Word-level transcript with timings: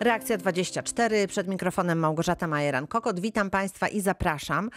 Reakcja 0.00 0.36
24, 0.36 1.28
przed 1.28 1.48
mikrofonem 1.48 1.98
Małgorzata 1.98 2.46
Majeran-Kokot. 2.46 3.20
Witam 3.20 3.50
Państwa 3.50 3.88
i 3.88 4.00
zapraszam. 4.00 4.70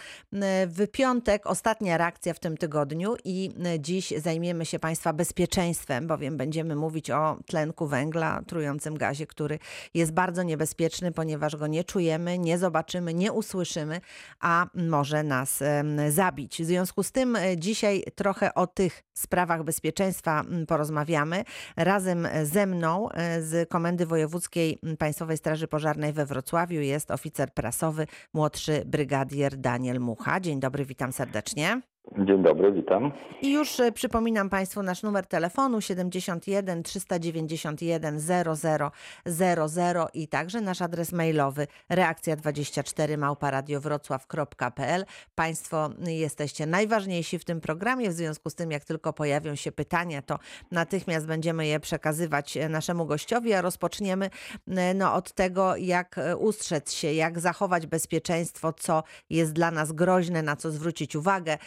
W 0.66 0.86
piątek 0.92 1.46
ostatnia 1.46 1.98
reakcja 1.98 2.34
w 2.34 2.38
tym 2.38 2.56
tygodniu 2.56 3.16
i 3.24 3.50
dziś 3.78 4.12
zajmiemy 4.16 4.66
się 4.66 4.78
Państwa 4.78 5.12
bezpieczeństwem, 5.12 6.06
bowiem 6.06 6.36
będziemy 6.36 6.76
mówić 6.76 7.10
o 7.10 7.38
tlenku 7.46 7.86
węgla, 7.86 8.42
trującym 8.46 8.98
gazie, 8.98 9.26
który 9.26 9.58
jest 9.94 10.12
bardzo 10.12 10.42
niebezpieczny, 10.42 11.12
ponieważ 11.12 11.56
go 11.56 11.66
nie 11.66 11.84
czujemy, 11.84 12.38
nie 12.38 12.58
zobaczymy, 12.58 13.14
nie 13.14 13.32
usłyszymy, 13.32 14.00
a 14.40 14.66
może 14.74 15.22
nas 15.22 15.62
zabić. 16.08 16.62
W 16.62 16.66
związku 16.66 17.02
z 17.02 17.12
tym 17.12 17.38
dzisiaj 17.56 18.04
trochę 18.14 18.54
o 18.54 18.66
tych 18.66 19.02
sprawach 19.14 19.62
bezpieczeństwa 19.64 20.44
porozmawiamy. 20.68 21.44
Razem 21.76 22.28
ze 22.44 22.66
mną 22.66 23.08
z 23.40 23.68
Komendy 23.68 24.06
Wojewódzkiej 24.06 24.78
Państwa 24.98 25.09
Państwowej 25.10 25.36
Straży 25.36 25.68
Pożarnej 25.68 26.12
we 26.12 26.26
Wrocławiu 26.26 26.80
jest 26.80 27.10
oficer 27.10 27.54
prasowy, 27.54 28.06
młodszy 28.34 28.82
brygadier 28.86 29.56
Daniel 29.56 30.00
Mucha. 30.00 30.40
Dzień 30.40 30.60
dobry, 30.60 30.84
witam 30.84 31.12
serdecznie. 31.12 31.80
Dzień 32.18 32.42
dobry, 32.42 32.72
witam. 32.72 33.12
I 33.42 33.52
już 33.52 33.80
e, 33.80 33.92
przypominam 33.92 34.50
Państwu 34.50 34.82
nasz 34.82 35.02
numer 35.02 35.26
telefonu 35.26 35.80
71 35.80 36.82
391 36.82 38.20
0000 38.20 40.06
i 40.14 40.28
także 40.28 40.60
nasz 40.60 40.82
adres 40.82 41.12
mailowy 41.12 41.66
reakcja24 41.90 43.18
małparadiowrocław.pl. 43.18 45.04
Państwo 45.34 45.90
jesteście 46.06 46.66
najważniejsi 46.66 47.38
w 47.38 47.44
tym 47.44 47.60
programie, 47.60 48.10
w 48.10 48.12
związku 48.12 48.50
z 48.50 48.54
tym 48.54 48.70
jak 48.70 48.84
tylko 48.84 49.12
pojawią 49.12 49.54
się 49.54 49.72
pytania, 49.72 50.22
to 50.22 50.38
natychmiast 50.70 51.26
będziemy 51.26 51.66
je 51.66 51.80
przekazywać 51.80 52.56
e, 52.56 52.68
naszemu 52.68 53.06
gościowi, 53.06 53.52
a 53.52 53.62
rozpoczniemy 53.62 54.30
e, 54.68 54.94
no, 54.94 55.14
od 55.14 55.32
tego, 55.32 55.76
jak 55.76 56.20
ustrzec 56.38 56.92
się, 56.92 57.12
jak 57.12 57.40
zachować 57.40 57.86
bezpieczeństwo, 57.86 58.72
co 58.72 59.02
jest 59.30 59.52
dla 59.52 59.70
nas 59.70 59.92
groźne, 59.92 60.42
na 60.42 60.56
co 60.56 60.70
zwrócić 60.70 61.16
uwagę 61.16 61.58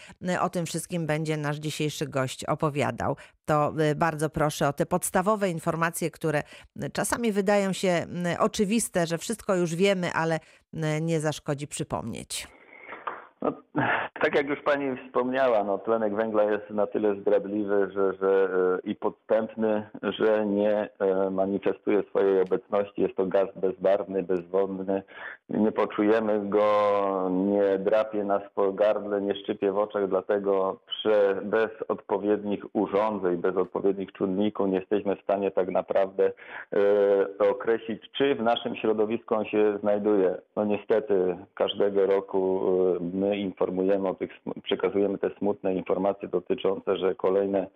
o 0.41 0.49
tym 0.49 0.65
wszystkim 0.65 1.07
będzie 1.07 1.37
nasz 1.37 1.57
dzisiejszy 1.57 2.07
gość 2.07 2.45
opowiadał. 2.45 3.15
To 3.45 3.73
y, 3.91 3.95
bardzo 3.95 4.29
proszę 4.29 4.67
o 4.67 4.73
te 4.73 4.85
podstawowe 4.85 5.49
informacje, 5.49 6.11
które 6.11 6.43
y, 6.83 6.89
czasami 6.89 7.31
wydają 7.31 7.73
się 7.73 8.05
y, 8.33 8.39
oczywiste, 8.39 9.07
że 9.07 9.17
wszystko 9.17 9.55
już 9.55 9.75
wiemy, 9.75 10.13
ale 10.13 10.39
nie 11.01 11.19
zaszkodzi 11.19 11.67
przypomnieć. 11.67 12.47
No, 13.43 13.51
tak 14.23 14.35
jak 14.35 14.47
już 14.47 14.61
Pani 14.61 14.97
wspomniała, 14.97 15.63
no, 15.63 15.77
tlenek 15.77 16.15
węgla 16.15 16.43
jest 16.43 16.69
na 16.69 16.87
tyle 16.87 17.15
zdradliwy 17.15 17.91
że, 17.93 18.13
że, 18.13 18.49
e, 18.85 18.89
i 18.89 18.95
podstępny, 18.95 19.89
że 20.03 20.45
nie 20.45 20.89
e, 20.99 21.29
manifestuje 21.29 22.03
swojej 22.03 22.41
obecności. 22.41 23.01
Jest 23.01 23.15
to 23.15 23.25
gaz 23.25 23.47
bezbarwny, 23.55 24.23
bezwodny. 24.23 25.03
Nie 25.49 25.71
poczujemy 25.71 26.49
go, 26.49 27.29
nie 27.31 27.79
drapie 27.79 28.23
nas 28.23 28.41
po 28.55 28.73
gardle, 28.73 29.21
nie 29.21 29.35
szczypie 29.35 29.71
w 29.71 29.77
oczach, 29.77 30.07
dlatego 30.09 30.79
bez 31.43 31.69
odpowiednich 31.87 32.75
urządzeń, 32.75 33.37
bez 33.37 33.57
odpowiednich 33.57 34.11
czynników 34.11 34.67
nie 34.67 34.79
jesteśmy 34.79 35.15
w 35.15 35.21
stanie 35.21 35.51
tak 35.51 35.69
naprawdę 35.69 36.31
e, 36.73 37.49
określić, 37.49 38.01
czy 38.17 38.35
w 38.35 38.41
naszym 38.41 38.75
środowisku 38.75 39.35
on 39.35 39.45
się 39.45 39.77
znajduje. 39.77 40.35
No 40.55 40.65
niestety 40.65 41.37
każdego 41.55 42.05
roku 42.05 42.61
e, 42.95 43.17
my 43.17 43.32
informujemy 43.37 44.09
o 44.09 44.15
tych, 44.15 44.31
przekazujemy 44.63 45.17
te 45.17 45.29
smutne 45.37 45.73
informacje 45.75 46.27
dotyczące, 46.27 46.97
że 46.97 47.15
kolejne 47.15 47.67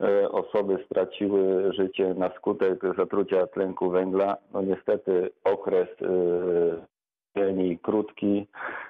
e, 0.00 0.30
osoby 0.30 0.84
straciły 0.86 1.72
życie 1.72 2.14
na 2.14 2.30
skutek 2.36 2.80
zatrucia 2.98 3.46
tlenku 3.46 3.90
węgla. 3.90 4.36
No 4.52 4.62
niestety 4.62 5.30
okres 5.44 5.88
e, 6.02 6.92
krótki. 7.82 8.46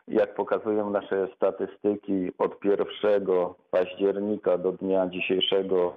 Jak 0.09 0.35
pokazują 0.35 0.91
nasze 0.91 1.29
statystyki, 1.37 2.31
od 2.39 2.65
1 2.65 2.87
października 3.71 4.59
do 4.59 4.73
dnia 4.73 5.07
dzisiejszego 5.07 5.97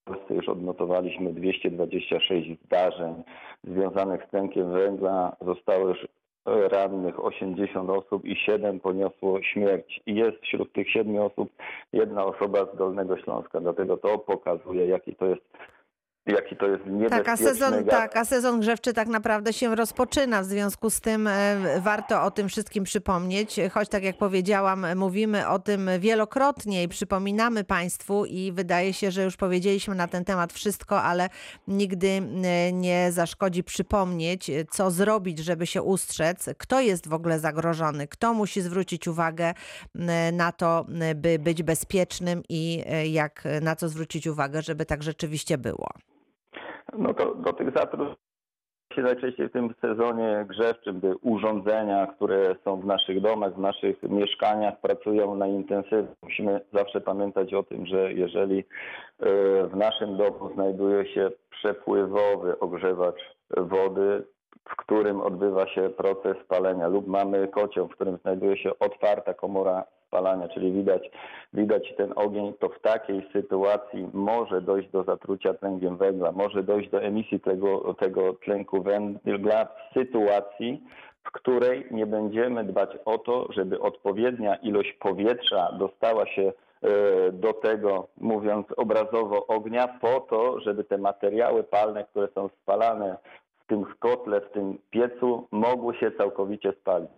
w 0.00 0.04
Polsce 0.04 0.34
już 0.34 0.48
odnotowaliśmy 0.48 1.32
226 1.32 2.60
zdarzeń 2.64 3.22
związanych 3.64 4.24
z 4.26 4.30
tlenkiem 4.30 4.72
węgla. 4.72 5.36
Zostało 5.40 5.88
już 5.88 6.06
rannych 6.46 7.24
80 7.24 7.90
osób 7.90 8.24
i 8.24 8.36
7 8.36 8.80
poniosło 8.80 9.42
śmierć. 9.42 10.00
I 10.06 10.14
jest 10.14 10.42
wśród 10.42 10.72
tych 10.72 10.90
7 10.90 11.16
osób 11.16 11.50
jedna 11.92 12.24
osoba 12.24 12.66
z 12.74 12.76
Dolnego 12.76 13.16
Śląska. 13.16 13.60
Dlatego 13.60 13.96
to 13.96 14.18
pokazuje, 14.18 14.86
jaki 14.86 15.14
to 15.14 15.26
jest 15.26 15.42
jaki 16.30 16.56
to 16.56 16.66
jest 16.66 16.86
niebezpieczny 16.86 17.24
tak, 17.24 17.28
a 17.28 17.36
sezon, 17.36 17.72
gaz. 17.72 17.86
tak, 17.86 18.16
a 18.16 18.24
sezon 18.24 18.60
grzewczy 18.60 18.92
tak 18.92 19.08
naprawdę 19.08 19.52
się 19.52 19.74
rozpoczyna, 19.74 20.42
w 20.42 20.44
związku 20.44 20.90
z 20.90 21.00
tym 21.00 21.26
e, 21.26 21.56
warto 21.80 22.22
o 22.22 22.30
tym 22.30 22.48
wszystkim 22.48 22.84
przypomnieć, 22.84 23.60
choć 23.72 23.88
tak 23.88 24.02
jak 24.02 24.16
powiedziałam, 24.16 24.86
mówimy 24.96 25.48
o 25.48 25.58
tym 25.58 25.90
wielokrotnie 25.98 26.82
i 26.82 26.88
przypominamy 26.88 27.64
Państwu 27.64 28.24
i 28.24 28.52
wydaje 28.52 28.92
się, 28.92 29.10
że 29.10 29.24
już 29.24 29.36
powiedzieliśmy 29.36 29.94
na 29.94 30.08
ten 30.08 30.24
temat 30.24 30.52
wszystko, 30.52 31.02
ale 31.02 31.28
nigdy 31.68 32.08
e, 32.08 32.72
nie 32.72 33.12
zaszkodzi 33.12 33.64
przypomnieć, 33.64 34.50
co 34.70 34.90
zrobić, 34.90 35.38
żeby 35.38 35.66
się 35.66 35.82
ustrzec, 35.82 36.48
kto 36.58 36.80
jest 36.80 37.08
w 37.08 37.12
ogóle 37.12 37.38
zagrożony, 37.38 38.08
kto 38.08 38.34
musi 38.34 38.60
zwrócić 38.60 39.08
uwagę 39.08 39.54
e, 39.94 40.32
na 40.32 40.52
to, 40.52 40.86
by 41.16 41.38
być 41.38 41.62
bezpiecznym 41.62 42.42
i 42.48 42.84
jak 43.04 43.44
na 43.62 43.76
co 43.76 43.88
zwrócić 43.88 44.26
uwagę, 44.26 44.62
żeby 44.62 44.86
tak 44.86 45.02
rzeczywiście 45.02 45.58
było. 45.58 45.88
No 46.98 47.14
to 47.14 47.34
do 47.34 47.52
tych 47.52 47.74
zatrudnień 47.74 48.16
się 48.94 49.02
najczęściej 49.02 49.48
w 49.48 49.52
tym 49.52 49.74
sezonie 49.80 50.46
grzewczym, 50.48 50.98
gdy 50.98 51.16
urządzenia, 51.16 52.06
które 52.06 52.56
są 52.64 52.80
w 52.80 52.86
naszych 52.86 53.20
domach, 53.20 53.54
w 53.54 53.58
naszych 53.58 54.02
mieszkaniach 54.02 54.80
pracują 54.80 55.34
na 55.34 55.46
intensywnie. 55.46 56.14
Musimy 56.22 56.60
zawsze 56.72 57.00
pamiętać 57.00 57.54
o 57.54 57.62
tym, 57.62 57.86
że 57.86 58.12
jeżeli 58.12 58.58
e, 58.58 58.64
w 59.66 59.76
naszym 59.76 60.16
domu 60.16 60.50
znajduje 60.54 61.14
się 61.14 61.30
przepływowy 61.50 62.58
ogrzewacz 62.58 63.20
wody, 63.56 64.26
w 64.68 64.76
którym 64.76 65.20
odbywa 65.20 65.66
się 65.68 65.90
proces 65.90 66.36
palenia 66.48 66.88
lub 66.88 67.06
mamy 67.06 67.48
kocioł, 67.48 67.88
w 67.88 67.94
którym 67.94 68.16
znajduje 68.16 68.56
się 68.56 68.78
otwarta 68.78 69.34
komora 69.34 69.84
spalania, 70.06 70.48
czyli 70.48 70.72
widać, 70.72 71.10
widać 71.52 71.94
ten 71.96 72.12
ogień, 72.16 72.54
to 72.60 72.68
w 72.68 72.80
takiej 72.80 73.28
sytuacji 73.32 74.08
może 74.12 74.60
dojść 74.60 74.90
do 74.90 75.04
zatrucia 75.04 75.54
tlenkiem 75.54 75.96
węgla, 75.96 76.32
może 76.32 76.62
dojść 76.62 76.90
do 76.90 77.02
emisji 77.02 77.40
tego, 77.40 77.94
tego 77.94 78.32
tlenku 78.32 78.82
węgla 78.82 79.64
w 79.64 79.98
sytuacji, 79.98 80.82
w 81.24 81.30
której 81.30 81.86
nie 81.90 82.06
będziemy 82.06 82.64
dbać 82.64 82.90
o 83.04 83.18
to, 83.18 83.46
żeby 83.52 83.80
odpowiednia 83.80 84.54
ilość 84.54 84.92
powietrza 84.92 85.72
dostała 85.72 86.26
się 86.26 86.52
e, 86.82 87.32
do 87.32 87.52
tego, 87.52 88.08
mówiąc 88.16 88.66
obrazowo, 88.76 89.46
ognia, 89.46 89.88
po 89.88 90.20
to, 90.20 90.60
żeby 90.60 90.84
te 90.84 90.98
materiały 90.98 91.64
palne, 91.64 92.04
które 92.04 92.28
są 92.34 92.48
spalane 92.62 93.16
tym 93.70 93.84
kotle, 93.98 94.40
w 94.40 94.52
tym 94.52 94.78
piecu, 94.90 95.48
mogły 95.50 95.94
się 95.94 96.12
całkowicie 96.18 96.72
spalić. 96.80 97.10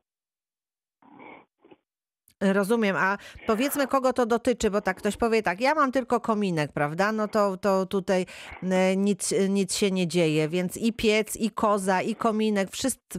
Rozumiem, 2.52 2.96
a 2.96 3.18
powiedzmy 3.46 3.86
kogo 3.86 4.12
to 4.12 4.26
dotyczy, 4.26 4.70
bo 4.70 4.80
tak 4.80 4.96
ktoś 4.96 5.16
powie 5.16 5.42
tak, 5.42 5.60
ja 5.60 5.74
mam 5.74 5.92
tylko 5.92 6.20
kominek, 6.20 6.72
prawda? 6.72 7.12
No 7.12 7.28
to, 7.28 7.56
to 7.56 7.86
tutaj 7.86 8.26
e, 8.62 8.96
nic, 8.96 9.34
nic 9.48 9.74
się 9.74 9.90
nie 9.90 10.06
dzieje, 10.06 10.48
więc 10.48 10.76
i 10.76 10.92
piec, 10.92 11.36
i 11.36 11.50
koza, 11.50 12.02
i 12.02 12.14
kominek, 12.14 12.68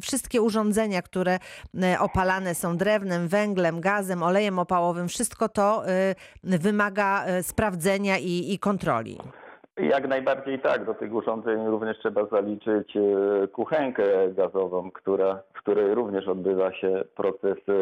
wszystkie 0.02 0.42
urządzenia, 0.42 1.02
które 1.02 1.40
e, 1.84 2.00
opalane 2.00 2.56
są 2.56 2.78
drewnem, 2.78 3.28
węglem, 3.28 3.82
gazem, 3.82 4.24
olejem 4.24 4.60
opałowym, 4.60 5.08
wszystko 5.08 5.50
to 5.50 5.88
e, 5.88 6.16
wymaga 6.44 7.26
sprawdzenia 7.42 8.18
i, 8.18 8.54
i 8.54 8.60
kontroli. 8.60 9.18
Jak 9.78 10.08
najbardziej 10.08 10.60
tak. 10.60 10.86
Do 10.86 10.94
tych 10.94 11.14
urządzeń 11.14 11.68
również 11.68 12.00
trzeba 12.00 12.26
zaliczyć 12.26 12.98
e, 12.98 13.48
kuchenkę 13.48 14.04
gazową, 14.30 14.92
która, 14.92 15.42
w 15.54 15.60
której 15.60 15.96
również 15.96 16.28
odbywa 16.28 16.74
się 16.74 17.04
proces 17.16 17.58
e, 17.70 17.74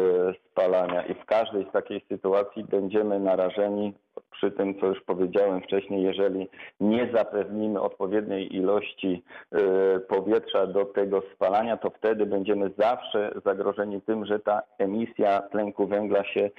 spalania 0.50 1.06
i 1.06 1.14
w 1.14 1.24
każdej 1.24 1.66
z 1.68 1.72
takiej 1.72 2.04
sytuacji 2.08 2.64
będziemy 2.64 3.20
narażeni 3.20 3.94
przy 4.30 4.50
tym, 4.50 4.80
co 4.80 4.86
już 4.86 5.00
powiedziałem 5.00 5.60
wcześniej, 5.60 6.02
jeżeli 6.02 6.48
nie 6.80 7.10
zapewnimy 7.14 7.80
odpowiedniej 7.80 8.56
ilości 8.56 9.22
e, 9.52 9.58
powietrza 10.00 10.66
do 10.66 10.84
tego 10.84 11.22
spalania, 11.34 11.76
to 11.76 11.90
wtedy 11.90 12.26
będziemy 12.26 12.70
zawsze 12.78 13.32
zagrożeni 13.44 14.00
tym, 14.00 14.26
że 14.26 14.38
ta 14.38 14.62
emisja 14.78 15.40
tlenku 15.40 15.86
węgla 15.86 16.24
się 16.24 16.50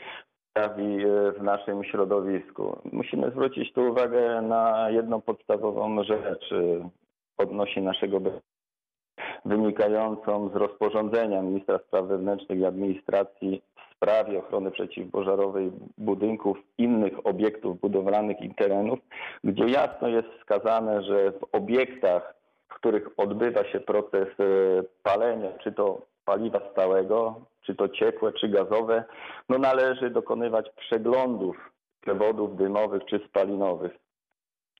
e, 0.55 1.31
w 1.31 1.43
naszym 1.43 1.83
środowisku. 1.83 2.77
Musimy 2.91 3.31
zwrócić 3.31 3.73
tu 3.73 3.81
uwagę 3.81 4.41
na 4.41 4.89
jedną 4.89 5.21
podstawową 5.21 6.03
rzecz 6.03 6.51
e, 6.51 6.89
odnośnie 7.37 7.81
naszego 7.81 8.19
wynikającą 9.45 10.49
z 10.49 10.55
rozporządzenia 10.55 11.41
ministra 11.41 11.79
spraw 11.79 12.05
wewnętrznych 12.05 12.59
i 12.59 12.65
administracji 12.65 13.61
w 13.75 13.95
sprawie 13.95 14.39
ochrony 14.39 14.71
przeciwpożarowej 14.71 15.71
budynków, 15.97 16.57
innych 16.77 17.27
obiektów 17.27 17.79
budowlanych 17.79 18.41
i 18.41 18.55
terenów, 18.55 18.99
gdzie 19.43 19.65
jasno 19.65 20.07
jest 20.07 20.27
wskazane, 20.27 21.03
że 21.03 21.31
w 21.31 21.43
obiektach 21.51 22.43
których 22.83 23.07
odbywa 23.17 23.63
się 23.65 23.79
proces 23.79 24.27
e, 24.39 24.43
palenia, 25.03 25.49
czy 25.63 25.71
to 25.71 26.01
paliwa 26.25 26.59
stałego, 26.71 27.41
czy 27.61 27.75
to 27.75 27.89
ciekłe, 27.89 28.33
czy 28.33 28.49
gazowe, 28.49 29.03
no 29.49 29.57
należy 29.57 30.09
dokonywać 30.09 30.69
przeglądów 30.75 31.73
przewodów 32.01 32.57
dymowych 32.57 33.05
czy 33.05 33.19
spalinowych. 33.29 33.91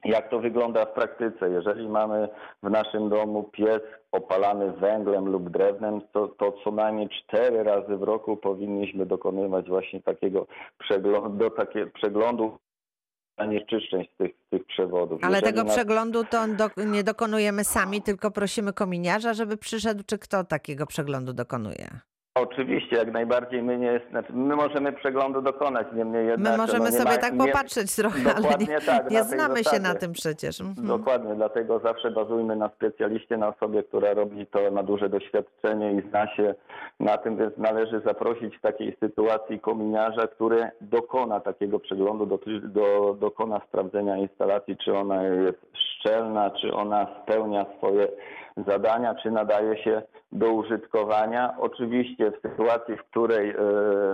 Jak 0.05 0.29
to 0.29 0.39
wygląda 0.39 0.85
w 0.85 0.93
praktyce? 0.93 1.49
Jeżeli 1.49 1.89
mamy 1.89 2.29
w 2.63 2.69
naszym 2.69 3.09
domu 3.09 3.43
piec 3.43 3.83
opalany 4.11 4.71
węglem 4.71 5.25
lub 5.25 5.49
drewnem, 5.49 6.01
to, 6.11 6.27
to 6.27 6.53
co 6.63 6.71
najmniej 6.71 7.09
cztery 7.09 7.63
razy 7.63 7.97
w 7.97 8.03
roku 8.03 8.37
powinniśmy 8.37 9.05
dokonywać 9.05 9.69
właśnie 9.69 10.01
takiego 10.01 10.47
przeglądu, 10.77 11.29
do 11.29 11.49
takie, 11.49 11.85
przeglądu 11.87 12.57
zanieczyszczeń 13.38 14.06
z 14.13 14.18
tych, 14.18 14.31
tych 14.50 14.65
przewodów. 14.65 15.24
Ale 15.24 15.38
Jeżeli 15.38 15.53
tego 15.53 15.69
przeglądu 15.69 16.24
to 16.24 16.47
do, 16.47 16.69
nie 16.85 17.03
dokonujemy 17.03 17.63
sami, 17.63 18.01
tylko 18.01 18.31
prosimy 18.31 18.74
kominiarza, 18.74 19.33
żeby 19.33 19.57
przyszedł, 19.57 20.03
czy 20.06 20.18
kto 20.18 20.44
takiego 20.44 20.85
przeglądu 20.88 21.33
dokonuje? 21.33 22.00
Oczywiście, 22.35 22.95
jak 22.95 23.12
najbardziej 23.12 23.63
my 23.63 23.77
nie, 23.77 24.01
znaczy 24.09 24.33
my 24.33 24.56
możemy 24.56 24.94
przeglądu 24.94 25.41
dokonać, 25.41 25.88
niemniej 25.94 26.27
jednak... 26.27 26.51
My 26.51 26.57
możemy 26.57 26.85
no 26.85 26.91
sobie 26.91 27.03
ma- 27.03 27.18
tak 27.18 27.33
nie- 27.33 27.47
popatrzeć 27.47 27.95
trochę, 27.95 28.33
ale 28.35 28.57
nie, 28.57 28.81
tak, 28.81 29.12
nie 29.12 29.24
znamy 29.24 29.63
się 29.63 29.80
na 29.80 29.95
tym 29.95 30.12
przecież. 30.12 30.62
Mhm. 30.62 30.88
Dokładnie, 30.88 31.35
dlatego 31.35 31.80
zawsze 31.80 32.12
bazujmy 32.12 32.56
na 32.56 32.69
specjaliście, 32.69 33.38
na 33.38 33.47
osobie, 33.47 33.83
która 33.83 34.13
robi 34.13 34.45
to, 34.45 34.71
ma 34.71 34.83
duże 34.83 35.09
doświadczenie 35.09 35.94
i 35.94 36.09
zna 36.09 36.35
się 36.35 36.56
na 37.00 37.18
tym, 37.18 37.38
więc 37.38 37.57
należy 37.57 38.01
zaprosić 38.06 38.57
w 38.57 38.62
takiej 38.62 38.97
sytuacji 39.00 39.59
kominiarza, 39.59 40.27
który 40.27 40.69
dokona 40.81 41.39
takiego 41.39 41.79
przeglądu, 41.79 42.25
do, 42.25 42.39
do, 42.63 43.18
dokona 43.19 43.62
sprawdzenia 43.68 44.18
instalacji, 44.18 44.77
czy 44.77 44.97
ona 44.97 45.24
jest 45.24 45.59
szczelna, 45.74 46.51
czy 46.51 46.74
ona 46.74 47.07
spełnia 47.24 47.65
swoje 47.77 48.07
zadania, 48.68 49.15
czy 49.15 49.31
nadaje 49.31 49.83
się 49.83 50.01
do 50.33 50.51
użytkowania. 50.51 51.56
Oczywiście 51.59 52.31
w 52.31 52.41
sytuacji, 52.41 52.97
w 52.97 53.03
której 53.03 53.50
e, 53.50 53.56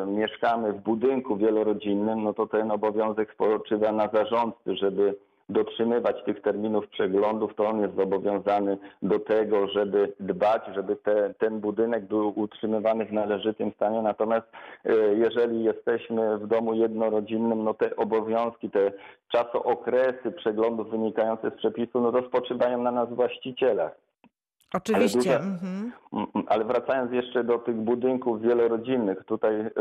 mieszkamy 0.08 0.74
w 0.74 0.82
budynku 0.82 1.38
wielorodzinnym, 1.38 2.24
no 2.24 2.34
to 2.34 2.48
ten 2.48 2.72
obowiązek 2.72 3.34
spoczywa 3.34 3.92
na 3.92 4.10
zarządcy, 4.14 4.76
żeby 4.76 5.16
dotrzymywać 5.50 6.24
tych 6.26 6.42
terminów 6.42 6.88
przeglądów, 6.88 7.56
to 7.56 7.68
on 7.68 7.82
jest 7.82 7.96
zobowiązany 7.96 8.78
do 9.02 9.20
tego, 9.20 9.68
żeby 9.68 10.14
dbać, 10.20 10.62
żeby 10.76 10.96
te, 10.96 11.34
ten 11.34 11.60
budynek 11.60 12.06
był 12.06 12.40
utrzymywany 12.40 13.06
w 13.06 13.14
należytym 13.14 13.72
stanie. 13.72 14.02
Natomiast 14.02 14.48
e, 14.86 14.94
jeżeli 15.14 15.64
jesteśmy 15.64 16.38
w 16.38 16.48
domu 16.48 16.74
jednorodzinnym, 16.74 17.64
no 17.64 17.74
te 17.74 17.96
obowiązki, 17.96 18.70
te 18.70 18.92
czasookresy 19.32 20.32
przeglądów 20.32 20.90
wynikające 20.90 21.50
z 21.50 21.54
przepisu, 21.54 22.02
no 22.02 22.12
to 22.12 22.28
spoczywają 22.28 22.84
na 22.84 22.92
nas 22.92 23.10
właścicielach. 23.10 24.09
Oczywiście. 24.74 25.18
duże- 25.20 25.40
Mhm. 25.40 25.92
Ale 26.48 26.66
wracając 26.66 27.12
jeszcze 27.12 27.44
do 27.44 27.58
tych 27.60 27.76
budynków 27.76 28.42
wielorodzinnych, 28.42 29.24
tutaj 29.26 29.56
e, 29.60 29.72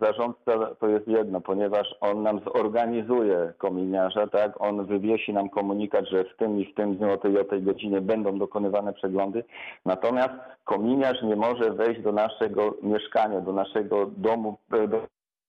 zarządca 0.00 0.74
to 0.80 0.88
jest 0.88 1.08
jedno, 1.08 1.40
ponieważ 1.40 1.94
on 2.00 2.22
nam 2.22 2.40
zorganizuje 2.56 3.52
kominiarza, 3.58 4.26
tak? 4.26 4.60
On 4.60 4.86
wywiesi 4.86 5.32
nam 5.32 5.48
komunikat, 5.48 6.04
że 6.08 6.24
w 6.24 6.36
tym 6.36 6.60
i 6.60 6.64
w 6.72 6.74
tym 6.74 6.96
dniu 6.96 7.10
o 7.12 7.16
tej 7.16 7.32
i 7.32 7.38
o 7.38 7.44
tej 7.44 7.62
godzinie 7.62 8.00
będą 8.00 8.38
dokonywane 8.38 8.92
przeglądy. 8.92 9.44
Natomiast 9.86 10.34
kominiarz 10.64 11.22
nie 11.22 11.36
może 11.36 11.70
wejść 11.70 12.00
do 12.02 12.12
naszego 12.12 12.74
mieszkania, 12.82 13.40
do 13.40 13.52
naszego 13.52 14.06
domu, 14.16 14.58
e, 14.72 14.88
do 14.88 15.00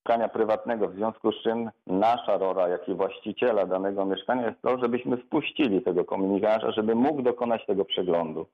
mieszkania 0.04 0.30
prywatnego, 0.30 0.88
w 0.88 0.96
związku 0.96 1.32
z 1.32 1.44
czym 1.44 1.70
nasza 1.88 2.38
rola, 2.38 2.68
jak 2.68 2.90
i 2.90 2.94
właściciela 2.94 3.66
danego 3.66 4.06
mieszkania 4.06 4.46
jest 4.46 4.62
to, 4.62 4.78
żebyśmy 4.78 5.18
wpuścili 5.18 5.82
tego 5.82 6.06
kominiarza, 6.06 6.72
żeby 6.72 6.96
mógł 6.96 7.22
dokonać 7.22 7.66
tego 7.66 7.86
przeglądu. 7.86 8.46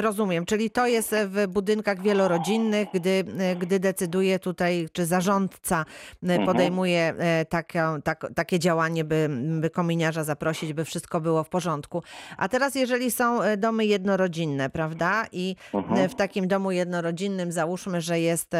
Rozumiem, 0.00 0.44
czyli 0.46 0.70
to 0.70 0.86
jest 0.86 1.14
w 1.26 1.46
budynkach 1.46 2.02
wielorodzinnych, 2.02 2.88
gdy, 2.94 3.24
gdy 3.58 3.80
decyduje 3.80 4.38
tutaj, 4.38 4.88
czy 4.92 5.06
zarządca 5.06 5.84
Mhm. 6.22 6.46
podejmuje 6.46 7.14
e, 7.18 7.44
taka, 7.44 7.98
tak, 8.04 8.26
takie 8.34 8.58
działanie, 8.58 9.04
by, 9.04 9.28
by 9.60 9.70
kominiarza 9.70 10.24
zaprosić, 10.24 10.72
by 10.72 10.84
wszystko 10.84 11.20
było 11.20 11.44
w 11.44 11.48
porządku. 11.48 12.02
A 12.36 12.48
teraz, 12.48 12.74
jeżeli 12.74 13.10
są 13.10 13.42
e, 13.42 13.56
domy 13.56 13.86
jednorodzinne, 13.86 14.70
prawda? 14.70 15.26
I 15.32 15.56
Mhm. 15.74 16.00
e, 16.00 16.08
w 16.08 16.14
takim 16.14 16.48
domu 16.48 16.70
jednorodzinnym 16.70 17.52
załóżmy, 17.52 18.00
że 18.00 18.20
jest 18.20 18.52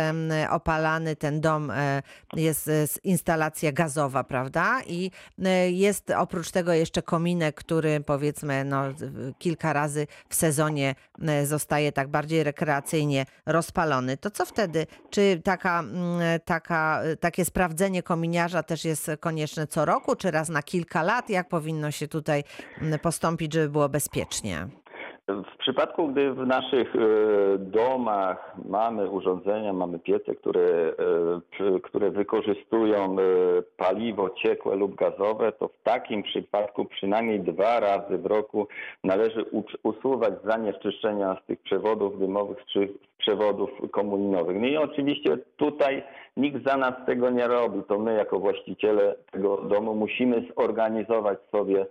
opalany 0.50 1.16
ten 1.16 1.40
dom, 1.40 1.70
e, 1.70 2.02
jest 2.36 2.68
e, 2.68 2.84
instalacja 3.04 3.72
gazowa, 3.72 4.24
prawda? 4.24 4.80
I 4.86 5.10
e, 5.44 5.70
jest 5.70 6.10
oprócz 6.10 6.50
tego 6.50 6.72
jeszcze 6.72 7.02
kominek, 7.02 7.54
który 7.54 8.00
powiedzmy 8.00 8.64
no, 8.64 8.82
kilka 9.38 9.72
razy 9.72 10.06
w 10.28 10.34
sezonie 10.34 10.93
e, 11.22 11.46
zostaje 11.46 11.92
tak 11.92 12.08
bardziej 12.08 12.44
rekreacyjnie 12.44 13.26
rozpalony. 13.46 14.16
To 14.16 14.30
co 14.30 14.46
wtedy? 14.46 14.86
Czy 15.10 15.40
taka, 15.44 15.80
mm, 15.80 16.40
taka, 16.44 17.02
takie 17.20 17.44
sprawdzenie 17.44 18.02
kominiarza 18.02 18.62
też 18.62 18.84
jest 18.84 19.10
konieczne 19.20 19.66
co 19.66 19.84
roku, 19.84 20.16
czy 20.16 20.30
raz 20.30 20.48
na 20.48 20.62
kilka 20.62 21.02
lat? 21.02 21.30
Jak 21.30 21.48
powinno 21.48 21.90
się 21.90 22.08
tutaj 22.08 22.44
mm, 22.80 22.98
postąpić, 22.98 23.52
żeby 23.52 23.68
było 23.68 23.88
bezpiecznie? 23.88 24.68
W 25.28 25.56
przypadku, 25.58 26.08
gdy 26.08 26.32
w 26.32 26.46
naszych 26.46 26.96
e, 26.96 26.98
domach 27.58 28.56
mamy 28.68 29.10
urządzenia, 29.10 29.72
mamy 29.72 29.98
piece, 29.98 30.34
które, 30.34 30.94
e, 31.60 31.80
które 31.80 32.10
wykorzystują 32.10 33.16
e, 33.18 33.24
paliwo 33.76 34.30
ciekłe 34.30 34.76
lub 34.76 34.94
gazowe, 34.94 35.52
to 35.52 35.68
w 35.68 35.82
takim 35.82 36.22
przypadku 36.22 36.84
przynajmniej 36.84 37.40
dwa 37.40 37.80
razy 37.80 38.18
w 38.18 38.26
roku 38.26 38.68
należy 39.04 39.44
usuwać 39.82 40.34
zanieczyszczenia 40.44 41.36
z 41.42 41.46
tych 41.46 41.62
przewodów 41.62 42.18
dymowych 42.18 42.58
czy 42.72 42.88
z 42.88 43.16
przewodów 43.18 43.70
komuninowych. 43.90 44.56
No 44.60 44.66
i 44.66 44.76
oczywiście 44.76 45.38
tutaj 45.56 46.02
nikt 46.36 46.64
za 46.66 46.76
nas 46.76 46.94
tego 47.06 47.30
nie 47.30 47.48
robi. 47.48 47.82
To 47.88 47.98
my 47.98 48.14
jako 48.14 48.38
właściciele 48.38 49.14
tego 49.32 49.56
domu 49.56 49.94
musimy 49.94 50.44
zorganizować 50.58 51.38
sobie 51.50 51.86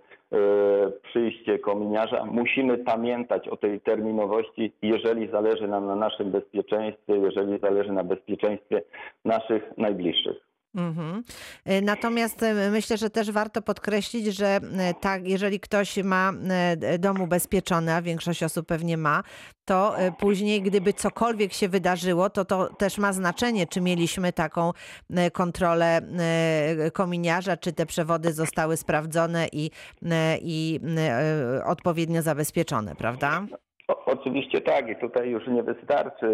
przyjście 1.02 1.58
kominiarza. 1.58 2.24
Musimy 2.24 2.78
pamiętać 2.78 3.48
o 3.48 3.56
tej 3.56 3.80
terminowości, 3.80 4.72
jeżeli 4.82 5.30
zależy 5.30 5.68
nam 5.68 5.86
na 5.86 5.96
naszym 5.96 6.30
bezpieczeństwie, 6.30 7.16
jeżeli 7.16 7.58
zależy 7.58 7.92
na 7.92 8.04
bezpieczeństwie 8.04 8.82
naszych 9.24 9.78
najbliższych. 9.78 10.53
Mhm. 10.74 11.22
E, 11.64 11.80
Natomiast 11.80 12.42
e, 12.42 12.70
myślę, 12.70 12.96
że 12.96 13.10
też 13.10 13.30
warto 13.30 13.62
podkreślić, 13.62 14.26
że 14.26 14.46
e, 14.78 14.94
tak, 14.94 15.28
jeżeli 15.28 15.60
ktoś 15.60 15.96
ma 15.96 16.32
dom 16.98 17.20
ubezpieczony, 17.20 17.94
a 17.94 18.02
większość 18.02 18.42
osób 18.42 18.66
pewnie 18.66 18.96
ma, 18.96 19.22
to 19.64 19.96
później, 20.18 20.62
gdyby 20.62 20.92
cokolwiek 20.92 21.52
się 21.52 21.68
wydarzyło, 21.68 22.30
to 22.30 22.44
to 22.44 22.74
też 22.74 22.98
ma 22.98 23.12
znaczenie, 23.12 23.66
czy 23.66 23.80
mieliśmy 23.80 24.32
taką 24.32 24.72
kontrolę 25.32 26.00
kominiarza, 26.92 27.56
czy 27.56 27.72
te 27.72 27.86
przewody 27.86 28.32
zostały 28.32 28.76
sprawdzone 28.76 29.48
i, 29.52 29.70
i 30.40 30.80
odpowiednio 31.64 32.22
zabezpieczone, 32.22 32.96
prawda? 32.96 33.46
Oczywiście 34.24 34.60
tak 34.60 34.88
i 34.88 34.96
tutaj 34.96 35.30
już 35.30 35.46
nie 35.46 35.62
wystarczy 35.62 36.26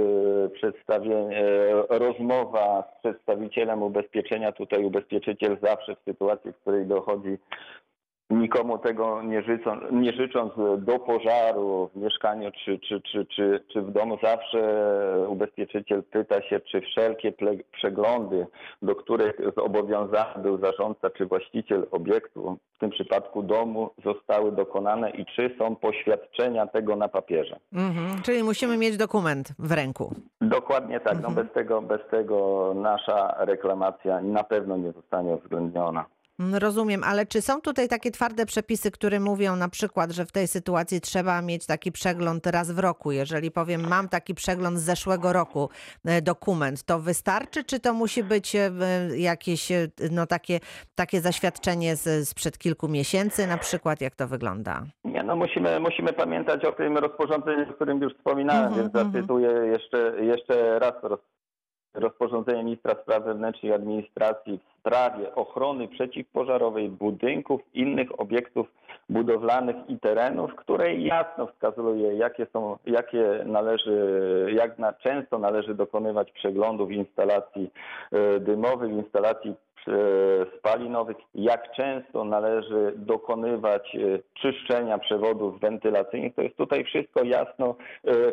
przedstawienie, 0.54 1.38
e, 1.38 1.98
rozmowa 1.98 2.82
z 2.82 2.98
przedstawicielem 3.00 3.82
ubezpieczenia. 3.82 4.52
Tutaj 4.52 4.84
ubezpieczyciel 4.84 5.56
zawsze 5.62 5.96
w 5.96 6.04
sytuacji, 6.04 6.52
w 6.52 6.56
której 6.56 6.86
dochodzi 6.86 7.38
nikomu 8.30 8.78
tego 8.78 9.22
nie 9.22 9.42
życząc, 9.42 9.82
nie 9.92 10.12
życząc 10.12 10.52
do 10.78 10.98
pożaru 10.98 11.90
w 11.94 11.96
mieszkaniu 11.96 12.50
czy, 12.64 12.78
czy, 12.78 13.00
czy, 13.00 13.26
czy, 13.26 13.64
czy 13.72 13.82
w 13.82 13.92
domu, 13.92 14.18
zawsze 14.22 14.60
ubezpieczyciel 15.28 16.02
pyta 16.02 16.42
się, 16.42 16.60
czy 16.60 16.80
wszelkie 16.80 17.32
przeglądy, 17.72 18.46
do 18.82 18.94
których 18.94 19.36
zobowiązany 19.56 20.42
był 20.42 20.58
zarządca 20.58 21.10
czy 21.10 21.26
właściciel 21.26 21.86
obiektu, 21.90 22.56
w 22.76 22.78
tym 22.80 22.90
przypadku 22.90 23.42
domu, 23.42 23.90
zostały 24.04 24.52
dokonane 24.52 25.10
i 25.10 25.26
czy 25.26 25.56
są 25.58 25.76
poświadczenia 25.76 26.66
tego 26.66 26.96
na 26.96 27.08
papierze. 27.08 27.58
Mhm. 27.72 28.22
Czyli 28.22 28.42
musimy 28.42 28.76
mieć 28.76 28.96
dokument 28.96 29.48
w 29.58 29.72
ręku. 29.72 30.14
Dokładnie 30.40 31.00
tak. 31.00 31.22
No 31.22 31.30
bez, 31.30 31.52
tego, 31.52 31.82
bez 31.82 32.00
tego 32.10 32.72
nasza 32.74 33.34
reklamacja 33.38 34.20
na 34.20 34.44
pewno 34.44 34.76
nie 34.76 34.92
zostanie 34.92 35.34
uwzględniona. 35.34 36.04
Mm, 36.40 36.54
Rozumiem, 36.54 37.04
ale 37.04 37.26
czy 37.26 37.42
są 37.42 37.60
tutaj 37.60 37.88
takie 37.88 38.10
twarde 38.10 38.46
przepisy, 38.46 38.90
które 38.90 39.20
mówią 39.20 39.56
na 39.56 39.68
przykład, 39.68 40.10
że 40.10 40.24
w 40.24 40.32
tej 40.32 40.48
sytuacji 40.48 41.00
trzeba 41.00 41.42
mieć 41.42 41.66
taki 41.66 41.92
przegląd 41.92 42.46
raz 42.46 42.72
w 42.72 42.78
roku? 42.78 43.12
Jeżeli 43.12 43.50
powiem, 43.50 43.88
mam 43.88 44.08
taki 44.08 44.34
przegląd 44.34 44.78
z 44.78 44.82
zeszłego 44.82 45.32
roku, 45.32 45.70
e, 46.04 46.22
dokument, 46.22 46.84
to 46.84 46.98
wystarczy, 46.98 47.64
czy 47.64 47.80
to 47.80 47.92
musi 47.92 48.24
być 48.24 48.56
e, 48.56 48.70
jakieś 49.16 49.72
e, 49.72 49.88
no, 50.10 50.26
takie, 50.26 50.60
takie 50.94 51.20
zaświadczenie 51.20 51.96
z, 51.96 52.28
sprzed 52.28 52.58
kilku 52.58 52.88
miesięcy 52.88 53.46
na 53.46 53.58
przykład? 53.58 54.00
Jak 54.00 54.14
to 54.14 54.28
wygląda? 54.28 54.82
Nie, 55.04 55.22
no 55.22 55.36
musimy, 55.36 55.80
musimy 55.80 56.12
pamiętać 56.12 56.64
o 56.64 56.72
tym 56.72 56.98
rozporządzeniu, 56.98 57.70
o 57.70 57.72
którym 57.72 58.02
już 58.02 58.14
wspominałem, 58.14 58.60
Mhm, 58.64 58.82
więc 58.82 58.94
mhm. 58.94 59.12
zacytuję 59.12 59.50
jeszcze, 59.50 60.14
jeszcze 60.20 60.78
raz 60.78 60.94
rozporządzenie 61.94 62.64
ministra 62.64 62.94
spraw 63.02 63.24
wewnętrznych 63.24 63.72
i 63.72 63.74
administracji 63.74 64.58
w 64.58 64.80
sprawie 64.80 65.34
ochrony 65.34 65.88
przeciwpożarowej 65.88 66.88
budynków, 66.88 67.60
innych 67.74 68.20
obiektów 68.20 68.66
budowlanych 69.08 69.76
i 69.88 69.98
terenów, 69.98 70.54
które 70.54 70.94
jasno 70.94 71.46
wskazuje, 71.46 72.14
jakie 72.14 72.46
są, 72.52 72.76
jakie 72.86 73.42
należy, 73.46 74.46
jak 74.52 74.78
na, 74.78 74.92
często 74.92 75.38
należy 75.38 75.74
dokonywać 75.74 76.32
przeglądów 76.32 76.90
instalacji 76.90 77.70
e, 78.12 78.40
dymowych, 78.40 78.92
instalacji 78.92 79.50
e, 79.50 79.92
spalinowych, 80.58 81.16
jak 81.34 81.72
często 81.72 82.24
należy 82.24 82.92
dokonywać 82.96 83.96
e, 83.96 83.98
czyszczenia 84.34 84.98
przewodów 84.98 85.60
wentylacyjnych. 85.60 86.34
To 86.34 86.42
jest 86.42 86.56
tutaj 86.56 86.84
wszystko 86.84 87.24
jasno, 87.24 87.74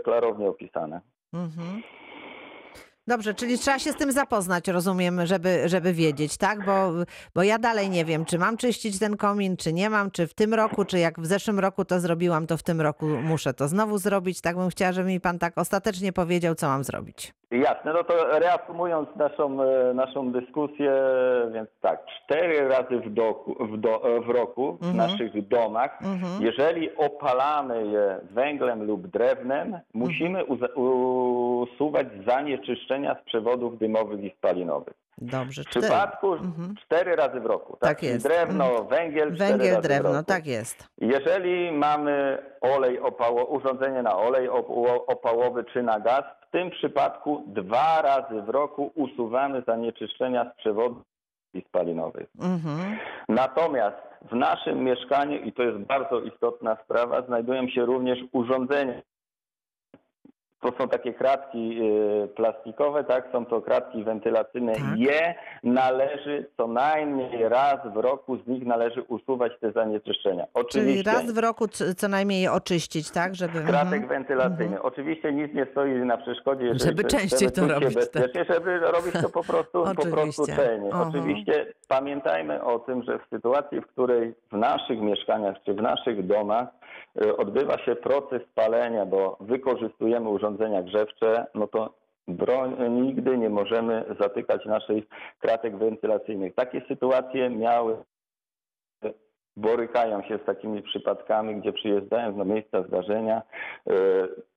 klarownie 0.04 0.48
opisane. 0.48 1.02
Mhm. 1.34 1.82
Dobrze, 3.08 3.34
czyli 3.34 3.58
trzeba 3.58 3.80
się 3.80 3.92
z 3.92 3.96
tym 3.96 4.12
zapoznać, 4.12 4.68
rozumiem, 4.68 5.26
żeby, 5.26 5.70
żeby 5.70 5.94
wiedzieć, 5.94 6.38
tak? 6.38 6.66
Bo, 6.66 6.92
bo 7.36 7.44
ja 7.44 7.60
dalej 7.60 7.90
nie 7.90 8.06
wiem, 8.06 8.26
czy 8.26 8.38
mam 8.40 8.58
czyścić 8.58 9.00
ten 9.00 9.18
komin, 9.18 9.58
czy 9.58 9.74
nie 9.74 9.90
mam, 9.90 10.12
czy 10.12 10.28
w 10.28 10.34
tym 10.34 10.54
roku, 10.54 10.86
czy 10.86 11.00
jak 11.00 11.20
w 11.20 11.26
zeszłym 11.26 11.60
roku 11.60 11.86
to 11.86 12.00
zrobiłam, 12.00 12.48
to 12.48 12.58
w 12.58 12.64
tym 12.64 12.82
roku 12.82 13.06
muszę 13.06 13.54
to 13.54 13.68
znowu 13.68 13.98
zrobić. 13.98 14.42
Tak 14.42 14.56
bym 14.58 14.70
chciała, 14.70 14.92
żeby 14.92 15.08
mi 15.10 15.20
pan 15.20 15.40
tak 15.40 15.58
ostatecznie 15.58 16.14
powiedział, 16.14 16.56
co 16.56 16.68
mam 16.68 16.84
zrobić. 16.84 17.34
Jasne, 17.52 17.94
no 17.94 18.04
to 18.04 18.40
reasumując 18.40 19.10
naszą, 19.16 19.62
e, 19.64 19.94
naszą 19.94 20.32
dyskusję, 20.32 20.92
więc 21.54 21.70
tak, 21.82 22.00
cztery 22.06 22.68
razy 22.68 23.00
w, 23.06 23.14
doku, 23.14 23.66
w, 23.66 23.78
do, 23.78 24.02
w 24.26 24.30
roku 24.30 24.78
w 24.82 24.86
Mhm. 24.88 24.98
naszych 24.98 25.48
domach, 25.48 26.00
Mhm. 26.04 26.42
jeżeli 26.44 26.96
opalamy 26.96 27.88
je 27.88 28.20
węglem 28.32 28.84
lub 28.84 29.08
drewnem, 29.08 29.80
musimy 29.94 30.44
uza- 30.46 30.74
usuwać 30.76 32.08
zanieczyszczenia 32.98 33.16
z 33.22 33.26
przewodów 33.26 33.78
dymowych 33.78 34.24
i 34.24 34.34
spalinowych. 34.38 34.94
Dobrze, 35.18 35.64
W 35.64 35.66
cztery. 35.68 35.86
przypadku 35.86 36.34
Mhm. 36.34 36.76
cztery 36.76 37.16
razy 37.16 37.40
w 37.40 37.46
roku. 37.46 37.78
Tak, 37.80 37.90
Tak 37.90 38.04
jest. 38.04 38.28
Drewno, 38.28 38.84
węgiel, 38.84 39.30
razy 39.30 39.38
Węgiel, 39.38 39.78
w 39.80 39.82
drewno, 39.84 40.24
tak 40.24 40.48
jest. 40.48 40.88
Jeżeli 40.98 41.72
mamy 41.72 42.38
olej 42.62 43.00
opało, 43.00 43.46
urządzenie 43.46 44.02
na 44.04 44.18
olej 44.18 44.50
op- 44.50 45.04
opałowy 45.08 45.64
czy 45.74 45.84
na 45.84 46.00
gaz, 46.00 46.24
w 46.48 46.52
tym 46.52 46.70
przypadku 46.72 47.44
dwa 47.48 48.02
razy 48.02 48.42
w 48.42 48.50
roku 48.50 48.92
usuwamy 48.96 49.64
zanieczyszczenia 49.68 50.52
z 50.54 50.58
przewodów 50.58 51.04
i 51.54 51.62
spalinowych. 51.62 52.28
Mhm. 52.42 52.98
Natomiast 53.30 53.98
w 54.32 54.36
naszym 54.36 54.84
mieszkaniu, 54.84 55.38
i 55.42 55.54
to 55.54 55.64
jest 55.64 55.78
bardzo 55.78 56.20
istotna 56.22 56.78
sprawa, 56.84 57.22
znajdują 57.22 57.68
się 57.68 57.86
również 57.86 58.20
urządzenia. 58.32 59.02
To 60.62 60.72
są 60.78 60.90
takie 60.90 61.14
kratki 61.14 61.80
y, 61.82 62.28
plastikowe, 62.28 63.04
tak? 63.04 63.30
Są 63.32 63.46
to 63.46 63.62
kratki 63.62 64.04
wentylacyjne. 64.04 64.74
Tak. 64.74 64.84
Je 64.96 65.36
należy 65.64 66.46
co 66.58 66.68
najmniej 66.68 67.50
raz 67.50 67.94
w 67.94 67.98
roku 67.98 68.38
z 68.38 68.48
nich 68.48 68.66
należy 68.66 69.02
usuwać 69.02 69.52
te 69.62 69.72
zanieczyszczenia. 69.72 70.44
Czyli 70.44 70.54
Oczywiście 70.54 71.12
raz 71.12 71.32
w 71.32 71.38
roku 71.38 71.68
co 71.98 72.08
najmniej 72.08 72.42
je 72.42 72.52
oczyścić, 72.52 73.12
tak? 73.12 73.36
Żeby. 73.36 73.62
kratek 73.62 74.04
mhm. 74.04 74.08
wentylacyjny. 74.08 74.82
Oczywiście 74.82 75.34
nic 75.34 75.54
nie 75.54 75.68
stoi 75.72 75.92
na 75.92 76.18
przeszkodzie, 76.18 76.66
jeżeli 76.66 76.90
Żeby 76.90 77.04
częściej 77.04 77.52
to 77.52 77.68
robić, 77.68 77.94
tak. 77.94 78.24
bezpiecznie, 78.24 78.46
żeby 78.54 78.80
robić 78.80 79.14
to 79.14 79.30
po 79.30 79.44
prostu, 79.44 79.84
po 80.04 80.06
prostu 80.06 80.46
celnie. 80.46 80.90
Oczywiście 80.90 81.74
pamiętajmy 81.88 82.64
o 82.64 82.80
tym, 82.80 83.04
że 83.04 83.20
w 83.20 83.30
sytuacji, 83.30 83.82
w 83.82 83.88
której 83.88 84.34
w 84.52 84.58
naszych 84.58 85.02
mieszkaniach 85.02 85.56
czy 85.66 85.74
w 85.74 85.82
naszych 85.82 86.28
domach 86.28 86.68
odbywa 87.38 87.78
się 87.78 87.96
proces 87.96 88.42
palenia, 88.56 89.06
bo 89.06 89.38
wykorzystujemy 89.40 90.30
urządzenia 90.30 90.84
grzewcze, 90.84 91.46
no 91.56 91.68
to 91.68 91.94
broń, 92.28 92.76
nigdy 92.90 93.38
nie 93.38 93.50
możemy 93.50 94.06
zatykać 94.20 94.66
naszych 94.66 95.04
kratek 95.40 95.78
wentylacyjnych. 95.78 96.56
Takie 96.56 96.82
sytuacje 96.88 97.50
miały 97.50 97.98
borykają 99.58 100.22
się 100.22 100.38
z 100.38 100.46
takimi 100.46 100.82
przypadkami, 100.82 101.56
gdzie 101.56 101.74
przyjeżdżając 101.74 102.38
na 102.38 102.44
miejsca 102.44 102.84
zdarzenia, 102.84 103.42
e, 103.88 103.94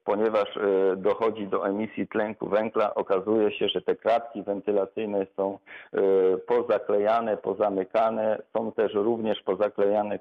ponieważ 0.04 0.57
e, 0.57 0.97
dochodzi 0.97 1.47
do 1.47 1.69
emisji 1.69 2.09
tlenku 2.09 2.49
węgla, 2.49 2.95
okazuje 2.95 3.52
się, 3.52 3.69
że 3.69 3.83
te 3.83 3.97
kratki 3.97 4.42
wentylacyjne 4.42 5.26
są 5.37 5.59
e, 5.92 6.00
pozaklejane, 6.37 7.37
pozamykane, 7.37 8.42
są 8.57 8.73
też 8.73 8.95
również 8.95 9.42
pozaklejane 9.42 10.19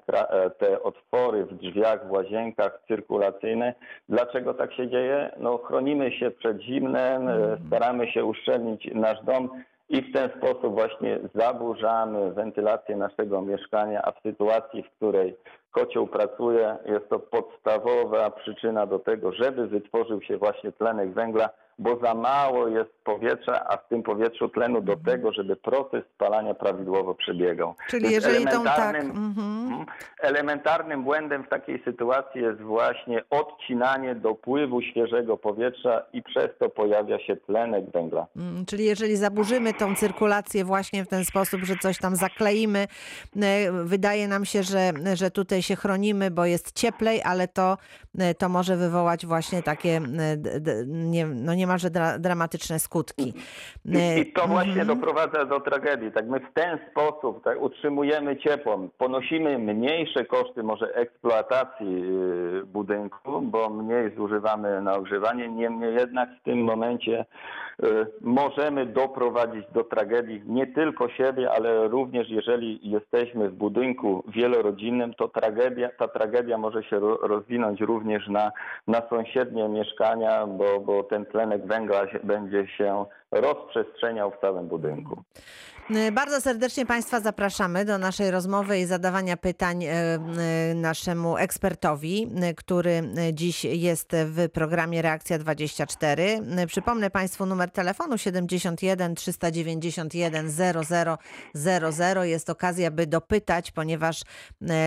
te 0.58 0.82
otwory 0.82 1.44
w 1.44 1.54
drzwiach, 1.54 2.08
w 2.08 2.10
łazienkach 2.10 2.80
cyrkulacyjne. 2.88 3.74
Dlaczego 4.08 4.54
tak 4.54 4.72
się 4.72 4.88
dzieje? 4.88 5.30
No 5.38 5.58
chronimy 5.58 6.12
się 6.12 6.30
przed 6.30 6.60
zimnem, 6.60 7.28
staramy 7.66 8.12
się 8.12 8.24
uszczelnić 8.24 8.90
nasz 8.94 9.24
dom, 9.24 9.48
i 9.90 10.02
w 10.02 10.12
ten 10.12 10.30
sposób 10.38 10.74
właśnie 10.74 11.18
zaburzamy 11.34 12.32
wentylację 12.32 12.96
naszego 12.96 13.42
mieszkania, 13.42 14.02
a 14.02 14.12
w 14.12 14.20
sytuacji, 14.22 14.82
w 14.82 14.90
której 14.90 15.36
kocioł 15.70 16.06
pracuje, 16.06 16.76
jest 16.86 17.08
to 17.08 17.18
podstawowa 17.18 18.30
przyczyna 18.30 18.86
do 18.86 18.98
tego, 18.98 19.32
żeby 19.32 19.66
wytworzył 19.66 20.22
się 20.22 20.38
właśnie 20.38 20.72
tlenek 20.72 21.12
węgla, 21.12 21.50
bo 21.80 21.98
za 21.98 22.14
mało 22.14 22.68
jest 22.68 22.90
powietrza, 23.04 23.64
a 23.68 23.76
w 23.76 23.88
tym 23.88 24.02
powietrzu 24.02 24.48
tlenu 24.48 24.80
do 24.80 24.96
tego, 24.96 25.32
żeby 25.32 25.56
proces 25.56 26.02
spalania 26.14 26.54
prawidłowo 26.54 27.14
przebiegał. 27.14 27.74
Czyli 27.88 28.02
Więc 28.02 28.14
jeżeli 28.14 28.44
tą 28.44 28.64
tak. 28.64 28.78
elementarnym- 28.78 29.10
Mhm. 29.10 29.62
Mhm. 29.70 29.86
Elementarnym 30.20 31.04
błędem 31.04 31.44
w 31.44 31.48
takiej 31.48 31.82
sytuacji 31.84 32.42
jest 32.42 32.60
właśnie 32.60 33.22
odcinanie 33.30 34.14
dopływu 34.14 34.82
świeżego 34.82 35.36
powietrza 35.36 36.02
i 36.12 36.22
przez 36.22 36.48
to 36.58 36.68
pojawia 36.68 37.18
się 37.18 37.36
tlenek 37.36 37.90
węgla. 37.90 38.26
Mm, 38.36 38.66
Czyli 38.66 38.84
jeżeli 38.84 39.16
zaburzymy 39.16 39.74
tą 39.74 39.94
cyrkulację 39.96 40.64
właśnie 40.64 41.04
w 41.04 41.08
ten 41.08 41.24
sposób, 41.24 41.60
że 41.64 41.74
coś 41.76 41.98
tam 41.98 42.16
zakleimy, 42.16 42.78
e, 43.42 43.72
wydaje 43.84 44.28
nam 44.28 44.44
się, 44.44 44.62
że, 44.62 44.92
że 45.14 45.30
tutaj 45.30 45.62
się 45.62 45.76
chronimy, 45.76 46.30
bo 46.30 46.44
jest 46.44 46.72
cieplej, 46.72 47.22
ale 47.24 47.48
to, 47.48 47.76
e, 48.18 48.34
to 48.34 48.48
może 48.48 48.76
wywołać 48.76 49.26
właśnie 49.26 49.62
takie 49.62 49.96
e, 49.96 50.00
nie, 50.86 51.26
no 51.26 51.54
niemalże 51.70 51.90
dra, 51.90 52.18
dramatyczne 52.18 52.78
skutki. 52.78 53.34
I, 53.84 54.20
I 54.20 54.32
to 54.32 54.46
właśnie 54.46 54.80
mhm. 54.80 54.88
doprowadza 54.88 55.44
do 55.44 55.60
tragedii. 55.60 56.12
Tak 56.12 56.26
my 56.28 56.40
w 56.40 56.52
ten 56.54 56.78
sposób 56.90 57.44
tak, 57.44 57.62
utrzymujemy 57.62 58.36
ciepło, 58.36 58.88
ponosimy 58.98 59.58
mniejsze 59.58 60.24
koszty 60.24 60.62
może 60.62 60.94
eksploatacji 60.94 62.00
yy, 62.00 62.62
budynku, 62.66 63.42
bo 63.42 63.70
mniej 63.70 64.16
zużywamy 64.16 64.82
na 64.82 64.94
ogrzewanie. 64.94 65.48
Niemniej 65.48 65.94
jednak 65.94 66.28
w 66.40 66.42
tym 66.44 66.64
momencie 66.64 67.24
możemy 68.20 68.86
doprowadzić 68.86 69.64
do 69.72 69.84
tragedii 69.84 70.42
nie 70.46 70.66
tylko 70.66 71.08
siebie, 71.08 71.50
ale 71.50 71.88
również 71.88 72.28
jeżeli 72.30 72.90
jesteśmy 72.90 73.48
w 73.48 73.54
budynku 73.54 74.24
wielorodzinnym, 74.28 75.14
to 75.14 75.28
tragedia, 75.28 75.88
ta 75.98 76.08
tragedia 76.08 76.58
może 76.58 76.82
się 76.82 76.98
ro- 76.98 77.18
rozwinąć 77.22 77.80
również 77.80 78.28
na, 78.28 78.52
na 78.86 79.02
sąsiednie 79.10 79.68
mieszkania, 79.68 80.46
bo, 80.46 80.80
bo 80.80 81.02
ten 81.02 81.26
tlenek 81.26 81.66
węgla 81.66 82.06
będzie 82.24 82.66
się 82.66 83.04
rozprzestrzeniał 83.30 84.30
w 84.30 84.40
całym 84.40 84.68
budynku. 84.68 85.22
E, 85.94 86.12
Bardzo 86.12 86.40
serdecznie 86.40 86.86
Państwa 86.86 87.20
zapraszamy 87.20 87.84
do 87.84 87.98
naszej 87.98 88.30
rozmowy 88.30 88.78
i 88.78 88.86
zadawania 88.86 89.36
pytań 89.36 89.84
e, 89.84 89.90
e, 89.90 90.18
naszemu 90.74 91.36
ekspertowi, 91.36 92.28
który 92.56 93.02
dziś 93.32 93.64
jest 93.64 94.08
w 94.12 94.48
programie 94.48 95.02
Reakcja 95.02 95.38
24. 95.38 96.40
E, 96.56 96.66
Przypomnę 96.66 97.10
Państwu 97.10 97.46
numer 97.46 97.70
telefonu 97.70 98.18
71 98.18 99.14
391 99.14 100.50
0000. 101.54 102.24
Jest 102.26 102.50
okazja, 102.50 102.90
by 102.90 103.06
dopytać, 103.06 103.70
ponieważ 103.70 104.22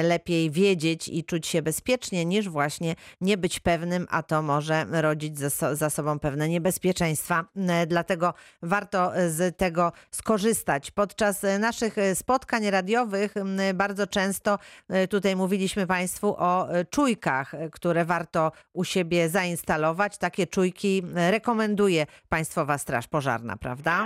lepiej 0.03 0.51
wiedzieć 0.51 1.07
i 1.07 1.23
czuć 1.23 1.47
się 1.47 1.61
bezpiecznie, 1.61 2.25
niż 2.25 2.49
właśnie 2.49 2.95
nie 3.21 3.37
być 3.37 3.59
pewnym, 3.59 4.07
a 4.09 4.23
to 4.23 4.41
może 4.41 4.85
rodzić 4.91 5.39
za, 5.39 5.49
so, 5.49 5.75
za 5.75 5.89
sobą 5.89 6.19
pewne 6.19 6.49
niebezpieczeństwa. 6.49 7.45
Dlatego 7.87 8.33
warto 8.61 9.11
z 9.27 9.57
tego 9.57 9.91
skorzystać. 10.11 10.92
Podczas 10.95 11.43
e, 11.43 11.59
naszych 11.59 11.97
e, 11.97 12.15
spotkań 12.15 12.69
radiowych 12.69 13.33
bardzo 13.73 14.07
często 14.07 14.57
e, 14.89 15.07
tutaj 15.07 15.35
mówiliśmy 15.35 15.87
Państwu 15.87 16.35
o 16.37 16.67
czujkach, 16.89 17.51
które 17.71 18.05
warto 18.05 18.51
u 18.73 18.83
siebie 18.83 19.29
zainstalować. 19.29 20.17
Takie 20.17 20.47
czujki 20.47 21.03
rekomenduje 21.31 22.05
Państwowa 22.29 22.77
Straż 22.77 23.07
Pożarna, 23.07 23.57
prawda? 23.57 24.05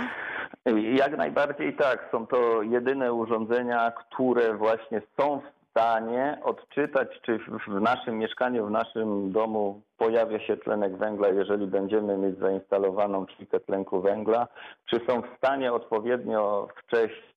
Jak 0.94 1.16
najbardziej 1.16 1.76
tak. 1.76 2.08
Są 2.12 2.26
to 2.26 2.62
jedyne 2.62 3.12
urządzenia, 3.12 3.90
które 3.90 4.54
właśnie 4.54 5.02
są 5.16 5.40
w 5.40 5.57
stanie 5.78 6.38
odczytać, 6.42 7.08
czy 7.22 7.38
w- 7.38 7.80
naszym 7.80 8.18
mieszkaniu, 8.18 8.66
w 8.66 8.70
naszym 8.70 9.32
domu 9.32 9.82
pojawia 9.98 10.40
się 10.40 10.56
tlenek 10.56 10.96
węgla, 10.96 11.28
jeżeli 11.28 11.66
będziemy 11.66 12.16
mieć 12.18 12.38
zainstalowaną 12.38 13.26
czujkę 13.26 13.60
tlenku 13.60 14.00
węgla, 14.00 14.48
czy 14.86 15.00
są 15.08 15.22
w 15.22 15.36
stanie 15.36 15.72
odpowiednio 15.72 16.68
wcześniej 16.76 17.28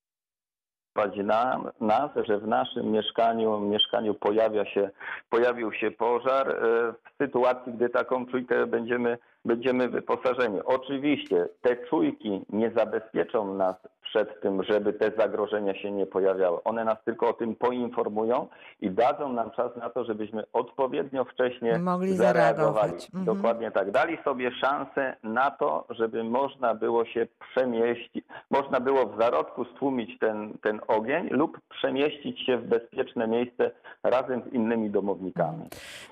na 1.23 1.61
nas, 1.81 2.11
że 2.27 2.37
w 2.39 2.47
naszym 2.47 2.91
mieszkaniu, 2.91 3.59
mieszkaniu 3.59 4.13
pojawia 4.13 4.65
się, 4.65 4.89
pojawił 5.29 5.73
się 5.73 5.91
pożar 5.91 6.49
e, 6.49 6.53
w 6.93 7.17
sytuacji, 7.23 7.73
gdy 7.73 7.89
taką 7.89 8.25
czujkę 8.25 8.67
będziemy, 8.67 9.17
będziemy 9.45 9.89
wyposażeni. 9.89 10.59
Oczywiście 10.65 11.47
te 11.61 11.75
czujki 11.75 12.41
nie 12.49 12.71
zabezpieczą 12.71 13.53
nas 13.53 13.75
przed 14.13 14.41
tym, 14.41 14.63
żeby 14.63 14.93
te 14.93 15.11
zagrożenia 15.17 15.75
się 15.75 15.91
nie 15.91 16.05
pojawiały. 16.05 16.63
One 16.63 16.85
nas 16.85 16.97
tylko 17.05 17.29
o 17.29 17.33
tym 17.33 17.55
poinformują 17.55 18.47
i 18.81 18.91
dadzą 18.91 19.33
nam 19.33 19.51
czas 19.51 19.71
na 19.77 19.89
to, 19.89 20.03
żebyśmy 20.03 20.43
odpowiednio 20.53 21.25
wcześnie 21.25 21.79
Mogli 21.79 22.13
zareagowali. 22.15 22.67
zareagować. 22.77 23.05
Mhm. 23.15 23.25
Dokładnie 23.25 23.71
tak. 23.71 23.91
Dali 23.91 24.17
sobie 24.23 24.51
szansę 24.51 25.15
na 25.23 25.51
to, 25.51 25.85
żeby 25.89 26.23
można 26.23 26.75
było 26.75 27.05
się 27.05 27.27
przemieścić, 27.49 28.25
można 28.49 28.79
było 28.79 29.05
w 29.05 29.17
zarodku 29.21 29.65
stłumić 29.65 30.19
ten, 30.19 30.53
ten 30.63 30.81
ogień 30.87 31.27
lub 31.29 31.59
przemieścić 31.69 32.45
się 32.45 32.57
w 32.57 32.67
bezpieczne 32.67 33.27
miejsce 33.27 33.71
razem 34.03 34.41
z 34.49 34.53
innymi 34.53 34.89
domownikami. 34.89 35.65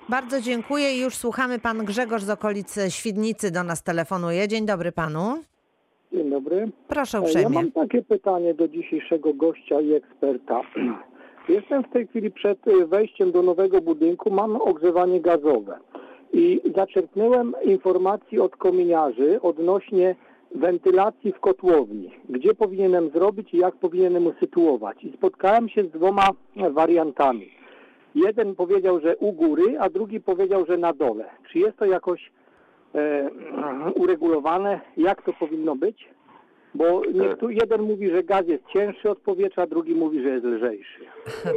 Bardzo 0.08 0.40
dziękuję 0.40 0.92
i 0.96 1.00
już 1.00 1.16
słuchamy. 1.16 1.58
Pan 1.58 1.84
Grzegorz 1.84 2.22
z 2.22 2.30
okolic 2.30 2.78
Świdnicy 2.88 3.50
do 3.50 3.62
nas 3.62 3.82
telefonuje. 3.82 4.48
Dzień 4.48 4.66
dobry 4.66 4.92
panu. 4.92 5.38
Dzień 6.12 6.30
dobry. 6.30 6.68
Proszę 6.88 7.18
Ja 7.18 7.22
uprzejmie. 7.24 7.50
mam 7.50 7.72
takie 7.72 8.02
pytanie 8.02 8.54
do 8.54 8.68
dzisiejszego 8.68 9.34
gościa 9.34 9.80
i 9.80 9.92
eksperta. 9.92 10.60
Jestem 11.48 11.82
w 11.82 11.90
tej 11.92 12.06
chwili 12.06 12.30
przed 12.30 12.68
y, 12.68 12.86
wejściem 12.86 13.32
do 13.32 13.42
nowego 13.42 13.80
budynku, 13.80 14.30
mamy 14.30 14.62
ogrzewanie 14.62 15.20
gazowe 15.20 15.78
i 16.32 16.60
zaczerpnąłem 16.76 17.54
informacji 17.64 18.40
od 18.40 18.56
kominiarzy 18.56 19.40
odnośnie 19.42 20.16
wentylacji 20.54 21.32
w 21.32 21.40
kotłowni, 21.40 22.10
gdzie 22.28 22.54
powinienem 22.54 23.10
zrobić 23.10 23.54
i 23.54 23.58
jak 23.58 23.74
powinienem 23.74 24.26
usytuować. 24.26 25.04
I 25.04 25.12
spotkałem 25.16 25.68
się 25.68 25.84
z 25.84 25.90
dwoma 25.90 26.28
wariantami. 26.70 27.50
Jeden 28.14 28.54
powiedział, 28.54 29.00
że 29.00 29.16
u 29.16 29.32
góry, 29.32 29.78
a 29.80 29.88
drugi 29.90 30.20
powiedział, 30.20 30.66
że 30.66 30.78
na 30.78 30.92
dole. 30.92 31.24
Czy 31.52 31.58
jest 31.58 31.76
to 31.76 31.84
jakoś 31.84 32.20
e, 32.26 32.30
uregulowane? 33.94 34.80
Jak 34.96 35.22
to 35.22 35.32
powinno 35.32 35.76
być? 35.76 36.08
Bo 36.74 37.02
niektóry, 37.14 37.54
jeden 37.54 37.82
mówi, 37.82 38.10
że 38.10 38.22
gaz 38.22 38.46
jest 38.48 38.64
cięższy 38.72 39.10
od 39.10 39.18
powietrza, 39.18 39.66
drugi 39.66 39.94
mówi, 39.94 40.22
że 40.22 40.28
jest 40.28 40.44
lżejszy. 40.44 41.00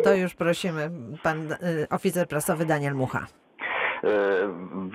To 0.03 0.15
już 0.15 0.35
prosimy. 0.35 0.89
Pan 1.23 1.51
y, 1.51 1.55
oficer 1.91 2.27
prasowy 2.27 2.65
Daniel 2.65 2.93
Mucha. 2.95 3.25
E, 4.03 4.09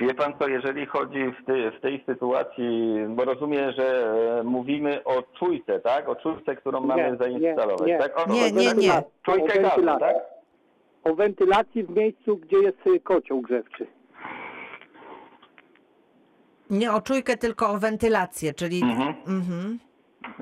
Wie 0.01 0.15
pan 0.15 0.33
co, 0.39 0.49
jeżeli 0.49 0.87
chodzi 0.87 1.19
w, 1.43 1.47
tej- 1.47 1.71
w 1.71 1.81
tej 1.81 2.05
sytuacji, 2.07 2.95
bo 3.09 3.25
rozumiem, 3.25 3.73
że 3.73 4.13
e, 4.41 4.43
mówimy 4.43 5.05
o 5.05 5.23
czujce, 5.39 5.81
tak? 5.81 6.09
O 6.09 6.17
czujce, 6.17 6.57
którą 6.57 6.81
mamy 6.81 7.11
nie, 7.11 7.17
zainstalować, 7.17 7.87
nie. 7.89 7.99
tak? 7.99 8.19
O, 8.29 8.33
Nie, 8.33 8.45
o, 8.45 8.49
nie, 8.49 8.73
nie. 8.75 9.03
Czujkę 9.23 9.43
O 9.43 9.47
gazu, 9.47 9.61
wentylacji. 9.63 10.01
tak? 10.01 10.17
O 11.05 11.15
wentylacji 11.15 11.83
w 11.85 11.91
miejscu, 11.91 12.37
gdzie 12.37 12.57
jest 12.59 12.79
kocioł 13.05 13.41
grzewczy. 13.41 13.87
Nie 16.71 16.93
o 16.93 17.01
czujkę, 17.01 17.37
tylko 17.37 17.71
o 17.71 17.79
wentylację, 17.79 18.55
czyli... 18.55 18.83
Mhm. 18.83 19.15
Mhm. 19.27 19.79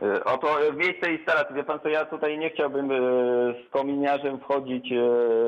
E, 0.03 0.25
Oto 0.25 0.49
miejsce 0.77 1.13
instalacji. 1.13 1.55
Wie 1.57 1.65
pan 1.65 1.81
co, 1.81 1.89
ja 1.89 2.05
tutaj 2.05 2.39
nie 2.39 2.51
chciałbym 2.51 2.91
e, 2.93 2.95
z 3.67 3.71
kominiarzem 3.71 4.39
wchodzić 4.41 4.93
e, 4.93 4.97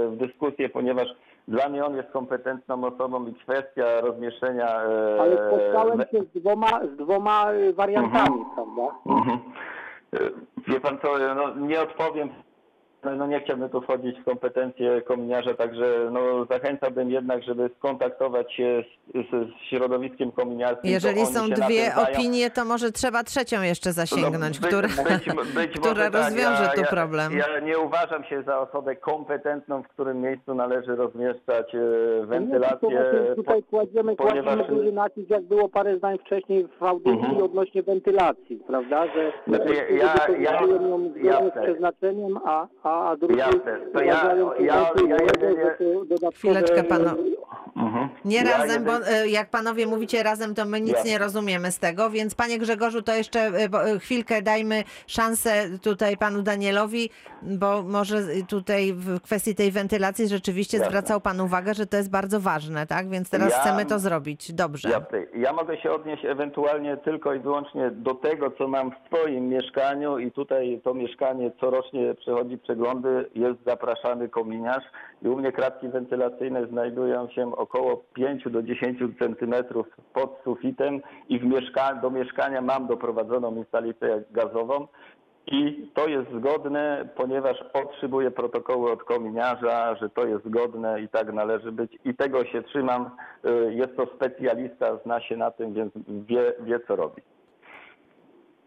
w 0.08 0.16
dyskusję, 0.16 0.68
ponieważ 0.68 1.08
dla 1.48 1.68
mnie 1.68 1.84
on 1.84 1.96
jest 1.96 2.10
kompetentną 2.10 2.84
osobą 2.84 3.26
i 3.26 3.34
kwestia 3.34 4.00
rozmieszczenia... 4.00 4.68
Ale 5.20 5.36
spotkałem 5.48 5.98
się 6.00 6.22
z 6.22 6.40
dwoma, 6.40 6.80
z 6.94 6.96
dwoma 6.96 7.46
wariantami, 7.74 8.44
prawda? 8.54 8.82
Mhm. 9.06 9.38
Wie 10.68 10.80
pan 10.80 10.98
co, 11.02 11.08
no, 11.34 11.66
nie 11.66 11.80
odpowiem, 11.80 12.28
no, 13.04 13.16
no 13.16 13.26
nie 13.26 13.40
chciałbym 13.40 13.68
tu 13.68 13.80
wchodzić 13.80 14.20
w 14.20 14.24
kompetencje 14.24 15.02
kominiarza, 15.02 15.54
także 15.54 16.08
no, 16.12 16.44
zachęcałbym 16.50 17.10
jednak, 17.10 17.42
żeby 17.42 17.70
skontaktować 17.78 18.52
się 18.54 18.84
z, 19.14 19.18
z, 19.30 19.30
z 19.30 19.68
środowiskiem 19.70 20.32
kominiarskim. 20.32 20.90
Jeżeli 20.90 21.26
są 21.26 21.48
dwie 21.48 21.90
opinie, 21.96 22.50
to 22.50 22.64
może 22.64 22.92
trzeba 22.92 23.24
trzecią 23.24 23.62
jeszcze 23.62 23.92
zasięgnąć, 23.92 24.60
No, 24.60 24.68
być- 24.68 24.76
która, 24.76 24.88
być- 25.04 25.52
być 25.54 25.70
która 25.80 25.90
może 25.94 26.10
tak. 26.10 26.14
rozwiąże 26.22 26.62
ja, 26.62 26.68
tu 26.74 26.80
ja, 26.80 26.86
problem. 26.86 27.32
Ja 27.38 27.60
nie 27.60 27.78
uważam 27.78 28.24
się 28.24 28.42
za 28.42 28.58
osobę 28.60 28.96
kompetentną, 28.96 29.82
w 29.82 29.88
którym 29.88 30.20
miejscu 30.20 30.54
należy 30.54 30.96
rozmieszczać 30.96 31.74
e, 31.74 31.78
Nie, 32.20 32.26
wentylację. 32.26 32.88
tylko 32.88 33.34
tutaj 33.36 33.62
kładziemy, 33.62 34.16
ponieważ- 34.16 34.44
kładziemy 34.56 34.76
duży 34.78 34.92
nacisk, 34.92 35.30
jak 35.30 35.42
było 35.42 35.68
parę 35.68 35.98
zdań 35.98 36.18
wcześniej 36.18 36.68
w 36.80 36.82
audycji 36.82 37.12
Mhm. 37.12 37.42
odnośnie 37.42 37.82
wentylacji, 37.82 38.56
prawda? 38.66 39.06
Że 39.06 39.32
Znaczy, 39.46 39.74
ja- 39.74 39.96
ja- 39.96 40.12
wykorzystują 40.12 40.88
ją 40.88 40.98
zgodnie 41.08 41.24
jasne. 41.30 41.50
z 41.50 41.64
przeznaczeniem, 41.64 42.38
a, 42.44 42.66
a, 42.82 42.87
a 42.88 43.16
drugi 43.16 43.36
Jasne. 43.38 43.78
To 43.92 44.00
ja- 44.02 44.34
ja- 44.60 44.84
to 44.84 45.06
ja 45.06 45.16
jedynie- 45.26 45.76
Chwileczkę, 46.34 46.84
panu- 46.84 47.16
Mhm. 47.76 48.08
Nie 48.24 48.36
Ja 48.36 48.58
razem, 48.58 48.84
bo 48.84 48.92
jedynie- 48.92 49.16
e, 49.22 49.28
jak 49.28 49.50
panowie 49.50 49.86
mówicie 49.86 50.22
razem, 50.22 50.54
to 50.54 50.64
my 50.64 50.80
nic 50.80 50.92
Jasne. 50.92 51.10
nie 51.10 51.18
rozumiemy 51.18 51.72
z 51.72 51.78
tego, 51.78 52.10
więc 52.10 52.34
panie 52.34 52.58
Grzegorzu, 52.58 53.02
to 53.02 53.14
jeszcze 53.14 53.40
e, 53.40 53.50
e, 53.94 53.98
chwilkę 53.98 54.42
dajmy 54.42 54.84
szansę 55.06 55.50
tutaj 55.82 56.16
panu 56.16 56.42
Danielowi, 56.42 57.10
bo 57.42 57.82
może 57.82 58.18
tutaj 58.48 58.92
w 58.94 59.20
kwestii 59.20 59.54
tej 59.54 59.70
wentylacji 59.70 60.28
rzeczywiście 60.28 60.76
Jasne. 60.76 60.90
zwracał 60.90 61.20
pan 61.20 61.40
uwagę, 61.40 61.74
że 61.74 61.86
to 61.86 61.96
jest 61.96 62.10
bardzo 62.10 62.40
ważne, 62.40 62.86
tak? 62.86 63.08
Więc 63.08 63.30
teraz 63.30 63.50
Ja- 63.50 63.58
chcemy 63.60 63.86
to 63.86 63.98
zrobić. 63.98 64.52
Dobrze. 64.52 64.88
Jasne. 64.90 65.18
Ja 65.36 65.52
mogę 65.52 65.76
się 65.80 65.90
odnieść 65.90 66.24
ewentualnie 66.24 66.96
tylko 66.96 67.34
i 67.34 67.38
wyłącznie 67.40 67.90
do 67.90 68.14
tego, 68.14 68.50
co 68.50 68.68
mam 68.68 68.90
w 68.90 68.94
swoim 69.06 69.48
mieszkaniu 69.48 70.18
i 70.18 70.30
tutaj 70.32 70.80
to 70.84 70.94
mieszkanie 70.94 71.50
corocznie 71.60 72.14
przechodzi 72.14 72.58
przeglądy, 72.78 73.30
jest 73.34 73.64
zapraszany 73.66 74.28
kominiarz 74.28 74.84
i 75.22 75.28
u 75.28 75.36
mnie 75.36 75.52
kratki 75.52 75.88
wentylacyjne 75.88 76.66
znajdują 76.66 77.28
się 77.28 77.56
około 77.56 78.02
5 78.14 78.44
do 78.50 78.62
10 78.62 78.98
centymetrów 79.18 79.86
pod 80.12 80.40
sufitem 80.44 81.00
i 81.28 81.40
mieszka 81.40 81.94
do 81.94 82.10
mieszkania 82.10 82.60
mam 82.62 82.86
doprowadzoną 82.86 83.56
instalację 83.56 84.22
gazową. 84.30 84.86
I 85.46 85.90
to 85.94 86.08
jest 86.08 86.30
zgodne, 86.38 87.08
ponieważ 87.16 87.64
otrzymuję 87.72 88.30
protokoły 88.30 88.92
od 88.92 89.04
kominiarza, 89.04 89.96
że 89.96 90.08
to 90.08 90.26
jest 90.26 90.44
zgodne 90.44 91.02
i 91.02 91.08
tak 91.08 91.32
należy 91.32 91.72
być. 91.72 91.98
I 92.04 92.14
tego 92.14 92.44
się 92.44 92.62
trzymam. 92.62 93.10
Y, 93.46 93.74
Jest 93.74 93.96
to 93.96 94.06
specjalista, 94.06 94.96
zna 95.04 95.20
się 95.20 95.36
na 95.36 95.50
tym, 95.50 95.74
więc 95.74 95.92
wie, 96.08 96.52
wie 96.60 96.80
co 96.80 96.96
robi. 96.96 97.22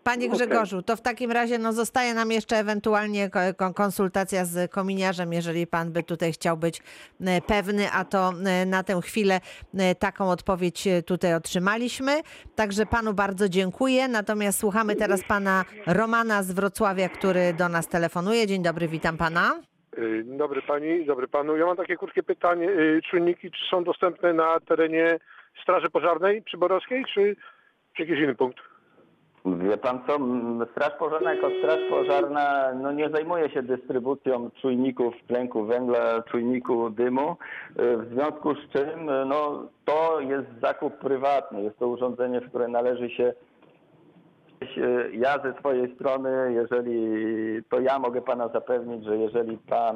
Panie. 0.03 0.29
Grzegorzu, 0.29 0.81
to 0.81 0.95
w 0.95 1.01
takim 1.01 1.31
razie 1.31 1.57
no, 1.57 1.73
zostaje 1.73 2.13
nam 2.13 2.31
jeszcze 2.31 2.55
ewentualnie 2.57 3.29
ko- 3.29 3.39
ko- 3.57 3.73
konsultacja 3.73 4.45
z 4.45 4.71
kominiarzem, 4.71 5.33
jeżeli 5.33 5.67
pan 5.67 5.91
by 5.91 6.03
tutaj 6.03 6.33
chciał 6.33 6.57
być 6.57 6.81
e, 7.25 7.41
pewny, 7.41 7.91
a 7.91 8.05
to 8.05 8.31
e, 8.45 8.65
na 8.65 8.83
tę 8.83 9.01
chwilę 9.03 9.39
e, 9.79 9.95
taką 9.95 10.29
odpowiedź 10.29 10.87
tutaj 11.05 11.33
otrzymaliśmy. 11.33 12.21
Także 12.55 12.85
panu 12.85 13.13
bardzo 13.13 13.49
dziękuję. 13.49 14.07
Natomiast 14.07 14.59
słuchamy 14.59 14.95
teraz 14.95 15.23
pana 15.23 15.65
Romana 15.87 16.43
z 16.43 16.51
Wrocławia, 16.51 17.09
który 17.09 17.53
do 17.53 17.69
nas 17.69 17.87
telefonuje. 17.87 18.47
Dzień 18.47 18.63
dobry, 18.63 18.87
witam 18.87 19.17
pana. 19.17 19.59
Dobry 20.25 20.61
pani, 20.61 21.05
dobry 21.05 21.27
panu. 21.27 21.57
Ja 21.57 21.65
mam 21.65 21.77
takie 21.77 21.97
krótkie 21.97 22.23
pytanie. 22.23 22.69
Czujniki 23.09 23.51
czy 23.51 23.59
są 23.71 23.83
dostępne 23.83 24.33
na 24.33 24.59
terenie 24.59 25.19
Straży 25.63 25.89
Pożarnej 25.89 26.41
Przyborowskiej, 26.41 27.05
czy, 27.13 27.35
czy 27.97 28.03
jakiś 28.03 28.19
inny 28.19 28.35
punkt? 28.35 28.70
Wie 29.45 29.77
pan 29.77 29.99
co, 30.07 30.17
Straż 30.71 30.93
Pożarna 30.99 31.33
jako 31.33 31.49
Straż 31.59 31.79
Pożarna 31.89 32.73
no 32.73 32.91
nie 32.91 33.09
zajmuje 33.09 33.49
się 33.49 33.63
dystrybucją 33.63 34.49
czujników 34.61 35.13
tlenku 35.27 35.65
węgla, 35.65 36.23
czujniku 36.31 36.89
dymu, 36.89 37.31
y, 37.31 37.97
w 37.97 38.09
związku 38.13 38.55
z 38.55 38.69
czym 38.73 39.09
y, 39.09 39.25
no, 39.25 39.67
to 39.85 40.19
jest 40.19 40.47
zakup 40.61 40.97
prywatny, 40.97 41.61
jest 41.61 41.79
to 41.79 41.87
urządzenie, 41.87 42.41
w 42.41 42.49
które 42.49 42.67
należy 42.67 43.09
się 43.09 43.33
y, 44.77 45.11
ja 45.13 45.39
ze 45.43 45.53
swojej 45.59 45.95
strony, 45.95 46.53
jeżeli 46.53 46.99
to 47.69 47.79
ja 47.79 47.99
mogę 47.99 48.21
pana 48.21 48.47
zapewnić, 48.47 49.05
że 49.05 49.17
jeżeli 49.17 49.57
pan 49.57 49.95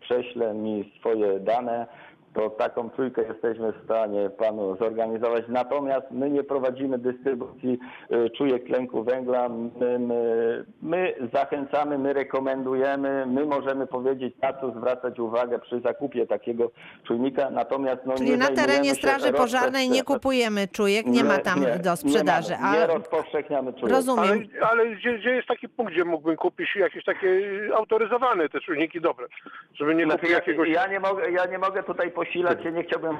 prześle 0.00 0.54
mi 0.54 0.92
swoje 1.00 1.40
dane, 1.40 1.86
to 2.34 2.50
taką 2.50 2.90
trójkę 2.90 3.22
jesteśmy 3.22 3.72
w 3.72 3.84
stanie 3.84 4.30
panu 4.30 4.76
zorganizować. 4.76 5.44
Natomiast 5.48 6.06
my 6.10 6.30
nie 6.30 6.44
prowadzimy 6.44 6.98
dystrybucji 6.98 7.78
y, 8.12 8.30
czujek 8.30 8.66
tlenku 8.66 9.04
węgla. 9.04 9.48
My, 9.48 9.98
my, 9.98 10.64
my 10.82 11.14
zachęcamy, 11.32 11.98
my 11.98 12.12
rekomendujemy, 12.12 13.26
my 13.26 13.44
możemy 13.46 13.86
powiedzieć, 13.86 14.34
na 14.42 14.52
co 14.52 14.70
zwracać 14.70 15.18
uwagę 15.18 15.58
przy 15.58 15.80
zakupie 15.80 16.26
takiego 16.26 16.70
czujnika. 17.06 17.50
Natomiast 17.50 18.00
no, 18.06 18.14
Czyli 18.14 18.30
nie 18.30 18.36
na 18.36 18.48
terenie 18.48 18.94
Straży 18.94 19.32
Pożarnej 19.32 19.90
nie 19.90 20.02
kupujemy 20.02 20.68
czujek, 20.68 21.06
nie 21.06 21.24
ma 21.24 21.38
tam 21.38 21.60
nie, 21.60 21.78
do 21.78 21.96
sprzedaży. 21.96 22.52
Nie, 22.52 22.58
mamy, 22.58 22.76
nie 22.76 22.84
a 22.84 22.86
rozpowszechniamy 22.86 23.72
czujek. 23.72 23.94
rozumiem. 23.94 24.48
Ale, 24.60 24.70
ale 24.70 24.86
gdzie, 24.86 25.18
gdzie 25.18 25.30
jest 25.30 25.48
taki 25.48 25.68
punkt, 25.68 25.92
gdzie 25.92 26.04
mógłbym 26.04 26.36
kupić 26.36 26.76
jakieś 26.76 27.04
takie 27.04 27.40
autoryzowane 27.74 28.48
te 28.48 28.60
czujniki 28.60 29.00
dobre, 29.00 29.26
żeby 29.74 29.94
nie 29.94 30.04
Znaczy, 30.04 30.18
kupić 30.18 30.30
ja, 30.30 30.36
jakiegoś... 30.36 30.68
ja, 30.68 30.86
nie 30.86 31.00
mogę, 31.00 31.30
ja 31.30 31.46
nie 31.46 31.58
mogę 31.58 31.82
tutaj 31.82 32.10
posilać 32.20 32.62
się, 32.62 32.72
nie 32.72 32.82
chciałbym 32.82 33.16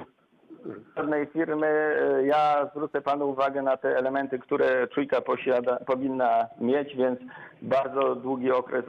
żadnej 0.96 1.26
firmy. 1.26 1.96
Ja 2.24 2.70
zwrócę 2.74 3.00
panu 3.00 3.28
uwagę 3.30 3.62
na 3.62 3.76
te 3.76 3.98
elementy, 3.98 4.38
które 4.38 4.88
czujka 4.88 5.20
posiada, 5.20 5.76
powinna 5.86 6.46
mieć, 6.60 6.96
więc 6.96 7.20
bardzo 7.62 8.14
długi 8.14 8.52
okres 8.52 8.84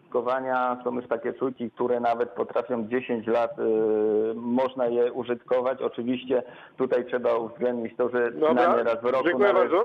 użytkowania. 0.00 0.76
Są 0.84 0.94
już 0.94 1.08
takie 1.08 1.32
czujki, 1.32 1.70
które 1.70 2.00
nawet 2.00 2.30
potrafią 2.30 2.88
10 2.88 3.26
lat, 3.26 3.50
e, 3.58 3.62
można 4.34 4.86
je 4.86 5.12
użytkować. 5.12 5.82
Oczywiście 5.82 6.42
tutaj 6.76 7.06
trzeba 7.06 7.34
uwzględnić 7.34 7.96
to, 7.96 8.08
że 8.08 8.30
Dobra, 8.30 8.54
przynajmniej 8.54 8.84
raz 8.84 9.02
w 9.02 9.04
roku 9.04 9.28
dziękuję 9.28 9.54
bardzo. 9.54 9.84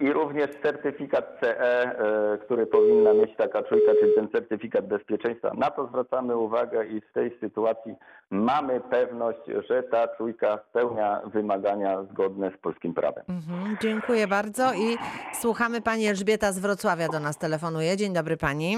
I 0.00 0.12
również 0.12 0.50
certyfikat 0.62 1.40
CE, 1.40 1.82
e, 1.82 2.38
który 2.38 2.66
powinna 2.66 3.14
mieć 3.14 3.36
taka 3.36 3.62
czujka, 3.62 3.92
czyli 4.00 4.14
ten 4.14 4.28
certyfikat 4.28 4.86
bezpieczeństwa. 4.86 5.50
Na 5.54 5.70
to 5.70 5.86
zwracamy 5.86 6.36
uwagę 6.36 6.86
i 6.86 7.00
w 7.00 7.12
tej 7.12 7.38
sytuacji 7.40 7.94
mamy 8.30 8.80
pewność, 8.80 9.38
że 9.68 9.82
ta 9.82 10.08
czujka 10.08 10.58
spełnia 10.70 11.20
wymagania 11.24 12.02
zgodne 12.02 12.50
z 12.58 12.60
polskim 12.60 12.94
prawem. 12.94 13.24
Mhm, 13.28 13.76
dziękuję 13.82 14.26
bardzo 14.26 14.74
i 14.74 14.96
słuchamy 15.40 15.80
pani 15.82 16.06
Elżbieta 16.06 16.52
z 16.52 16.58
Wrocławia 16.58 17.08
do 17.08 17.20
nas 17.20 17.38
telefonuje. 17.38 17.96
Dzień 17.96 18.12
dobry 18.14 18.36
pani. 18.36 18.76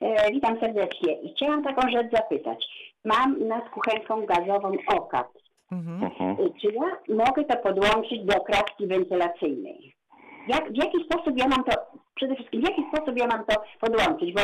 E, 0.00 0.32
witam 0.32 0.60
serdecznie. 0.60 1.20
I 1.22 1.34
chciałam 1.34 1.64
taką 1.64 1.90
rzecz 1.90 2.12
zapytać. 2.12 2.66
Mam 3.04 3.48
nad 3.48 3.70
kuchenką 3.70 4.26
gazową 4.26 4.72
okap. 4.96 5.28
Mhm. 5.72 6.04
Mhm. 6.04 6.30
E, 6.30 6.60
Czy 6.60 6.72
ja 6.72 7.14
mogę 7.16 7.44
to 7.44 7.56
podłączyć 7.56 8.24
do 8.24 8.40
kratki 8.40 8.86
wentylacyjnej? 8.86 9.97
Jak, 10.48 10.72
w 10.72 10.76
jaki 10.76 11.04
sposób 11.04 11.38
ja 11.38 11.48
mam 11.48 11.64
to, 11.64 11.72
przede 12.14 12.34
wszystkim 12.34 12.60
w 12.60 12.68
jaki 12.68 12.82
sposób 12.92 13.18
ja 13.18 13.26
mam 13.26 13.44
to 13.44 13.62
podłączyć? 13.80 14.32
Bo 14.34 14.42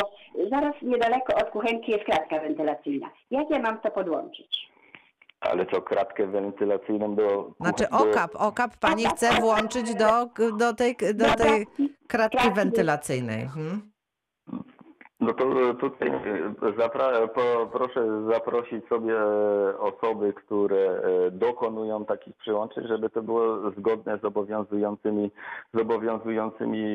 zaraz 0.49 0.73
niedaleko 0.81 1.35
od 1.35 1.49
kuchenki 1.49 1.91
jest 1.91 2.05
kratka 2.05 2.39
wentylacyjna. 2.39 3.09
Jak 3.31 3.49
ja 3.49 3.59
mam 3.59 3.79
to 3.81 3.91
podłączyć? 3.91 4.75
Ale 5.39 5.65
co, 5.65 5.81
kratkę 5.81 6.27
wentylacyjną 6.27 7.15
było... 7.15 7.53
Znaczy 7.59 7.89
okap, 7.89 8.31
okap 8.35 8.77
pani 8.77 9.05
chce 9.05 9.41
włączyć 9.41 9.95
do, 9.95 10.25
do, 10.57 10.73
tej, 10.73 10.95
do 11.13 11.33
tej 11.33 11.67
kratki 12.07 12.51
wentylacyjnej. 12.51 13.41
Mhm. 13.41 13.94
No 15.25 15.33
to 15.33 15.73
tutaj 15.73 16.11
zapra- 16.77 17.27
po, 17.27 17.67
proszę 17.77 18.21
zaprosić 18.33 18.87
sobie 18.87 19.17
e, 19.19 19.79
osoby, 19.79 20.33
które 20.33 20.77
e, 21.27 21.31
dokonują 21.31 22.05
takich 22.05 22.35
przyłączeń, 22.35 22.87
żeby 22.87 23.09
to 23.09 23.21
było 23.21 23.71
zgodne 23.71 24.17
z 24.17 24.25
obowiązującymi, 24.25 25.31
z 25.73 25.79
obowiązującymi 25.79 26.85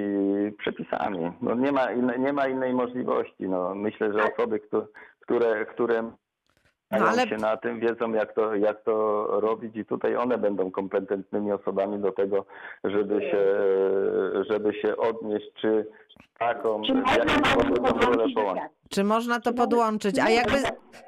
przepisami. 0.59 1.33
No 1.43 1.55
nie 1.55 1.73
ma, 1.73 1.93
inne, 1.93 2.19
nie 2.19 2.33
ma 2.33 2.49
innej 2.49 2.75
możliwości. 2.75 3.49
No 3.49 3.75
myślę, 3.75 4.13
że 4.13 4.33
osoby, 4.35 4.61
kto- 4.61 4.87
które, 5.21 5.67
które 5.67 6.03
No 6.03 7.07
ale- 7.09 7.29
się 7.29 7.37
na 7.37 7.57
tym, 7.57 7.81
wiedzą 7.81 8.13
jak 8.13 8.33
to, 8.35 8.55
jak 8.55 8.83
to 8.83 9.27
robić 9.41 9.77
i 9.77 9.85
tutaj 9.85 10.17
one 10.17 10.39
będą 10.39 10.71
kompetentnymi 10.71 11.53
osobami 11.53 11.99
do 11.99 12.13
tego, 12.13 12.45
żeby 12.85 13.21
się, 13.21 13.45
żeby 14.51 14.75
się 14.75 14.97
odnieść, 14.97 15.53
czy 15.55 15.87
taką, 16.39 16.83
Czy 16.83 16.93
w 16.93 16.97
można 16.97 17.17
jaki 17.17 17.41
mam 17.41 17.45
sposób 17.45 17.77
tą 17.77 17.83
rolę 17.85 17.93
podłączyć 18.01 18.35
połączyć. 18.35 18.65
Czy 18.91 19.05
można 19.05 19.41
to 19.41 19.53
podłączyć? 19.53 20.19
A 20.19 20.31
jakby, 20.31 20.57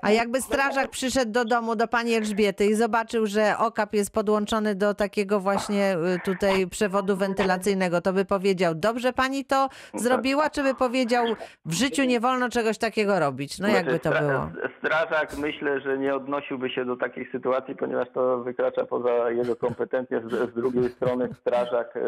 a 0.03 0.11
jakby 0.11 0.40
strażak 0.40 0.90
przyszedł 0.90 1.33
do 1.33 1.44
domu 1.44 1.77
do 1.77 1.88
pani 1.88 2.14
Elżbiety 2.14 2.66
i 2.66 2.75
zobaczył, 2.75 3.27
że 3.27 3.55
okap 3.59 3.94
jest 3.94 4.14
podłączony 4.14 4.75
do 4.75 4.94
takiego 4.94 5.40
właśnie 5.40 5.96
y, 6.16 6.18
tutaj 6.25 6.66
przewodu 6.66 7.16
wentylacyjnego, 7.16 8.01
to 8.01 8.12
by 8.12 8.25
powiedział, 8.25 8.75
dobrze 8.75 9.12
pani 9.12 9.44
to 9.44 9.68
zrobiła, 9.94 10.51
czy 10.51 10.62
by 10.62 10.75
powiedział, 10.75 11.25
w 11.64 11.72
życiu 11.72 12.05
nie 12.05 12.20
wolno 12.20 12.48
czegoś 12.48 12.79
takiego 12.79 13.18
robić? 13.20 13.59
No 13.59 13.68
jakby 13.68 13.98
to 13.98 14.11
Znaczy, 14.11 14.27
było? 14.27 14.38
stra- 14.40 14.68
Strażak 14.79 15.37
myślę, 15.38 15.81
że 15.81 15.98
nie 15.98 16.14
odnosiłby 16.14 16.70
się 16.70 16.85
do 16.85 16.96
takich 16.96 17.33
sytuacji, 17.33 17.77
ponieważ 17.77 18.09
to 18.14 18.38
wykracza 18.38 18.85
poza 18.87 19.31
jego 19.31 19.57
kompetencje. 19.57 20.20
Z, 20.20 20.51
z 20.51 20.55
drugiej 20.55 20.88
strony 20.88 21.29
strażak 21.40 21.96
e, 21.96 22.01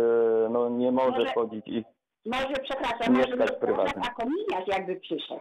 no, 0.51 0.69
nie 0.69 0.93
może 0.93 1.27
wchodzić 1.27 1.69
i 1.69 1.85
Może, 2.27 2.55
przepraszam, 2.63 3.15
może 3.15 3.27
Mieszkać 3.29 3.51
by 3.51 3.57
prywatnie. 3.67 4.03
a 4.07 4.15
kominiarz 4.23 4.67
jakby 4.67 4.97
przyszedł. 4.97 5.41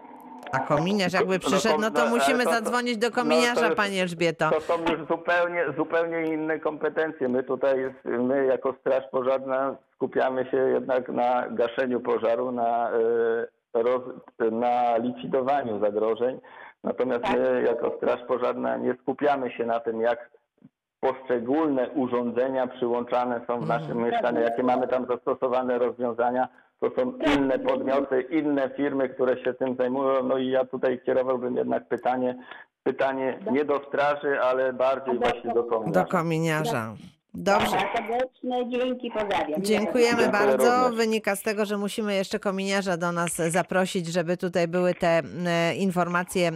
A 0.52 0.60
kominiarz 0.60 1.14
jakby 1.14 1.40
przyszedł, 1.40 1.82
no 1.82 1.92
to 1.92 2.06
no, 2.06 2.10
musimy 2.10 2.44
to- 2.44 2.50
to- 2.50 2.56
zadzwonić 2.56 2.98
do 2.98 3.08
no, 3.08 3.12
to 3.16 3.22
kominiarza, 3.22 3.66
jest- 3.66 3.78
pani 3.78 4.00
Elżbieto. 4.00 4.50
to 4.50 4.62
są 4.62 4.74
już 4.80 5.08
zupełnie, 5.08 5.66
zupełnie 5.78 6.22
inne 6.34 6.60
kompetencje. 6.60 7.30
My 7.30 7.44
tutaj, 7.44 7.94
my 8.06 8.46
jako 8.46 8.76
Straż 8.80 9.04
Pożarna 9.12 9.76
skupiamy 9.96 10.46
się 10.52 10.58
jednak 10.58 11.10
na 11.10 11.50
gaszeniu 11.50 12.00
pożaru, 12.00 12.52
na, 12.52 12.90
e, 12.92 13.84
roz, 13.84 14.02
na 14.52 14.98
likwidowaniu 14.98 15.80
zagrożeń. 15.80 16.40
Natomiast 16.84 17.24
my 17.38 17.64
jako 17.68 17.94
Straż 17.98 18.20
Pożarna 18.28 18.78
nie 18.78 18.96
skupiamy 19.02 19.52
się 19.52 19.66
na 19.66 19.80
tym, 19.80 20.02
jak 20.02 20.30
poszczególne 21.00 21.90
urządzenia 21.90 22.68
przyłączane 22.68 23.42
są 23.48 23.60
w 23.60 23.68
naszym 23.68 23.98
mieszkaniu, 23.98 24.42
jakie 24.42 24.64
mamy 24.64 24.88
tam 24.88 25.06
zastosowane 25.06 25.78
rozwiązania. 25.80 26.48
To 26.80 26.92
są 26.96 27.14
inne 27.38 27.60
podmioty, 27.60 28.22
inne 28.22 28.70
firmy, 28.78 29.10
które 29.10 29.44
się 29.44 29.54
tym 29.54 29.76
zajmują. 29.76 30.24
No 30.24 30.38
i 30.38 30.50
ja 30.50 30.66
tutaj 30.66 31.02
kierowałbym 31.06 31.56
jednak 31.56 31.88
pytanie, 31.88 32.36
pytanie 32.84 33.40
nie 33.52 33.66
do 33.66 33.82
straży, 33.88 34.42
ale 34.42 34.74
bardziej 34.74 35.20
właśnie 35.20 35.54
do 35.54 35.64
kominiarza. 35.64 36.04
Do 36.04 36.10
kominiarza. 36.12 36.94
Dobrze. 37.36 37.78
Serdeczne 37.96 38.70
dzięki, 38.70 39.12
pozdrawiam. 39.12 39.62
Dziękujemy 39.62 40.30
bardzo. 40.30 40.90
Wynika 40.90 41.36
z 41.36 41.42
tego, 41.42 41.66
że 41.66 41.78
musimy 41.78 42.16
jeszcze 42.16 42.40
kominiarza 42.40 42.98
do 42.98 43.12
nas 43.12 43.36
zaprosić, 43.36 44.08
żeby 44.08 44.38
tutaj 44.38 44.68
były 44.68 44.94
te 44.94 45.22
informacje 45.78 46.52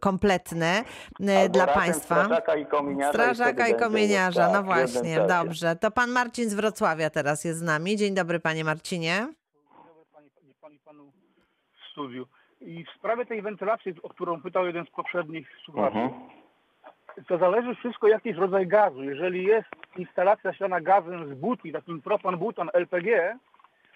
kompletne 0.00 0.84
Albo 1.20 1.48
dla 1.48 1.66
Państwa. 1.66 2.24
Strażaka 2.24 2.56
i 2.56 2.66
kominiarza. 2.66 3.12
Strażaka 3.12 3.68
i 3.68 3.74
kominiarza, 3.74 4.40
tak, 4.40 4.52
no 4.52 4.58
jednym 4.58 4.74
właśnie, 4.74 5.20
dobrze. 5.28 5.76
To 5.76 5.90
pan 5.90 6.10
Marcin 6.10 6.50
z 6.50 6.54
Wrocławia 6.54 7.10
teraz 7.10 7.44
jest 7.44 7.58
z 7.58 7.62
nami. 7.62 7.96
Dzień 7.96 8.14
dobry, 8.14 8.40
panie 8.40 8.64
Marcinie. 8.64 9.28
pani, 10.12 10.30
pani, 10.30 10.54
pani 10.60 10.78
panu 10.78 11.10
w 11.10 11.14
studiu. 11.92 12.26
I 12.60 12.84
w 12.84 12.90
sprawie 12.90 13.26
tej 13.26 13.42
wentylacji, 13.42 13.94
o 14.02 14.08
którą 14.08 14.42
pytał 14.42 14.66
jeden 14.66 14.86
z 14.86 14.90
poprzednich 14.90 15.48
słuchaczy, 15.64 15.96
Mhm. 15.98 16.10
to 17.28 17.38
zależy 17.38 17.74
wszystko 17.74 18.08
jaki 18.08 18.28
jest 18.28 18.40
rodzaj 18.40 18.66
gazu. 18.66 19.02
Jeżeli 19.04 19.44
jest 19.44 19.68
instalacja 19.96 20.50
zasilana 20.50 20.80
gazem 20.80 21.34
z 21.34 21.38
butli, 21.38 21.72
takim 21.72 22.02
propan-butan 22.02 22.68
LPG, 22.72 23.38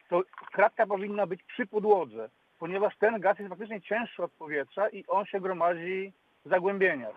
to 0.08 0.22
kratka 0.52 0.86
powinna 0.86 1.26
być 1.26 1.42
przy 1.42 1.66
podłodze, 1.66 2.28
ponieważ 2.58 2.96
ten 2.96 3.20
gaz 3.20 3.38
jest 3.38 3.48
faktycznie 3.48 3.80
cięższy 3.80 4.22
od 4.22 4.32
powietrza 4.32 4.88
i 4.88 5.04
on 5.08 5.24
się 5.26 5.40
gromadzi 5.40 6.12
w 6.44 6.48
zagłębieniach. 6.48 7.14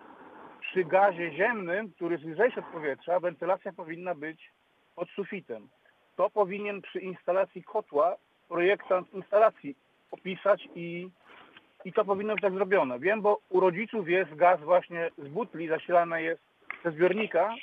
Przy 0.60 0.84
gazie 0.84 1.32
ziemnym, 1.32 1.90
który 1.92 2.14
jest 2.14 2.24
lżejszy 2.26 2.60
od 2.60 2.66
powietrza, 2.66 3.20
wentylacja 3.20 3.72
powinna 3.72 4.14
być 4.14 4.50
pod 4.94 5.08
sufitem. 5.08 5.68
To 6.16 6.30
powinien 6.30 6.82
przy 6.82 6.98
instalacji 7.00 7.62
kotła 7.64 8.16
projektant 8.48 9.14
instalacji 9.14 9.76
opisać 10.10 10.68
i, 10.74 11.08
i 11.84 11.92
to 11.92 12.04
powinno 12.04 12.34
być 12.34 12.42
tak 12.42 12.52
zrobione. 12.54 12.98
Wiem, 12.98 13.20
bo 13.22 13.38
u 13.48 13.60
rodziców 13.60 14.08
jest 14.08 14.34
gaz 14.34 14.60
właśnie 14.60 15.10
z 15.18 15.28
butli, 15.28 15.68
zasilany 15.68 16.22
jest 16.22 16.42
ze 16.84 16.90
zbiornika 16.90 17.54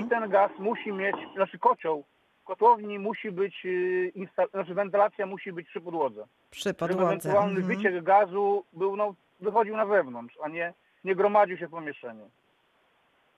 i 0.00 0.08
ten 0.08 0.30
gaz 0.30 0.50
musi 0.58 0.92
mieć, 0.92 1.16
znaczy 1.34 1.58
kocioł 1.58 2.04
w 2.42 2.44
kotłowni 2.44 2.98
musi 2.98 3.30
być, 3.32 3.62
y, 3.66 4.12
znaczy 4.50 4.74
wentylacja 4.74 5.26
musi 5.26 5.52
być 5.52 5.68
przy 5.68 5.80
podłodze. 5.80 6.24
Przy 6.50 6.62
Żeby 6.62 6.74
podłodze. 6.78 7.06
ewentualny 7.06 7.60
Mhm. 7.60 7.66
wyciek 7.76 8.04
gazu 8.04 8.64
był, 8.72 8.96
no, 8.96 9.14
wychodził 9.40 9.76
na 9.76 9.86
zewnątrz, 9.86 10.34
a 10.42 10.48
nie, 10.48 10.74
nie 11.04 11.14
gromadził 11.14 11.56
się 11.56 11.66
w 11.66 11.70
pomieszczeniu. 11.70 12.30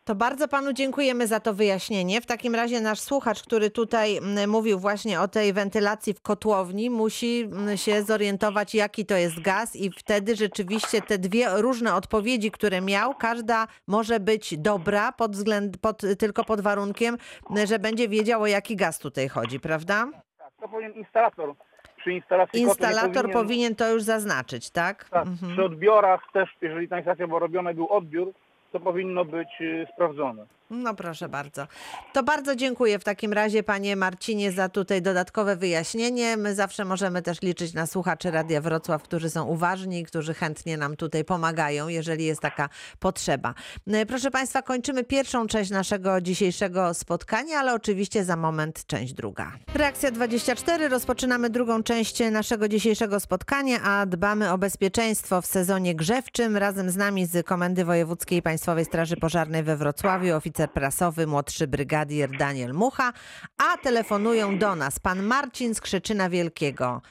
To 0.04 0.14
bardzo 0.14 0.48
panu 0.48 0.72
dziękujemy 0.72 1.26
za 1.26 1.40
to 1.40 1.54
wyjaśnienie. 1.54 2.20
W 2.20 2.26
takim 2.26 2.54
razie 2.54 2.80
nasz 2.80 3.00
słuchacz, 3.00 3.42
który 3.42 3.70
tutaj 3.70 4.20
mówił 4.48 4.78
właśnie 4.78 5.20
o 5.20 5.28
tej 5.28 5.52
wentylacji 5.52 6.14
w 6.14 6.20
kotłowni, 6.20 6.90
musi 6.90 7.50
się 7.76 8.02
zorientować, 8.02 8.74
jaki 8.74 9.06
to 9.06 9.16
jest 9.16 9.40
gaz, 9.40 9.76
i 9.76 9.90
wtedy 9.90 10.36
rzeczywiście 10.36 11.02
te 11.02 11.18
dwie 11.18 11.46
różne 11.56 11.94
odpowiedzi, 11.94 12.50
które 12.50 12.80
miał, 12.80 13.14
każda 13.14 13.66
może 13.86 14.20
być 14.20 14.58
dobra 14.58 15.12
pod 15.12 15.32
względ, 15.32 15.78
pod, 15.78 16.02
tylko 16.18 16.44
pod 16.44 16.60
warunkiem, 16.60 17.16
że 17.64 17.78
będzie 17.78 18.08
wiedział, 18.08 18.42
o 18.42 18.46
jaki 18.46 18.76
gaz 18.76 18.98
tutaj 18.98 19.28
chodzi, 19.28 19.60
prawda? 19.60 20.06
Tak, 20.38 20.52
to 20.60 20.68
powinien 20.68 20.92
instalator 20.92 21.54
przy 21.96 22.12
instalacji 22.12 22.60
Instalator 22.60 23.30
powinien 23.32 23.74
to 23.76 23.90
już 23.90 24.02
zaznaczyć, 24.02 24.70
tak? 24.70 25.08
Tak, 25.08 25.26
Mhm. 25.26 25.52
przy 25.52 25.64
odbiorach 25.64 26.20
też, 26.32 26.48
jeżeli 26.60 26.88
ta 26.88 26.96
instalacja 26.98 27.26
była 27.26 27.38
robiona 27.40 27.74
był 27.74 27.88
odbiór, 27.92 28.32
to 28.74 28.80
powinno 28.80 29.24
być 29.24 29.60
y, 29.60 29.86
sprawdzone. 29.94 30.46
No 30.70 30.94
proszę 30.94 31.28
bardzo. 31.28 31.66
To 32.12 32.22
bardzo 32.22 32.56
dziękuję 32.56 32.98
w 32.98 33.04
takim 33.04 33.32
razie 33.32 33.62
panie 33.62 33.96
Marcinie 33.96 34.52
za 34.52 34.68
tutaj 34.68 35.02
dodatkowe 35.02 35.56
wyjaśnienie. 35.56 36.36
My 36.36 36.54
zawsze 36.54 36.84
możemy 36.84 37.22
też 37.22 37.42
liczyć 37.42 37.74
na 37.74 37.86
słuchaczy 37.86 38.30
Radia 38.30 38.60
Wrocław, 38.60 39.02
którzy 39.02 39.30
są 39.30 39.44
uważni 39.44 40.04
którzy 40.04 40.34
chętnie 40.34 40.76
nam 40.76 40.96
tutaj 40.96 41.24
pomagają, 41.24 41.88
jeżeli 41.88 42.24
jest 42.24 42.40
taka 42.40 42.68
potrzeba. 42.98 43.54
E, 43.86 44.06
Proszę 44.06 44.30
państwa, 44.30 44.62
kończymy 44.62 45.04
pierwszą 45.04 45.46
część 45.46 45.70
naszego 45.70 46.20
dzisiejszego 46.20 46.94
spotkania, 46.94 47.58
ale 47.58 47.74
oczywiście 47.74 48.24
za 48.24 48.36
moment 48.36 48.86
część 48.86 49.12
druga. 49.12 49.52
Reakcja 49.74 50.10
24. 50.10 50.88
Rozpoczynamy 50.88 51.50
drugą 51.50 51.82
część 51.82 52.30
naszego 52.30 52.68
dzisiejszego 52.68 53.20
spotkania, 53.20 53.82
a 53.82 54.06
dbamy 54.06 54.52
o 54.52 54.58
bezpieczeństwo 54.58 55.42
w 55.42 55.46
sezonie 55.46 55.94
grzewczym. 55.94 56.56
Razem 56.56 56.90
z 56.90 56.96
nami 56.96 57.26
z 57.26 57.46
Komendy 57.46 57.84
Wojewódzkiej 57.84 58.42
Państwowej 58.42 58.84
Straży 58.84 59.16
Pożarnej 59.16 59.62
we 59.62 59.76
Wrocławiu 59.76 60.34
prasowy, 60.74 61.26
młodszy 61.26 61.66
brygadier 61.66 62.30
Daniel 62.38 62.74
Mucha, 62.74 63.12
a 63.58 63.76
telefonują 63.78 64.58
do 64.58 64.76
nas 64.76 64.98
pan 64.98 65.22
Marcin 65.22 65.74
z 65.74 65.80
Krzyczyna 65.80 66.30
Wielkiego. 66.30 67.02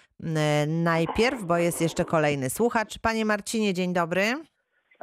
Najpierw, 0.67 1.43
bo 1.43 1.57
jest 1.57 1.81
jeszcze 1.81 2.05
kolejny 2.05 2.49
słuchacz. 2.49 2.99
Panie 2.99 3.25
Marcinie, 3.25 3.73
dzień 3.73 3.93
dobry. 3.93 4.52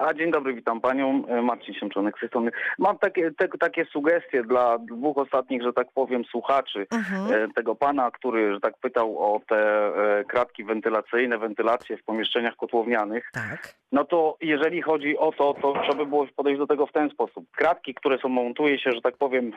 A 0.00 0.14
dzień 0.14 0.30
dobry, 0.30 0.54
witam 0.54 0.80
panią. 0.80 1.26
E, 1.28 1.42
Marcin 1.42 1.74
Siemczonek 1.74 2.16
z 2.16 2.20
tej 2.20 2.28
strony. 2.28 2.50
Mam 2.78 2.98
takie, 2.98 3.30
te, 3.30 3.48
takie 3.48 3.84
sugestie 3.84 4.42
dla 4.42 4.78
dwóch 4.78 5.18
ostatnich, 5.18 5.62
że 5.62 5.72
tak 5.72 5.86
powiem, 5.94 6.24
słuchaczy. 6.24 6.86
Mhm. 6.90 7.32
E, 7.32 7.52
Tego 7.54 7.74
pana, 7.74 8.10
który, 8.10 8.54
że 8.54 8.60
tak 8.60 8.74
pytał 8.78 9.18
o 9.18 9.40
te 9.48 9.56
e, 9.58 10.24
kratki 10.24 10.64
wentylacyjne, 10.64 11.38
wentylacje 11.38 11.96
w 11.96 12.04
pomieszczeniach 12.04 12.56
kotłownianych. 12.56 13.30
Tak. 13.32 13.74
No 13.92 14.04
to 14.04 14.36
jeżeli 14.40 14.82
chodzi 14.82 15.18
o 15.18 15.32
to, 15.32 15.54
to 15.62 15.72
trzeba 15.82 15.94
by 15.94 16.06
było 16.06 16.26
podejść 16.36 16.58
do 16.58 16.66
tego 16.66 16.86
w 16.86 16.92
ten 16.92 17.10
sposób. 17.10 17.44
Kratki, 17.56 17.94
które 17.94 18.18
są, 18.18 18.28
montuje 18.28 18.78
się, 18.78 18.92
że 18.92 19.00
tak 19.00 19.16
powiem, 19.16 19.52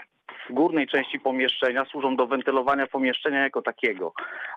w 0.49 0.53
górnej 0.53 0.87
części 0.87 1.19
pomieszczenia, 1.19 1.85
służą 1.85 2.15
do 2.15 2.27
wentylowania 2.27 2.87
pomieszczenia 2.87 3.39
jako 3.43 3.61
takiego. 3.61 4.13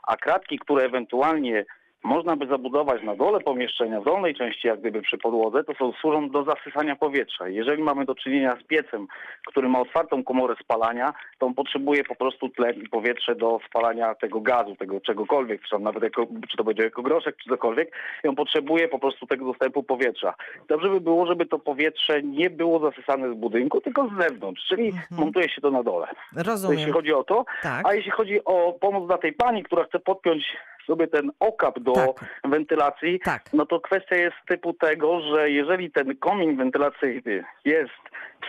A 0.07 0.17
kratki, 0.17 0.59
które 0.59 0.85
ewentualnie 0.85 1.65
można 2.07 2.37
by 2.37 2.47
zabudować 2.47 3.03
na 3.03 3.17
dole 3.17 3.41
pomieszczenia, 3.41 4.01
w 4.01 4.05
dolnej 4.05 4.35
części 4.35 4.69
jak 4.69 4.81
gdyby 4.81 5.03
przy 5.03 5.19
podłodze, 5.19 5.65
to 5.65 5.75
są, 5.75 5.93
służą 5.93 6.31
do 6.31 6.45
zasysania 6.45 6.97
powietrza. 6.97 7.49
Jeżeli 7.49 7.83
mamy 7.83 8.05
do 8.05 8.15
czynienia 8.15 8.57
z 8.61 8.67
piecem, 8.67 9.07
który 9.47 9.69
ma 9.69 9.81
otwartą 9.81 10.25
komorę 10.25 10.55
spalania, 10.63 11.13
to 11.39 11.47
on 11.47 11.55
potrzebuje 11.55 12.05
po 12.05 12.15
prostu 12.15 12.49
tlen 12.49 12.75
i 12.83 12.89
powietrze 12.89 13.35
do 13.35 13.61
spalania 13.69 14.15
tego 14.15 14.41
gazu, 14.41 14.77
tego 14.77 15.01
czegokolwiek, 15.01 15.63
czy, 15.63 15.71
tam 15.71 15.83
nawet 15.83 16.03
jako, 16.03 16.27
czy 16.51 16.57
to 16.57 16.65
będzie 16.65 16.83
jako 16.83 17.03
groszek, 17.03 17.37
czy 17.37 17.51
cokolwiek, 17.51 17.97
i 18.25 18.29
on 18.29 18.35
potrzebuje 18.37 18.89
po 18.89 18.99
prostu 18.99 19.27
tego 19.27 19.45
dostępu 19.45 19.83
powietrza. 19.83 20.35
Dobrze 20.69 20.89
by 20.89 21.01
było, 21.01 21.27
żeby 21.27 21.47
to 21.47 21.59
powietrze 21.59 22.23
nie 22.23 22.51
było 22.51 22.79
zasysane 22.91 23.31
z 23.35 23.35
budynku, 23.35 23.81
tylko 23.81 24.09
z 24.09 24.23
zewnątrz, 24.23 24.67
czyli 24.69 24.93
montuje 25.11 25.49
się 25.49 25.61
to 25.61 25.71
na 25.71 25.83
dole. 25.83 26.07
To 26.07 26.39
jeśli 26.39 26.51
Rozumiem. 26.51 26.93
chodzi 26.93 27.13
o 27.13 27.25
to, 27.25 27.45
Tak. 27.63 27.87
a 27.89 27.95
jeśli 27.95 28.11
chodzi 28.11 28.45
o 28.45 28.73
pomoc 28.81 29.07
dla 29.07 29.19
tej 29.19 29.33
pani, 29.33 29.63
która 29.63 29.85
chce 29.85 29.99
podpiąć 29.99 30.57
sobie 30.87 31.07
ten 31.07 31.31
okap 31.41 31.81
do 31.81 31.93
Tak. 31.93 32.25
wentylacji, 32.45 33.21
Tak. 33.25 33.43
no 33.53 33.67
to 33.67 33.81
kwestia 33.81 34.17
jest 34.17 34.37
typu 34.49 34.73
tego, 34.73 35.21
że 35.21 35.51
jeżeli 35.51 35.91
ten 35.91 36.17
komin 36.17 36.57
wentylacyjny 36.57 37.45
jest 37.65 37.91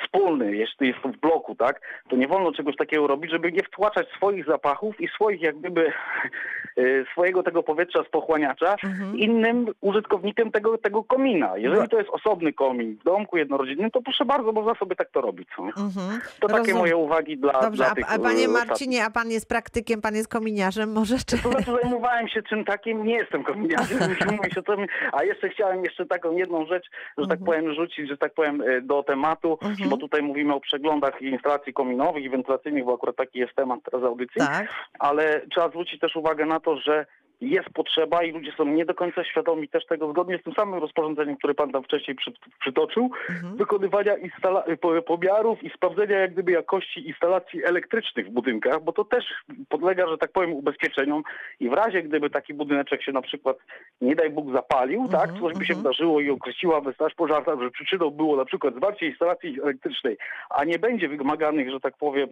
wspólny, 0.04 0.56
jeśli 0.56 0.88
jest 0.88 1.00
to 1.04 1.10
w 1.10 1.18
bloku, 1.18 1.56
tak, 1.56 1.82
to 2.10 2.16
nie 2.16 2.28
wolno 2.28 2.52
czegoś 2.52 2.76
takiego 2.76 3.08
robić, 3.08 3.32
żeby 3.32 3.52
nie 3.52 3.64
wtłaczać 3.64 4.08
swoich 4.18 4.46
zapachów 4.46 5.02
i 5.02 5.08
swoich 5.08 5.42
jak 5.42 5.58
gdyby 5.60 5.88
e, 5.88 5.94
swojego 7.12 7.44
tego 7.44 7.64
powietrza 7.64 8.04
z 8.04 8.10
pochłaniacza 8.10 8.76
Mhm. 8.84 9.18
innym 9.18 9.68
użytkownikiem 9.82 10.52
tego, 10.52 10.78
tego 10.78 11.04
komina. 11.04 11.58
Jeżeli 11.58 11.82
No. 11.82 11.88
to 11.88 11.98
jest 11.98 12.10
osobny 12.10 12.54
komin 12.54 12.98
w 12.98 13.04
domku 13.04 13.38
jednorodzinnym, 13.38 13.92
to 13.92 14.02
proszę 14.02 14.26
bardzo, 14.26 14.52
można 14.52 14.76
sobie 14.76 14.96
tak 14.96 15.10
to 15.12 15.22
robić. 15.22 15.48
nie? 15.60 15.66
Mhm. 15.66 16.20
To 16.40 16.48
takie 16.48 16.72
Rozum- 16.72 16.78
moje 16.78 16.96
uwagi 16.98 17.38
dla, 17.38 17.54
Dobrze, 17.62 17.78
dla 17.84 17.92
a, 17.92 17.96
tych 17.96 18.14
a 18.14 18.20
panie 18.20 18.46
e, 18.46 18.48
Marcinie, 18.48 19.06
a 19.06 19.10
pan 19.10 19.32
jest 19.32 19.50
praktykiem, 19.50 20.02
pan 20.02 20.16
jest 20.16 20.28
kominiarzem, 20.32 20.92
może 20.92 21.16
czy... 21.28 21.38
to 21.44 21.50
znaczy 21.52 21.72
zajmowałem 21.82 22.28
się 22.28 22.44
czym 22.44 22.66
takim, 22.66 23.04
nie 23.06 23.14
jestem 23.16 23.44
kominiarzem, 23.44 23.98
muszę 24.10 24.26
mówić 24.38 24.58
o 24.58 24.62
tym, 24.62 24.86
a 25.12 25.24
jeszcze 25.24 25.50
chciałem 25.50 25.84
jeszcze 25.84 26.06
taką 26.06 26.32
jedną 26.38 26.66
rzecz, 26.66 26.86
że 27.18 27.28
tak 27.28 27.40
powiem, 27.46 27.74
rzucić, 27.74 28.10
że 28.10 28.18
tak 28.18 28.34
powiem, 28.34 28.62
e, 28.62 28.82
do 28.82 29.04
tematu, 29.04 29.58
Mhm. 29.86 29.90
bo 29.90 29.98
tutaj 29.98 30.22
mówimy 30.22 30.54
o 30.54 30.60
przeglądach 30.60 31.22
instalacji 31.22 31.74
kominowych 31.74 32.24
i 32.24 32.30
wentylacyjnych, 32.30 32.86
bo 32.86 32.94
akurat 32.94 33.16
taki 33.16 33.40
jest 33.40 33.56
temat 33.56 33.80
teraz 33.92 34.04
audycji, 34.04 34.42
Tak. 34.42 34.68
ale 35.00 35.42
trzeba 35.52 35.70
zwrócić 35.70 36.00
też 36.00 36.16
uwagę 36.16 36.46
na 36.46 36.60
to, 36.60 36.78
że 36.78 37.06
jest 37.42 37.70
potrzeba 37.70 38.24
i 38.24 38.32
ludzie 38.32 38.52
są 38.58 38.66
nie 38.66 38.86
do 38.86 38.94
końca 38.94 39.24
świadomi 39.24 39.68
też 39.70 39.86
tego, 39.86 40.12
zgodnie 40.12 40.38
z 40.38 40.44
tym 40.44 40.54
samym 40.54 40.80
rozporządzeniem, 40.80 41.38
które 41.38 41.54
pan 41.54 41.72
tam 41.72 41.84
wcześniej 41.84 42.16
przy, 42.16 42.32
przytoczył, 42.60 43.10
Mhm. 43.30 43.58
wykonywania 43.58 44.16
instala- 44.18 44.78
po- 44.78 45.02
pomiarów 45.02 45.64
i 45.64 45.70
sprawdzenia 45.70 46.20
jak 46.20 46.34
gdyby 46.34 46.52
jakości 46.52 47.08
instalacji 47.08 47.66
elektrycznych 47.66 48.28
w 48.28 48.32
budynkach, 48.32 48.84
bo 48.84 48.92
to 48.94 49.06
też 49.06 49.26
podlega, 49.70 50.08
że 50.08 50.18
tak 50.18 50.32
powiem, 50.32 50.54
ubezpieczeniom 50.54 51.24
i 51.60 51.70
w 51.70 51.74
razie 51.74 52.04
gdyby 52.04 52.30
taki 52.30 52.54
budyneczek 52.54 53.04
się 53.04 53.12
na 53.12 53.22
przykład, 53.22 53.58
nie 54.02 54.16
daj 54.16 54.30
Bóg, 54.30 54.52
zapalił, 54.54 55.08
tak, 55.12 55.30
Mhm, 55.30 55.40
coś 55.42 55.54
by 55.60 55.66
się 55.66 55.74
mhm. 55.74 55.84
wydarzyło 55.84 56.20
i 56.22 56.30
określiłaby 56.30 56.94
straż 56.94 57.14
pożarna, 57.14 57.64
że 57.64 57.72
przyczyną 57.72 58.10
było 58.10 58.36
na 58.36 58.46
przykład 58.46 58.76
zwarcie 58.76 59.06
instalacji 59.06 59.62
elektrycznej, 59.64 60.18
a 60.50 60.64
nie 60.64 60.80
będzie 60.80 61.08
wymaganych, 61.10 61.72
że 61.72 61.80
tak 61.80 61.98
powiem, 61.98 62.30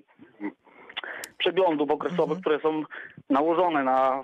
przeglądów 1.38 1.91
okresowych, 1.91 2.38
Mhm. 2.38 2.41
które 2.41 2.60
są 2.60 2.84
nałożone 3.30 3.84
na 3.84 4.22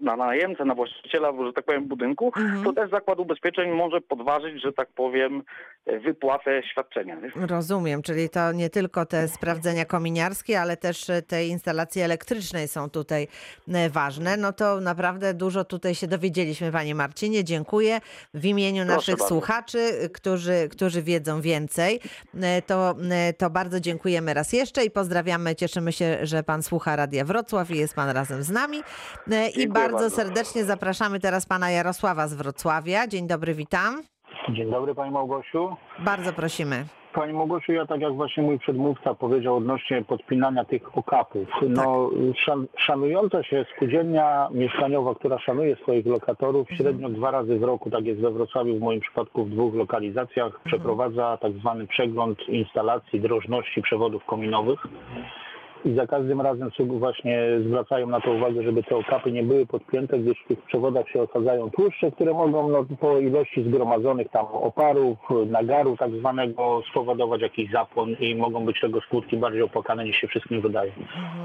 na 0.00 0.16
najemcę, 0.16 0.64
na 0.64 0.74
właściciela, 0.74 1.32
że 1.46 1.52
tak 1.52 1.64
powiem, 1.64 1.84
budynku, 1.88 2.32
Mhm. 2.36 2.64
to 2.64 2.72
też 2.72 2.90
zakład 2.90 3.18
ubezpieczeń 3.18 3.70
może 3.70 4.00
podważyć, 4.00 4.62
że 4.62 4.72
tak 4.72 4.88
powiem, 4.88 5.42
wypłatę 6.04 6.62
świadczenia. 6.72 7.16
Rozumiem, 7.36 8.02
czyli 8.02 8.28
to 8.30 8.52
nie 8.52 8.70
tylko 8.70 9.06
te 9.06 9.28
sprawdzenia 9.28 9.84
kominiarskie, 9.84 10.60
ale 10.60 10.76
też 10.76 11.10
te 11.26 11.46
instalacje 11.46 12.04
elektrycznej 12.04 12.68
są 12.68 12.90
tutaj 12.90 13.28
e, 13.74 13.90
ważne. 13.90 14.36
No 14.36 14.52
to 14.52 14.80
naprawdę 14.80 15.34
dużo 15.34 15.64
tutaj 15.64 15.94
się 15.94 16.06
dowiedzieliśmy, 16.06 16.72
panie 16.72 16.94
Marcinie. 16.94 17.44
Dziękuję. 17.44 18.00
W 18.34 18.44
imieniu 18.44 18.82
Proszę 18.82 18.96
naszych 18.96 19.14
bardzo. 19.16 19.28
słuchaczy, 19.28 19.78
którzy, 20.14 20.68
którzy 20.70 21.02
wiedzą 21.02 21.40
więcej, 21.40 22.00
e, 22.42 22.62
to, 22.62 22.94
e, 23.10 23.32
to 23.32 23.50
bardzo 23.50 23.80
dziękujemy 23.80 24.34
raz 24.34 24.52
jeszcze 24.52 24.84
i 24.84 24.90
pozdrawiamy. 24.90 25.54
Cieszymy 25.56 25.92
się, 25.92 26.18
że 26.22 26.42
pan 26.42 26.62
słucha 26.62 26.96
Radia 26.96 27.24
Wrocław 27.24 27.70
i 27.70 27.78
jest 27.78 27.94
pan 27.94 28.10
razem 28.10 28.42
z 28.42 28.50
nami. 28.50 28.78
I 29.26 29.30
Dziękuję 29.30 29.68
bardzo 29.68 29.96
bardzo. 29.96 30.10
serdecznie 30.16 30.64
zapraszamy 30.64 31.20
teraz 31.20 31.46
pana 31.46 31.70
Jarosława 31.70 32.28
z 32.28 32.34
Wrocławia. 32.34 33.06
Dzień 33.06 33.26
dobry, 33.26 33.54
witam. 33.54 34.02
Dzień 34.48 34.70
dobry 34.70 34.94
Pani 34.94 35.10
Małgosiu. 35.10 35.76
Bardzo 35.98 36.32
prosimy. 36.32 36.84
Pani 37.14 37.32
Małgosiu, 37.32 37.72
ja 37.72 37.86
tak 37.86 38.00
jak 38.00 38.14
właśnie 38.14 38.42
mój 38.42 38.58
przedmówca 38.58 39.14
powiedział 39.14 39.56
odnośnie 39.56 40.04
podpinania 40.04 40.64
tych 40.64 40.98
okapów. 40.98 41.48
No, 41.68 42.10
szan, 42.44 42.66
szanująca 42.78 43.42
się 43.42 43.66
spółdzielnia 43.76 44.48
mieszkaniowa, 44.52 45.14
która 45.14 45.38
szanuje 45.38 45.76
swoich 45.76 46.06
lokatorów, 46.06 46.68
średnio 46.76 47.08
dwa 47.08 47.30
razy 47.30 47.58
w 47.58 47.62
roku, 47.62 47.90
tak 47.90 48.04
jest 48.04 48.20
we 48.20 48.30
Wrocławiu, 48.30 48.76
w 48.76 48.80
moim 48.80 49.00
przypadku 49.00 49.44
w 49.44 49.50
dwóch 49.50 49.74
lokalizacjach, 49.74 50.60
przeprowadza 50.64 51.38
tak 51.40 51.52
zwany 51.52 51.86
przegląd 51.86 52.48
instalacji 52.48 53.20
drożności 53.20 53.82
przewodów 53.82 54.24
kominowych. 54.24 54.86
I 55.86 55.94
za 55.94 56.06
każdym 56.06 56.40
razem 56.40 56.70
właśnie 56.86 57.48
zwracają 57.66 58.06
na 58.06 58.20
to 58.20 58.32
uwagę, 58.32 58.62
żeby 58.62 58.82
te 58.82 58.96
okapy 58.96 59.32
nie 59.32 59.42
były 59.42 59.66
podpięte, 59.66 60.18
gdyż 60.18 60.38
w 60.44 60.48
tych 60.48 60.62
przewodach 60.62 61.08
się 61.08 61.22
osadzają 61.22 61.70
tłuszcze, 61.70 62.10
które 62.10 62.32
mogą 62.32 62.68
no, 62.68 62.84
po 63.00 63.18
ilości 63.18 63.62
zgromadzonych 63.62 64.28
tam 64.28 64.46
oparów, 64.46 65.18
nagaru 65.46 65.96
tak 65.96 66.10
zwanego 66.10 66.82
spowodować 66.90 67.42
jakiś 67.42 67.70
zapłon 67.70 68.10
i 68.20 68.34
mogą 68.34 68.64
być 68.64 68.80
tego 68.80 69.00
skutki 69.00 69.36
bardziej 69.36 69.62
opłakane 69.62 70.04
niż 70.04 70.16
się 70.16 70.28
wszystkim 70.28 70.60
wydaje. 70.60 70.92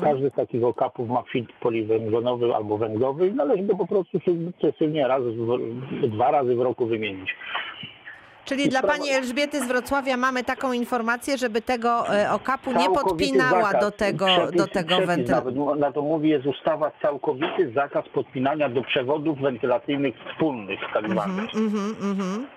Każdy 0.03 0.29
z 0.29 0.33
takich 0.33 0.63
okapów 0.63 1.09
ma 1.09 1.23
filtr 1.31 1.53
poliwęglowy 1.59 2.55
albo 2.55 2.77
węglowy 2.77 3.27
i 3.27 3.33
należy 3.33 3.63
go 3.63 3.75
po 3.75 3.87
prostu 3.87 4.19
sukcesywnie 4.19 5.07
raz, 5.07 5.21
dwa 6.07 6.31
razy 6.31 6.55
w 6.55 6.61
roku 6.61 6.85
wymienić. 6.85 7.35
Czyli 8.45 8.65
I 8.65 8.69
dla 8.69 8.79
sprawa- 8.79 8.97
pani 8.97 9.09
Elżbiety 9.09 9.59
z 9.59 9.67
Wrocławia 9.67 10.17
mamy 10.17 10.43
taką 10.43 10.73
informację, 10.73 11.37
żeby 11.37 11.61
tego 11.61 12.15
e, 12.15 12.31
okapu 12.31 12.71
nie 12.71 12.89
podpinała 12.89 13.61
zakaz. 13.63 13.81
do 13.81 13.91
tego, 13.91 14.25
Przepis- 14.25 14.55
do 14.55 14.67
tego 14.67 14.97
wentylatora. 15.05 15.51
Nawet 15.55 15.79
na 15.79 15.91
to 15.91 16.01
mówi 16.01 16.29
jest 16.29 16.45
ustawa 16.45 16.91
całkowity 17.01 17.71
zakaz 17.75 18.05
podpinania 18.13 18.69
do 18.69 18.81
przewodów 18.83 19.39
wentylacyjnych 19.41 20.15
wspólnych 20.31 20.79
tak 20.93 21.11
zwanych. 21.11 21.55
Mhm, 21.55 21.95
mhm. 22.01 22.47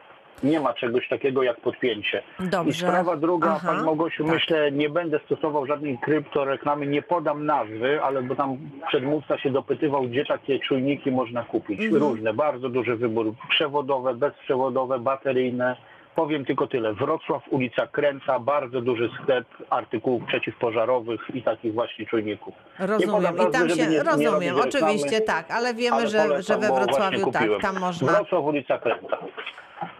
Nie 0.44 0.60
ma 0.60 0.74
czegoś 0.74 1.08
takiego 1.08 1.42
jak 1.42 1.60
podpięcie. 1.60 2.22
I 2.40 2.48
Dobrze. 2.48 2.86
sprawa 2.86 3.16
druga, 3.16 3.52
Aha, 3.56 3.68
Pani 3.68 3.84
Małgosiu, 3.84 4.24
tak. 4.24 4.34
myślę, 4.34 4.72
nie 4.72 4.90
będę 4.90 5.20
stosował 5.26 5.66
żadnej 5.66 5.98
kryptoreklamy, 5.98 6.86
nie 6.86 7.02
podam 7.02 7.46
nazwy, 7.46 8.02
ale 8.02 8.22
bo 8.22 8.34
tam 8.34 8.56
przedmówca 8.88 9.38
się 9.38 9.50
dopytywał, 9.50 10.02
gdzie 10.02 10.24
takie 10.24 10.58
czujniki 10.60 11.10
można 11.10 11.42
kupić. 11.42 11.80
Mhm. 11.80 12.02
Różne, 12.02 12.34
bardzo 12.34 12.68
duży 12.68 12.96
wybór. 12.96 13.34
Przewodowe, 13.48 14.14
bezprzewodowe, 14.14 14.98
bateryjne. 14.98 15.76
Powiem 16.14 16.44
tylko 16.44 16.66
tyle. 16.66 16.94
Wrocław, 16.94 17.42
ulica 17.50 17.86
Kręca, 17.86 18.38
bardzo 18.38 18.80
duży 18.80 19.10
sklep 19.22 19.46
artykułów 19.70 20.22
przeciwpożarowych 20.26 21.20
i 21.34 21.42
takich 21.42 21.74
właśnie 21.74 22.06
czujników. 22.06 22.54
Nie 22.80 22.86
Rozumiem. 22.86 23.34
I 23.48 23.50
tam 23.52 23.68
się 23.70 23.76
nie- 23.76 23.86
nie 23.88 24.02
rozumiem, 24.02 24.56
reklamy, 24.56 24.62
oczywiście 24.68 25.20
tak, 25.20 25.50
ale 25.50 25.74
wiemy, 25.74 25.96
ale 25.96 26.08
że, 26.08 26.18
polecam, 26.18 26.42
że 26.42 26.56
we 26.68 26.74
Wrocławiu 26.74 27.30
tak, 27.32 27.48
tam 27.62 27.80
można. 27.80 28.12
Wrocław, 28.12 28.44
ulica 28.44 28.78
Kręca. 28.78 29.18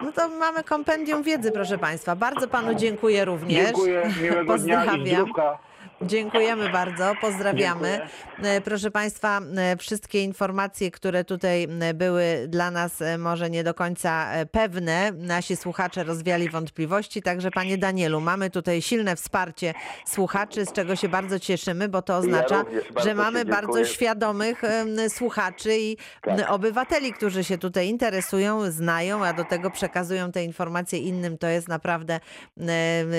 No 0.03 0.13
to 0.13 0.29
mamy 0.29 0.65
kompendium 0.65 1.23
wiedzy, 1.23 1.53
proszę 1.53 1.79
państwa. 1.79 2.17
Bardzo 2.17 2.49
panu 2.49 2.75
dziękuję 2.75 3.25
również. 3.25 3.65
Dziękuję, 3.67 4.03
miłego 4.23 4.59
dnia 4.59 4.85
i 4.85 5.09
zdrówka. 5.09 5.59
Dziękujemy 6.03 6.69
bardzo, 6.69 7.13
pozdrawiamy. 7.21 8.01
E, 8.43 8.61
Proszę 8.61 8.91
Państwa, 8.91 9.41
e, 9.57 9.77
wszystkie 9.77 10.23
informacje, 10.23 10.91
które 10.91 11.25
tutaj 11.25 11.69
były 11.95 12.47
dla 12.49 12.71
nas 12.71 13.03
e, 13.03 13.19
może 13.19 13.51
nie 13.51 13.65
do 13.65 13.75
końca 13.75 14.29
pewne, 14.53 15.13
nasi 15.13 15.57
słuchacze 15.57 16.05
rozwiali 16.05 16.49
wątpliwości, 16.51 17.23
także 17.23 17.51
Panie 17.51 17.79
Danielu, 17.79 18.21
mamy 18.21 18.51
tutaj 18.51 18.83
silne 18.83 19.17
wsparcie 19.17 19.75
słuchaczy, 20.07 20.67
z 20.67 20.73
czego 20.73 20.97
się 20.97 21.09
bardzo 21.09 21.39
cieszymy, 21.39 21.89
bo 21.89 22.03
to 22.03 22.17
oznacza, 22.17 22.65
bardzo 22.65 23.01
że 23.05 23.15
mamy 23.15 23.45
bardzo 23.45 23.67
dziękuję. 23.67 23.87
świadomych 23.87 24.63
słuchaczy 25.09 25.77
i 25.79 25.97
Tak. 26.23 26.51
obywateli, 26.51 27.13
którzy 27.13 27.45
się 27.45 27.59
tutaj 27.59 27.89
interesują, 27.89 28.71
znają, 28.71 29.25
a 29.25 29.33
do 29.33 29.45
tego 29.45 29.71
przekazują 29.71 30.33
te 30.33 30.45
informacje 30.45 30.99
innym. 30.99 31.39
To 31.39 31.47
jest 31.47 31.69
naprawdę 31.69 32.21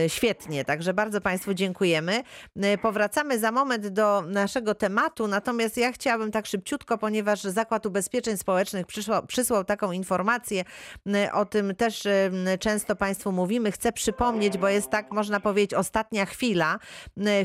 świetnie. 0.07 0.65
Także 0.65 0.93
bardzo 0.93 1.21
Państwu 1.21 1.53
dziękujemy. 1.53 2.23
E, 2.65 2.78
Powracamy 2.78 3.39
za 3.39 3.51
moment 3.51 3.88
do 3.88 4.21
naszego 4.21 4.75
tematu, 4.75 5.28
natomiast 5.28 5.78
ja 5.78 5.91
chciałabym 5.91 6.32
tak 6.32 6.45
szybciutko, 6.45 6.97
ponieważ 6.97 7.41
Zakład 7.41 7.86
Ubezpieczeń 7.86 8.38
Społecznych 8.38 8.86
przysłał, 9.28 9.63
taką 9.63 9.91
informację, 9.91 10.63
e, 11.13 11.34
o 11.34 11.45
tym 11.45 11.75
też 11.75 12.06
e, 12.06 12.32
często 12.60 12.95
Państwu 12.95 13.32
mówimy. 13.32 13.71
Chcę 13.71 13.91
przypomnieć, 13.91 14.58
bo 14.58 14.69
jest 14.69 14.89
tak, 14.89 15.12
można 15.12 15.39
powiedzieć, 15.39 15.73
ostatnia 15.73 16.25
chwila. 16.25 16.80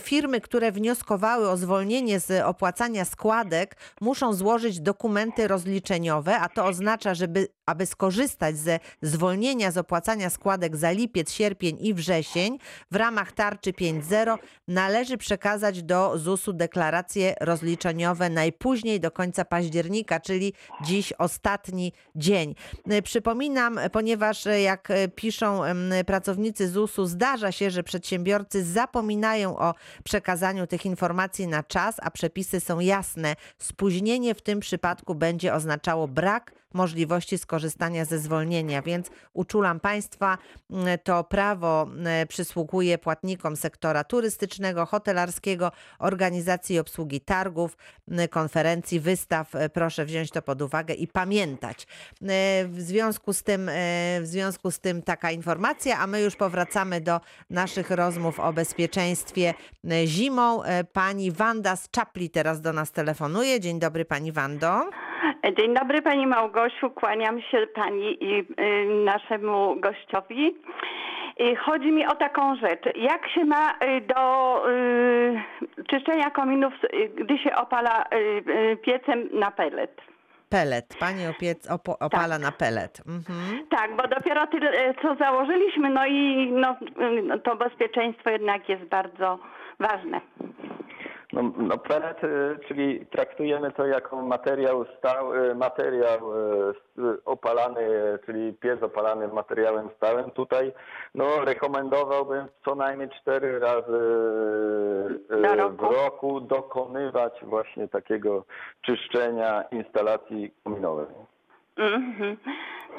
Firmy, 0.00 0.40
które 0.40 0.72
wnioskowały 0.72 1.50
o 1.50 1.56
zwolnienie 1.56 2.20
z 2.20 2.44
opłacania 2.44 3.04
składek, 3.04 3.76
muszą 4.00 4.32
złożyć 4.32 4.80
dokumenty 4.80 5.48
rozliczeniowe, 5.48 6.38
a 6.40 6.48
to 6.48 6.66
oznacza, 6.66 7.14
żeby 7.14 7.48
aby 7.70 7.86
skorzystać 7.86 8.58
ze 8.58 8.80
zwolnienia 9.02 9.70
z 9.70 9.78
opłacania 9.78 10.30
składek 10.30 10.76
za 10.76 10.90
lipiec, 10.90 11.32
sierpień 11.32 11.76
i 11.80 11.94
wrzesień 11.94 12.58
w 12.90 12.96
ramach 12.96 13.32
tarczy 13.32 13.72
5.0 13.72 14.38
należy 14.68 15.16
przekazać 15.16 15.82
do 15.82 16.18
ZUS-u 16.18 16.52
deklaracje 16.52 17.34
rozliczeniowe 17.40 18.30
najpóźniej 18.30 19.00
do 19.00 19.10
końca 19.10 19.44
października, 19.44 20.20
czyli 20.20 20.52
dziś 20.84 21.12
ostatni 21.12 21.92
dzień. 22.16 22.54
Przypominam, 23.04 23.80
ponieważ 23.92 24.44
jak 24.62 24.88
piszą 25.14 25.62
pracownicy 26.06 26.68
ZUS-u, 26.68 27.06
zdarza 27.06 27.52
się, 27.52 27.70
że 27.70 27.82
przedsiębiorcy 27.82 28.64
zapominają 28.64 29.58
o 29.58 29.74
przekazaniu 30.04 30.66
tych 30.66 30.86
informacji 30.86 31.46
na 31.46 31.62
czas, 31.62 31.96
a 32.02 32.10
przepisy 32.10 32.60
są 32.60 32.80
jasne. 32.80 33.36
Spóźnienie 33.58 34.34
w 34.34 34.42
tym 34.42 34.60
przypadku 34.60 35.14
będzie 35.14 35.54
oznaczało 35.54 36.08
brak 36.08 36.52
możliwości 36.74 37.38
skorzystania 37.38 38.04
ze 38.04 38.18
zwolnienia, 38.18 38.82
więc 38.82 39.10
uczulam 39.32 39.80
Państwa, 39.80 40.38
to 41.04 41.24
prawo 41.24 41.86
przysługuje 42.28 42.98
płatnikom 42.98 43.56
sektora 43.56 44.04
turystycznego, 44.04 44.86
hotelarskiego, 44.86 45.72
organizacji 45.98 46.76
i 46.76 46.78
obsługi 46.78 47.20
targów, 47.20 47.76
konferencji, 48.30 49.00
wystaw. 49.00 49.54
E, 49.54 49.68
Proszę 49.68 50.04
wziąć 50.04 50.30
to 50.30 50.42
pod 50.42 50.62
uwagę 50.62 50.94
i 50.94 51.08
pamiętać. 51.08 51.86
E, 52.22 52.64
W 52.68 52.80
związku 52.80 53.32
z 53.32 53.42
tym, 53.42 53.68
e, 53.68 53.72
w 54.20 54.26
związku 54.26 54.70
z 54.70 54.80
tym 54.80 55.02
taka 55.02 55.30
informacja, 55.30 55.98
a 55.98 56.06
my 56.06 56.20
już 56.20 56.36
powracamy 56.36 57.00
do 57.00 57.20
naszych 57.50 57.90
rozmów 57.90 58.40
o 58.40 58.52
bezpieczeństwie 58.52 59.54
zimą. 60.06 60.62
Pani 60.92 61.32
Wanda 61.32 61.76
z 61.76 61.90
Czapli 61.90 62.30
teraz 62.30 62.60
do 62.60 62.72
nas 62.72 62.92
telefonuje. 62.92 63.60
Dzień 63.60 63.78
dobry 63.78 64.04
Pani 64.04 64.32
Wando. 64.32 64.90
Dzień 65.58 65.74
dobry 65.74 66.02
Pani 66.02 66.26
Małgosiu, 66.60 66.90
kłaniam 66.90 67.42
się 67.42 67.66
Pani 67.74 68.24
i 68.24 68.38
y, 68.38 69.04
naszemu 69.04 69.76
gościowi. 69.80 70.56
Y, 71.40 71.56
Chodzi 71.56 71.92
mi 71.92 72.06
o 72.06 72.14
taką 72.14 72.56
rzecz. 72.56 72.96
Jak 72.96 73.28
się 73.28 73.44
ma 73.44 73.70
y, 73.70 74.00
do 74.00 74.64
czyszczenia 75.90 76.30
kominów, 76.30 76.72
gdy 77.14 77.38
się 77.38 77.54
opala 77.54 78.04
piecem 78.82 79.28
na 79.32 79.50
pelet? 79.50 80.00
Pelet. 80.48 80.96
Pani 81.00 81.26
opiec, 81.26 81.70
opo, 81.70 81.98
opala 81.98 82.38
na 82.38 82.52
pelet. 82.52 83.02
Mhm. 83.06 83.66
Tak, 83.70 83.96
bo 83.96 84.08
dopiero 84.08 84.46
tyle, 84.46 84.94
co 85.02 85.14
założyliśmy, 85.14 85.90
no 85.90 86.06
i 86.06 86.50
no, 86.52 86.76
y, 87.34 87.38
to 87.38 87.56
bezpieczeństwo 87.56 88.30
jednak 88.30 88.68
jest 88.68 88.84
bardzo 88.84 89.38
ważne. 89.78 90.20
No, 91.32 91.42
no 91.56 91.78
pelet, 91.78 92.24
y, 92.24 92.58
czyli 92.68 93.06
traktujemy 93.06 93.72
to 93.72 93.86
jako 93.86 94.22
materiał 94.22 94.84
stały, 94.98 95.54
materiał 95.54 96.18
y, 96.98 97.24
opalany, 97.24 97.88
czyli 98.26 98.52
piec 98.52 98.82
opalany 98.82 99.28
materiałem 99.28 99.88
stałym. 99.96 100.30
Tutaj 100.30 100.72
no, 101.14 101.44
rekomendowałbym 101.44 102.46
co 102.64 102.74
najmniej 102.74 103.08
cztery 103.20 103.58
razy 103.58 104.00
y, 105.30 105.36
Na 105.36 105.54
w 105.56 105.80
roku? 105.80 105.94
roku 105.94 106.40
dokonywać 106.40 107.32
właśnie 107.42 107.88
takiego 107.88 108.44
czyszczenia 108.82 109.62
instalacji 109.62 110.54
kominowej. 110.64 111.06
Mhm. 111.76 112.36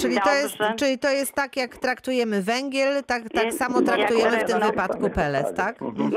Czyli, 0.01 0.21
to 0.21 0.33
jest, 0.33 0.57
czyli 0.77 0.99
to 0.99 1.09
jest 1.09 1.33
tak, 1.33 1.57
jak 1.57 1.77
traktujemy 1.77 2.41
węgiel, 2.41 3.03
tak, 3.03 3.29
tak 3.29 3.45
Jest 3.45 3.57
samo 3.57 3.81
traktujemy 3.81 4.37
w 4.37 4.43
tym 4.43 4.59
no. 4.59 4.65
wypadku 4.65 5.09
pelet, 5.09 5.55
tak? 5.55 5.81
Mhm, 5.81 6.13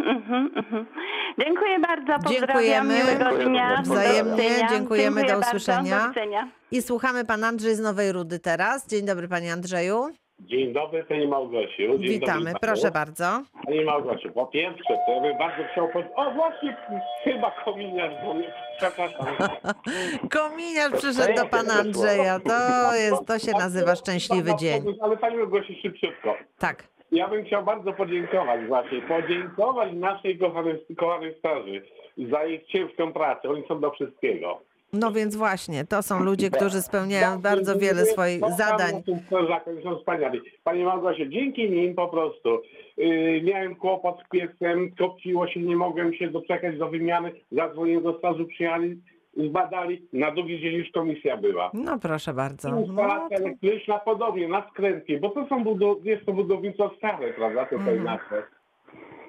mhm, 0.00 0.50
mhm. 0.56 0.86
Dziękuję 1.38 1.78
bardzo, 1.78 2.12
pozdrawiam, 2.24 2.88
Dziękujemy. 2.88 2.94
dnia. 3.44 3.82
Wzajemnie, 3.82 4.68
dziękujemy, 4.70 5.22
do 5.22 5.28
bardzo, 5.28 5.46
usłyszenia. 5.46 6.00
Do 6.00 6.08
widzenia. 6.08 6.48
I 6.70 6.82
słuchamy 6.82 7.24
pan 7.24 7.44
Andrzej 7.44 7.74
z 7.74 7.80
Nowej 7.80 8.12
Rudy 8.12 8.38
teraz. 8.38 8.86
Dzień 8.86 9.06
dobry 9.06 9.28
panie 9.28 9.52
Andrzeju. 9.52 10.08
Dzień 10.40 10.72
dobry 10.72 11.04
Pani 11.04 11.26
Małgosiu. 11.26 11.98
Dzień 11.98 11.98
Witamy, 11.98 12.44
dobry 12.44 12.60
proszę 12.60 12.90
bardzo. 12.90 13.42
Pani 13.64 13.84
Małgosiu, 13.84 14.30
po 14.32 14.46
pierwsze, 14.46 14.98
to 15.06 15.12
ja 15.12 15.20
bym 15.20 15.38
bardzo 15.38 15.62
chciał... 15.72 15.88
Pod... 15.88 16.04
O 16.16 16.30
właśnie, 16.30 16.76
chyba 17.24 17.50
kominiarz, 17.64 18.14
bo 18.24 18.34
mnie... 18.34 18.52
Przepraszam. 18.78 19.26
Kominiarz 20.30 20.92
przyszedł 20.92 21.34
do 21.36 21.46
pana 21.46 21.74
Andrzeja. 21.74 22.40
To 22.40 22.94
jest, 22.94 23.26
to 23.26 23.38
się 23.38 23.52
nazywa 23.52 23.96
szczęśliwy 23.96 24.50
dzień. 24.56 24.82
Ale 25.00 25.16
Pani 25.16 25.36
Małgosiu, 25.36 25.72
szybciutko. 25.82 26.34
Tak. 26.58 26.84
Ja 27.12 27.28
bym 27.28 27.44
chciał 27.44 27.64
bardzo 27.64 27.92
podziękować 27.92 28.66
właśnie, 28.66 29.00
podziękować 29.02 29.92
naszej 29.92 30.38
kochanej, 30.38 30.86
kochanej 30.96 31.34
straży 31.38 31.82
za 32.30 32.44
ich 32.44 32.66
ciężką 32.66 33.12
pracę. 33.12 33.50
Oni 33.50 33.64
są 33.68 33.80
do 33.80 33.90
wszystkiego. 33.90 34.60
No 34.92 35.12
więc 35.12 35.36
właśnie, 35.36 35.84
to 35.84 36.02
są 36.02 36.24
ludzie, 36.24 36.50
którzy 36.50 36.82
spełniają 36.82 37.40
bardzo 37.40 37.78
wiele 37.78 38.04
swoich 38.04 38.40
zadań. 38.58 39.02
Są 39.82 39.96
wspaniali. 39.98 40.40
Panie 40.64 40.84
Małgosiu, 40.84 41.26
dzięki 41.26 41.70
nim 41.70 41.94
po 41.94 42.08
prostu 42.08 42.62
yy, 42.96 43.42
miałem 43.42 43.76
kłopot 43.76 44.16
z 44.26 44.28
piecem, 44.28 44.90
kopciło 44.98 45.48
się, 45.48 45.60
nie 45.60 45.76
mogłem 45.76 46.14
się 46.14 46.30
doczekać 46.30 46.78
do 46.78 46.88
wymiany, 46.88 47.32
zadzwoniłem 47.52 48.02
do 48.02 48.18
straży, 48.18 48.44
przyjechali, 48.44 49.00
zbadali, 49.36 50.02
na 50.12 50.30
drugi 50.30 50.60
dzień 50.60 50.74
już 50.74 50.90
komisja 50.90 51.36
była. 51.36 51.70
No 51.74 51.98
proszę 51.98 52.34
bardzo. 52.34 52.70
No, 52.70 52.80
Instalacja 52.80 53.36
elektryczna 53.36 53.98
podobnie, 53.98 54.48
na 54.48 54.68
skrętnie, 54.70 55.18
bo 55.18 55.28
to 55.30 55.46
są 55.48 55.64
budow- 55.64 56.04
jest 56.04 56.26
to 56.26 56.32
budownictwo 56.32 56.90
stare, 56.98 57.32
prawda, 57.32 57.64
tutaj 57.64 57.78
Mhm. 57.96 58.04
nasze. 58.04 58.42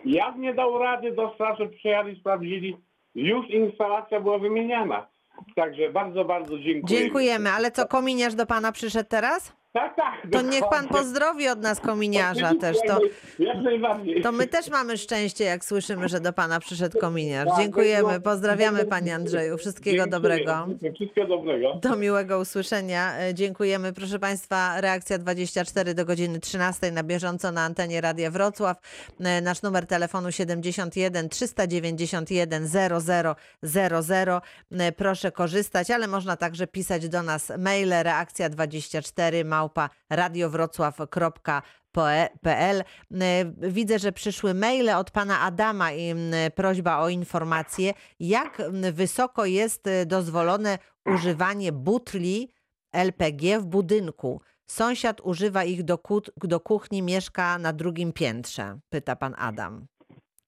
Jak 0.06 0.36
nie 0.36 0.54
dał 0.54 0.80
rady, 0.80 1.12
do 1.12 1.32
straży 1.36 1.68
przyjechali, 1.68 2.20
sprawdzili, 2.20 2.78
już 3.16 3.50
instalacja 3.50 4.20
była 4.22 4.38
wymieniana. 4.40 5.08
Także 5.56 5.90
bardzo, 5.90 6.26
bardzo 6.26 6.60
dziękuję. 6.60 7.00
Dziękujemy, 7.00 7.52
ale 7.52 7.72
co 7.72 7.88
kominiarz 7.88 8.36
do 8.36 8.46
pana 8.46 8.72
przyszedł 8.72 9.10
teraz? 9.10 9.59
Tak, 9.74 9.96
tak. 9.96 10.32
To 10.32 10.42
niech 10.42 10.64
pan 10.72 10.88
pozdrowi 10.88 11.48
od 11.50 11.60
nas 11.62 11.80
kominiarza 11.80 12.56
też. 12.56 12.78
To, 12.88 13.00
Jak 13.40 13.58
najbardziej. 13.64 14.22
to 14.22 14.32
my 14.32 14.48
też 14.48 14.70
mamy 14.70 14.98
szczęście, 14.98 15.44
jak 15.44 15.66
słyszymy, 15.66 16.08
że 16.10 16.20
do 16.20 16.34
pana 16.34 16.60
przyszedł 16.60 17.00
kominiarz. 17.00 17.50
Tak, 17.50 17.58
Dziękujemy, 17.60 18.04
bardzo- 18.04 18.22
pozdrawiamy 18.22 18.86
panie 18.86 19.16
Andrzeju. 19.16 19.58
Wszystkiego 19.58 19.98
Dziękuję. 19.98 20.12
dobrego. 20.12 20.68
Wszystkiego 20.96 21.28
dobrego. 21.28 21.74
Do 21.82 21.96
miłego 21.96 22.40
usłyszenia. 22.40 23.18
E, 23.20 23.34
Dziękujemy. 23.34 23.94
Proszę 23.94 24.20
Państwa, 24.20 24.82
reakcja 24.82 25.18
24 25.18 25.94
do 25.94 26.06
godziny 26.06 26.40
13 26.40 26.92
na 26.92 27.04
bieżąco 27.04 27.52
na 27.52 27.62
antenie 27.62 28.02
Radia 28.02 28.32
Wrocław. 28.32 28.78
E, 29.20 29.42
Nasz 29.42 29.62
numer 29.62 29.88
telefonu 29.88 30.32
71 30.32 31.30
391 31.30 32.68
00 32.68 33.36
00. 33.64 34.42
E, 34.72 34.92
Proszę 34.92 35.32
korzystać, 35.32 35.92
ale 35.92 36.08
można 36.08 36.38
także 36.38 36.68
pisać 36.68 37.10
do 37.10 37.24
nas 37.24 37.52
maile 37.58 37.94
reakcja 38.04 38.50
24 38.50 39.46
małpa 39.60 39.90
radiowrocław.pl. 40.10 42.84
E, 43.22 43.46
Widzę, 43.72 44.00
że 44.00 44.12
przyszły 44.12 44.54
maile 44.54 44.90
od 44.90 45.12
pana 45.12 45.40
Adama 45.40 45.92
i 45.92 46.10
m, 46.10 46.20
prośba 46.56 47.00
o 47.00 47.10
informację, 47.10 47.94
jak 48.20 48.60
m, 48.60 48.94
wysoko 48.94 49.46
jest 49.46 49.86
dozwolone 50.06 50.78
używanie 51.06 51.72
butli 51.72 52.52
LPG 52.94 53.60
w 53.60 53.66
budynku. 53.66 54.42
Sąsiad 54.68 55.22
używa 55.22 55.64
ich 55.64 55.84
do, 55.84 55.98
kut- 55.98 56.32
do 56.38 56.60
kuchni, 56.60 57.02
mieszka 57.02 57.58
na 57.58 57.74
drugim 57.74 58.14
piętrze, 58.14 58.80
pyta 58.90 59.16
pan 59.16 59.36
Adam. 59.38 59.86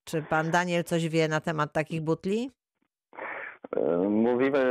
Czy 0.04 0.21
pan 0.24 0.52
Daniel 0.52 0.84
coś 0.84 1.08
wie 1.10 1.28
na 1.28 1.41
temat 1.41 1.74
takich 1.74 2.02
butli? 2.02 2.52
E, 3.75 3.81
Mówimy 4.10 4.63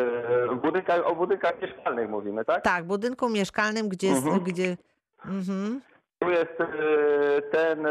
budynkach, 0.63 1.07
o 1.07 1.15
budynkach 1.17 1.63
mieszkalnych 1.63 2.09
mówimy, 2.11 2.45
tak? 2.45 2.65
Tak, 2.65 2.85
budynku 2.85 3.29
mieszkalnym, 3.29 3.89
gdzie, 3.89 4.07
jest- 4.07 4.27
Mhm. 4.27 4.45
gdzie 4.45 4.77
mhm. 5.27 5.81
Tu 6.19 6.31
jest 6.31 6.61
e, 6.61 6.67
ten 7.43 7.87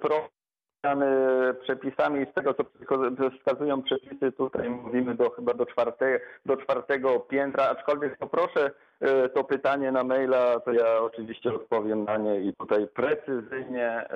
program 0.00 0.30
przepisami 1.62 2.26
z 2.30 2.34
tego, 2.34 2.54
co 2.54 2.64
wskazują 3.38 3.82
przepisy, 3.82 4.32
tutaj 4.32 4.70
mówimy 4.70 5.14
do 5.14 5.30
chyba 5.30 5.54
do, 5.54 5.66
czwarte, 5.66 6.20
do 6.46 6.56
czwartego 6.56 7.20
piętra, 7.20 7.64
aczkolwiek 7.68 8.18
poproszę 8.18 8.70
to 9.34 9.44
pytanie 9.44 9.92
na 9.92 10.04
maila, 10.04 10.60
to 10.60 10.72
ja 10.72 10.98
oczywiście 11.00 11.54
odpowiem 11.54 12.04
na 12.04 12.16
nie 12.16 12.40
i 12.40 12.54
tutaj 12.54 12.86
precyzyjnie 12.88 14.08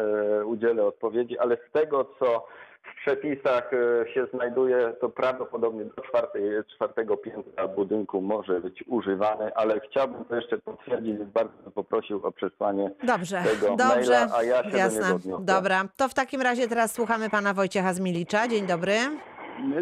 udzielę 0.45 0.85
odpowiedzi, 0.87 1.39
ale 1.39 1.57
z 1.69 1.73
tego, 1.73 2.05
co 2.19 2.47
przepisach 3.03 3.71
e, 3.73 4.13
się 4.15 4.27
znajduje, 4.35 4.93
to 5.01 5.09
prawdopodobnie 5.09 5.85
do 5.85 6.03
czwartej, 6.03 6.43
czwartego 6.75 7.17
piętra 7.17 7.69
budynku 7.69 8.21
może 8.23 8.61
być 8.61 8.85
używany, 8.87 9.55
ale 9.55 9.81
chciałbym 9.81 10.25
to 10.25 10.37
jeszcze 10.37 10.59
potwierdzić, 10.59 11.19
więc 11.19 11.31
bardzo 11.31 11.63
bym 11.63 11.73
poprosił 11.73 12.27
o 12.27 12.33
przesłanie 12.33 12.91
Dobrze, 13.05 13.43
tego 13.43 13.77
dobrze, 13.77 14.11
maila, 14.13 14.37
a 14.37 14.43
ja 14.43 14.65
się 14.65 14.71
do 14.71 14.77
jasne. 14.77 15.03
niego 15.03 15.17
odniosę. 15.17 15.45
Dobra, 15.45 15.85
to 15.97 16.09
w 16.09 16.15
takim 16.15 16.41
razie 16.41 16.69
teraz 16.69 16.93
słuchamy 16.95 17.31
pana 17.31 17.55
Wojciecha 17.55 17.95
z 17.95 18.01
Milicza. 18.01 18.49
Dzień 18.49 18.67
dobry. 18.67 18.93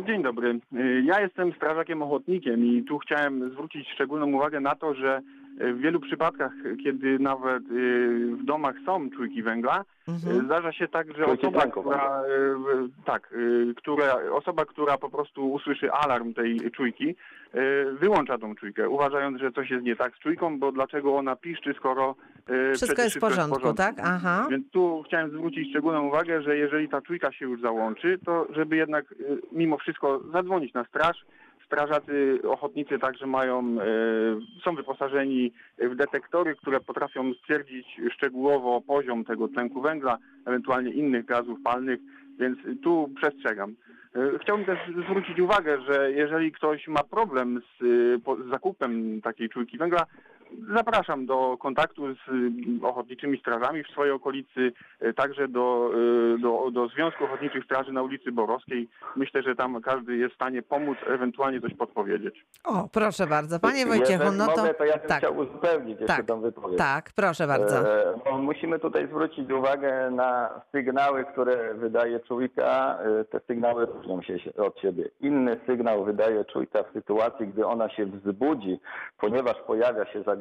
Dzień 0.06 0.22
dobry. 0.22 0.60
Ja 1.04 1.20
jestem 1.20 1.52
strażakiem 1.52 2.02
ochotnikiem 2.02 2.66
i 2.66 2.84
tu 2.84 2.98
chciałem 2.98 3.50
zwrócić 3.50 3.88
szczególną 3.94 4.32
uwagę 4.32 4.60
na 4.60 4.74
to, 4.74 4.94
że 4.94 5.22
w 5.60 5.78
wielu 5.78 6.00
przypadkach, 6.00 6.52
kiedy 6.84 7.18
nawet 7.18 7.62
y, 7.62 8.36
w 8.36 8.44
domach 8.44 8.74
są 8.86 9.10
czujki 9.10 9.42
węgla, 9.42 9.84
Mhm. 10.08 10.40
y, 10.40 10.44
zdarza 10.44 10.72
się 10.72 10.88
tak, 10.88 11.06
że 11.16 11.24
Czujki 11.24 11.46
osoba, 11.46 11.66
która, 11.66 12.22
y, 12.22 13.04
tak, 13.04 13.34
która, 13.76 14.14
osoba, 14.32 14.64
która 14.64 14.98
po 14.98 15.10
prostu 15.10 15.52
usłyszy 15.52 15.92
alarm 15.92 16.34
tej 16.34 16.70
czujki, 16.70 17.14
wyłącza 18.00 18.38
tą 18.38 18.54
czujkę, 18.54 18.88
uważając, 18.88 19.40
że 19.40 19.52
coś 19.52 19.70
jest 19.70 19.84
nie 19.84 19.96
tak 19.96 20.16
z 20.16 20.18
czujką, 20.18 20.58
bo 20.58 20.72
dlaczego 20.72 21.16
ona 21.16 21.36
piszczy, 21.36 21.74
skoro 21.76 22.14
Wszystko 22.74 23.02
jest 23.02 23.16
w 23.16 23.20
porządku, 23.20 23.74
tak? 23.74 23.96
Aha. 24.02 24.46
więc 24.50 24.70
tu 24.70 25.02
chciałem 25.06 25.30
zwrócić 25.30 25.70
szczególną 25.70 26.06
uwagę, 26.08 26.42
że 26.42 26.56
jeżeli 26.56 26.88
ta 26.88 27.02
czujka 27.02 27.32
się 27.32 27.44
już 27.46 27.60
załączy, 27.60 28.18
to 28.26 28.46
żeby 28.50 28.76
jednak 28.76 29.14
mimo 29.52 29.78
wszystko 29.78 30.20
zadzwonić 30.32 30.74
na 30.74 30.84
straż. 30.84 31.24
Strażacy 31.68 32.38
ochotnicy 32.44 32.98
także 32.98 33.26
mają, 33.26 33.76
y, 33.80 34.62
są 34.64 34.74
wyposażeni 34.74 35.52
w 35.78 35.94
detektory, 35.94 36.56
które 36.56 36.80
potrafią 36.80 37.34
stwierdzić 37.34 37.86
szczegółowo 38.14 38.80
poziom 38.80 39.24
tego 39.24 39.48
tlenku 39.48 39.80
węgla, 39.80 40.18
ewentualnie 40.46 40.90
innych 40.90 41.24
gazów 41.24 41.58
palnych, 41.64 42.00
więc 42.38 42.58
tu 42.82 43.10
przestrzegam. 43.16 43.70
Y, 44.16 44.38
Chciałbym 44.38 44.66
też 44.66 44.78
zwrócić 45.04 45.40
uwagę, 45.40 45.78
że 45.80 46.12
jeżeli 46.12 46.52
ktoś 46.52 46.88
ma 46.88 47.04
problem 47.04 47.60
z, 47.60 47.82
z 48.46 48.50
zakupem 48.50 49.20
takiej 49.22 49.48
czujki 49.48 49.78
węgla, 49.78 50.06
zapraszam 50.74 51.26
do 51.26 51.56
kontaktu 51.60 52.14
z 52.14 52.28
y, 52.82 52.86
ochotniczymi 52.86 53.38
strażami 53.38 53.84
w 53.84 53.88
swojej 53.88 54.12
okolicy, 54.12 54.72
y, 55.02 55.14
także 55.14 55.48
do, 55.48 55.90
y, 56.36 56.38
do, 56.38 56.70
do 56.70 56.88
Związku 56.88 57.24
Ochotniczych 57.24 57.64
Straży 57.64 57.92
na 57.92 58.02
ulicy 58.02 58.32
Borowskiej. 58.32 58.88
Myślę, 59.16 59.42
że 59.42 59.54
tam 59.56 59.82
każdy 59.82 60.16
jest 60.16 60.32
w 60.32 60.34
stanie 60.34 60.62
pomóc, 60.62 60.98
ewentualnie 61.06 61.60
coś 61.60 61.74
podpowiedzieć. 61.74 62.44
O, 62.64 62.88
proszę 62.92 63.26
bardzo. 63.26 63.60
Panie 63.60 63.86
Wojciechu, 63.86 64.22
Jeżeli 64.22 64.38
no 64.38 64.46
to... 64.46 64.56
mogę, 64.60 64.74
to 64.74 64.84
ja 64.84 64.98
bym 64.98 65.08
tak, 65.08 65.18
chciał 65.18 65.36
uzupełnić 65.36 66.00
jeszcze 66.00 66.16
tak, 66.16 66.26
tą 66.26 66.40
wypowiedź. 66.40 66.78
tak, 66.78 67.10
proszę 67.16 67.46
bardzo. 67.46 67.78
E, 67.78 68.14
bo 68.24 68.38
musimy 68.38 68.78
tutaj 68.78 69.06
zwrócić 69.06 69.50
uwagę 69.52 70.10
na 70.10 70.60
sygnały, 70.72 71.24
które 71.24 71.74
wydaje 71.74 72.20
czujka. 72.20 72.98
E, 73.20 73.24
Te 73.24 73.40
sygnały 73.46 73.86
różnią 73.86 74.22
się 74.22 74.38
się 74.38 74.54
od 74.54 74.80
siebie. 74.80 75.08
Inny 75.20 75.60
sygnał 75.66 76.04
wydaje 76.04 76.44
czujka 76.44 76.82
w 76.82 76.92
sytuacji, 76.92 77.46
gdy 77.48 77.66
ona 77.66 77.90
się 77.90 78.06
wzbudzi, 78.06 78.80
ponieważ 79.20 79.54
pojawia 79.66 80.04
się 80.12 80.22
zagrożenie, 80.22 80.37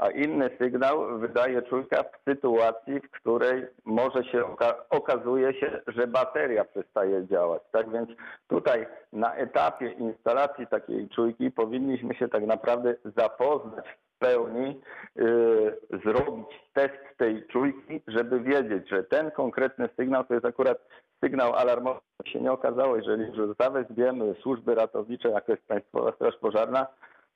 a 0.00 0.10
inny 0.10 0.50
sygnał 0.58 1.18
wydaje 1.18 1.62
czujka 1.62 2.02
w 2.02 2.30
sytuacji, 2.30 3.00
w 3.00 3.10
której 3.10 3.66
może 3.84 4.24
się 4.24 4.44
oka- 4.44 4.74
okazuje 4.90 5.54
się, 5.54 5.80
że 5.86 6.06
bateria 6.06 6.64
przestaje 6.64 7.26
działać. 7.26 7.62
Tak 7.72 7.90
więc 7.90 8.10
tutaj 8.48 8.86
na 9.12 9.34
etapie 9.34 9.90
instalacji 9.90 10.66
takiej 10.66 11.08
czujki 11.08 11.50
powinniśmy 11.50 12.14
się 12.14 12.28
tak 12.28 12.46
naprawdę 12.46 12.94
zapoznać 13.16 13.84
w 13.88 14.18
pełni, 14.18 14.80
yy, 15.16 15.78
zrobić 16.04 16.46
test 16.72 17.16
tej 17.16 17.46
czujki, 17.46 18.02
żeby 18.06 18.40
wiedzieć, 18.40 18.88
że 18.88 19.04
ten 19.04 19.30
konkretny 19.30 19.88
sygnał 19.96 20.24
to 20.24 20.34
jest 20.34 20.46
akurat 20.46 20.78
sygnał 21.24 21.54
alarmowy. 21.54 22.00
Się 22.24 22.40
nie 22.40 22.52
okazało, 22.52 22.96
jeżeli 22.96 23.26
już 23.26 23.56
zawezwiemy 23.60 24.34
służby 24.42 24.74
ratownicze, 24.74 25.28
jak 25.28 25.48
jest 25.48 25.66
Państwowa 25.66 26.12
Straż 26.12 26.36
Pożarna, 26.36 26.86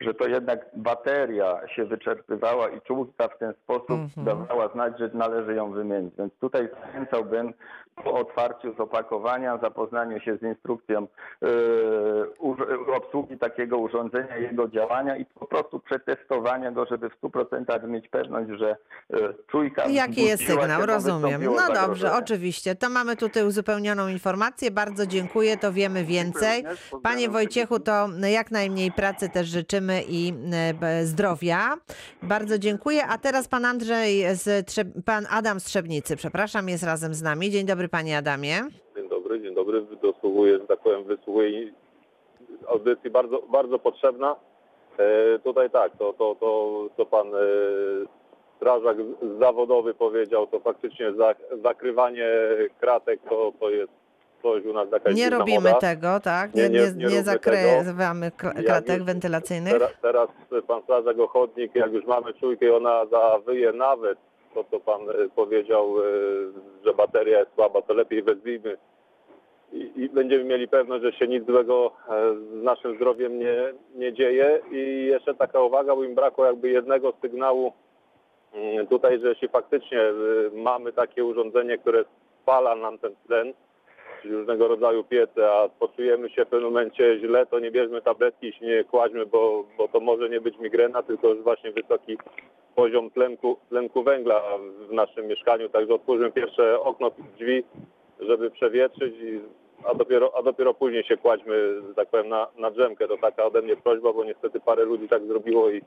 że 0.00 0.14
to 0.14 0.28
jednak 0.28 0.66
bateria 0.76 1.60
się 1.76 1.84
wyczerpywała 1.84 2.68
i 2.68 2.80
czujka 2.80 3.28
w 3.28 3.38
ten 3.38 3.54
sposób 3.62 3.90
Mhm. 3.90 4.26
dawała 4.26 4.68
znać, 4.72 4.98
że 4.98 5.10
należy 5.14 5.54
ją 5.54 5.72
wymienić. 5.72 6.14
Więc 6.18 6.32
tutaj 6.40 6.68
zachęcałbym 6.80 7.52
po 8.04 8.12
otwarciu 8.12 8.74
z 8.76 8.80
opakowania, 8.80 9.58
zapoznaniu 9.58 10.20
się 10.20 10.36
z 10.36 10.42
instrukcją 10.42 11.06
yy, 11.42 12.94
obsługi 12.96 13.38
takiego 13.38 13.78
urządzenia, 13.78 14.36
jego 14.36 14.68
działania 14.68 15.16
i 15.16 15.24
po 15.24 15.46
prostu 15.46 15.80
przetestowania 15.80 16.70
go, 16.70 16.86
żeby 16.86 17.10
w 17.10 17.20
100% 17.20 17.88
mieć 17.88 18.08
pewność, 18.08 18.50
że 18.58 18.76
yy, 19.10 19.34
czujka 19.50 19.84
Jaki 19.88 20.24
jest 20.24 20.46
sygnał? 20.46 20.86
Rozumiem. 20.86 21.44
No 21.44 21.74
dobrze, 21.74 22.12
oczywiście. 22.12 22.74
To 22.74 22.90
mamy 22.90 23.16
tutaj 23.16 23.46
uzupełnioną 23.46 24.08
informację. 24.08 24.70
Bardzo 24.70 25.06
dziękuję, 25.06 25.56
to 25.56 25.72
wiemy 25.72 26.04
więcej. 26.04 26.64
Panie 27.02 27.28
Wojciechu, 27.28 27.80
to 27.80 28.08
jak 28.30 28.50
najmniej 28.50 28.92
pracy 28.92 29.28
też 29.28 29.46
życzymy 29.46 29.83
i 30.08 30.32
e, 30.82 31.04
zdrowia. 31.04 31.74
Bardzo 32.22 32.58
dziękuję. 32.58 33.06
A 33.06 33.18
teraz 33.18 33.48
pan 33.48 33.64
Andrzej, 33.64 34.24
z 34.32 34.68
Trze- 34.68 35.02
pan 35.06 35.24
Adam 35.30 35.60
z 35.60 35.64
Trzebnicy, 35.64 36.16
przepraszam, 36.16 36.68
jest 36.68 36.84
razem 36.84 37.14
z 37.14 37.22
nami. 37.22 37.50
Dzień 37.50 37.66
dobry 37.66 37.88
panie 37.88 38.18
Adamie. 38.18 38.54
Dzień 38.96 39.08
dobry, 39.08 39.42
dzień 39.42 39.54
dobry. 39.54 39.86
Dosłuchuję, 40.02 40.58
że 40.58 40.66
tak 40.66 40.80
powiem, 40.80 41.04
wysłuchuję 41.04 41.72
audycji 42.68 43.10
bardzo, 43.10 43.42
bardzo 43.52 43.78
potrzebna. 43.78 44.36
E, 44.98 45.38
tutaj 45.38 45.70
tak, 45.70 45.92
to, 45.98 46.12
to, 46.12 46.36
to 46.40 46.88
co 46.96 47.06
pan 47.06 47.26
e, 47.34 47.38
strażak 48.56 48.96
zawodowy 49.40 49.94
powiedział, 49.94 50.46
to 50.46 50.60
faktycznie 50.60 51.12
za, 51.12 51.34
zakrywanie 51.62 52.28
kratek 52.80 53.20
to, 53.28 53.52
to 53.60 53.70
jest 53.70 53.92
coś 54.44 54.64
u 54.64 54.72
nas 54.72 54.88
Nie 55.14 55.30
robimy 55.30 55.60
moda. 55.60 55.80
tego, 55.80 56.20
tak? 56.20 56.54
Nie, 56.54 56.68
Nie, 56.68 56.78
nie- 56.78 56.92
nie, 56.96 57.06
nie 57.06 57.22
zakrywamy 57.22 58.30
już 58.96 59.02
wentylacyjnych. 59.02 59.72
Teraz, 59.72 59.90
teraz 60.02 60.28
pan 60.66 60.82
strażak 60.82 61.18
ochotnik, 61.18 61.74
jak 61.74 61.92
już 61.92 62.04
mamy 62.04 62.34
czujkę 62.34 62.66
i 62.66 62.70
ona 62.70 63.06
zawyje 63.06 63.72
nawet 63.72 64.18
to, 64.54 64.64
co 64.70 64.80
pan 64.80 65.00
e, 65.10 65.28
powiedział, 65.34 66.00
e, 66.00 66.02
że 66.84 66.94
bateria 66.94 67.38
jest 67.38 67.54
słaba, 67.54 67.82
to 67.82 67.94
lepiej 67.94 68.22
wezwijmy 68.22 68.76
i, 69.72 69.90
i 69.96 70.08
będziemy 70.08 70.44
mieli 70.44 70.68
pewność, 70.68 71.04
że 71.04 71.12
się 71.12 71.26
nic 71.28 71.46
złego 71.46 71.92
e, 72.08 72.34
z 72.60 72.62
naszym 72.62 72.96
zdrowiem 72.96 73.38
nie, 73.38 73.72
nie 73.94 74.12
dzieje. 74.12 74.60
I 74.72 75.06
jeszcze 75.06 75.34
taka 75.34 75.60
uwaga, 75.62 75.96
bo 75.96 76.04
im 76.04 76.14
brakło 76.14 76.46
jakby 76.46 76.68
jednego 76.68 77.12
sygnału 77.22 77.72
mm, 78.54 78.86
tutaj, 78.86 79.20
że 79.20 79.28
jeśli 79.28 79.48
faktycznie 79.48 80.00
mamy 80.52 80.92
takie 80.92 81.24
urządzenie, 81.24 81.78
które 81.78 82.04
spala 82.42 82.74
nam 82.76 82.98
ten 82.98 83.14
tlen, 83.26 83.52
różnego 84.24 84.68
rodzaju 84.68 85.04
piece, 85.04 85.50
a 85.50 85.68
poczujemy 85.68 86.30
się 86.30 86.44
w 86.44 86.48
pewnym 86.48 86.70
momencie 86.70 87.18
źle, 87.20 87.46
to 87.46 87.58
nie 87.58 87.70
bierzmy 87.70 88.02
tabletki 88.02 88.48
i 88.48 88.52
się 88.52 88.66
nie 88.66 88.84
kładźmy, 88.84 89.26
bo, 89.26 89.64
bo 89.78 89.88
to 89.88 90.00
może 90.00 90.28
nie 90.28 90.40
być 90.40 90.58
migrena, 90.58 91.02
tylko 91.02 91.28
już 91.28 91.42
właśnie 91.42 91.72
wysoki 91.72 92.18
poziom 92.74 93.10
tlenku, 93.10 93.56
tlenku 93.68 94.02
węgla 94.02 94.42
w 94.88 94.92
naszym 94.92 95.26
mieszkaniu. 95.26 95.68
Także 95.68 95.94
otwórzmy 95.94 96.32
pierwsze 96.32 96.80
okno, 96.80 97.10
drzwi, 97.38 97.64
żeby 98.20 98.50
przewietrzyć, 98.50 99.14
i, 99.14 99.40
a, 99.84 99.94
dopiero, 99.94 100.32
a 100.36 100.42
dopiero 100.42 100.74
później 100.74 101.04
się 101.04 101.16
kładźmy, 101.16 101.82
tak 101.96 102.08
powiem, 102.08 102.28
na, 102.28 102.46
na 102.58 102.70
drzemkę. 102.70 103.08
To 103.08 103.16
taka 103.16 103.44
ode 103.44 103.62
mnie 103.62 103.76
prośba, 103.76 104.12
bo 104.12 104.24
niestety 104.24 104.60
parę 104.60 104.84
ludzi 104.84 105.08
tak 105.08 105.26
zrobiło 105.26 105.70
i, 105.70 105.82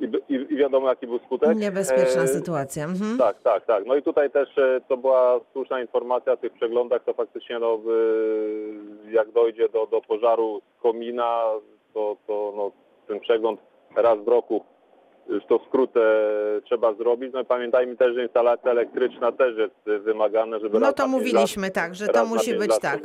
i, 0.00 0.34
i, 0.34 0.56
wiadomo 0.56 0.88
jaki 0.88 1.06
był 1.06 1.18
skutek. 1.18 1.56
Niebezpieczna 1.56 2.22
E, 2.22 2.28
sytuacja. 2.28 2.84
Mhm. 2.84 3.18
tak, 3.18 3.42
tak, 3.42 3.66
tak. 3.66 3.86
No 3.86 3.96
i 3.96 4.02
tutaj 4.02 4.30
też 4.30 4.58
e, 4.58 4.80
to 4.88 4.96
była 4.96 5.40
słuszna 5.52 5.80
informacja 5.80 6.32
o 6.32 6.36
tych 6.36 6.52
przeglądach, 6.52 7.04
to 7.04 7.14
faktycznie 7.14 7.58
no, 7.58 7.74
e, 7.74 9.12
jak 9.12 9.30
dojdzie 9.30 9.68
do, 9.68 9.86
do 9.86 10.00
pożaru 10.00 10.60
z 10.78 10.82
komina, 10.82 11.44
to, 11.94 12.16
to 12.26 12.52
no, 12.56 12.70
ten 13.08 13.20
przegląd 13.20 13.60
raz 13.96 14.18
w 14.18 14.28
roku 14.28 14.64
to 15.48 15.58
wkrótce 15.58 16.00
trzeba 16.64 16.94
zrobić. 16.94 17.32
No 17.32 17.40
i 17.40 17.44
pamiętajmy 17.44 17.96
też, 17.96 18.14
że 18.14 18.22
instalacja 18.22 18.70
elektryczna 18.70 19.32
też 19.32 19.58
jest 19.58 19.88
e, 19.88 19.98
wymagana, 19.98 20.58
żeby 20.58 20.78
No 20.78 20.92
to 20.92 21.08
mówiliśmy 21.08 21.66
lat, 21.66 21.74
tak, 21.74 21.94
że 21.94 22.08
to 22.08 22.26
musi 22.26 22.54
być 22.54 22.78
tak. 22.78 23.00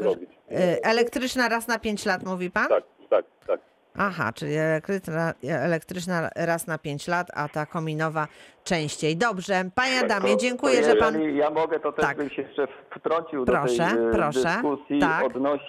Elektryczna 0.84 1.50
raz 1.50 1.68
na 1.68 1.80
5 1.80 2.06
lat, 2.06 2.26
mówi 2.26 2.52
pan? 2.52 2.68
Tak, 2.68 2.84
tak, 3.10 3.26
tak. 3.48 3.60
Aha, 3.98 4.32
czyli 4.34 4.56
elektryczna, 4.56 5.34
elektryczna 5.44 6.30
raz 6.36 6.68
na 6.68 6.78
5 6.78 7.08
lat, 7.08 7.28
a 7.34 7.50
ta 7.50 7.66
kominowa 7.66 8.28
częściej. 8.64 9.18
Dobrze, 9.18 9.64
panie 9.76 10.00
Adamie, 10.06 10.38
dziękuję, 10.38 10.84
że 10.84 10.96
pan. 10.96 11.14
Jeżeli 11.20 11.38
ja 11.38 11.50
mogę, 11.50 11.80
to 11.80 11.92
też 11.92 12.06
Tak. 12.06 12.18
bym 12.18 12.30
się 12.30 12.42
jeszcze 12.42 12.68
wtrącił 13.00 13.46
Proszę, 13.46 13.88
do 13.90 13.96
tej 13.96 14.08
e, 14.08 14.12
proszę. 14.12 14.40
dyskusji 14.40 15.00
Tak. 15.00 15.26
odnoś, 15.26 15.62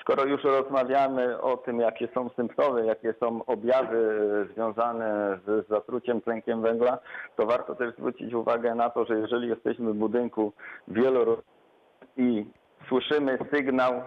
skoro 0.00 0.24
już 0.24 0.44
rozmawiamy 0.44 1.40
o 1.40 1.56
tym, 1.56 1.80
jakie 1.80 2.08
są 2.14 2.30
symptomy, 2.36 2.86
jakie 2.86 3.14
są 3.20 3.44
objawy 3.44 4.18
związane 4.54 5.38
z 5.46 5.68
zatruciem 5.68 6.20
tlenkiem 6.20 6.62
węgla, 6.62 6.98
to 7.36 7.46
warto 7.46 7.74
też 7.74 7.94
zwrócić 7.94 8.34
uwagę 8.34 8.74
na 8.74 8.90
to, 8.90 9.04
że 9.04 9.18
jeżeli 9.18 9.48
jesteśmy 9.48 9.92
w 9.92 9.96
budynku 9.96 10.52
wielorodzinnym 10.88 11.52
i 12.16 12.46
słyszymy 12.88 13.38
sygnał 13.54 14.02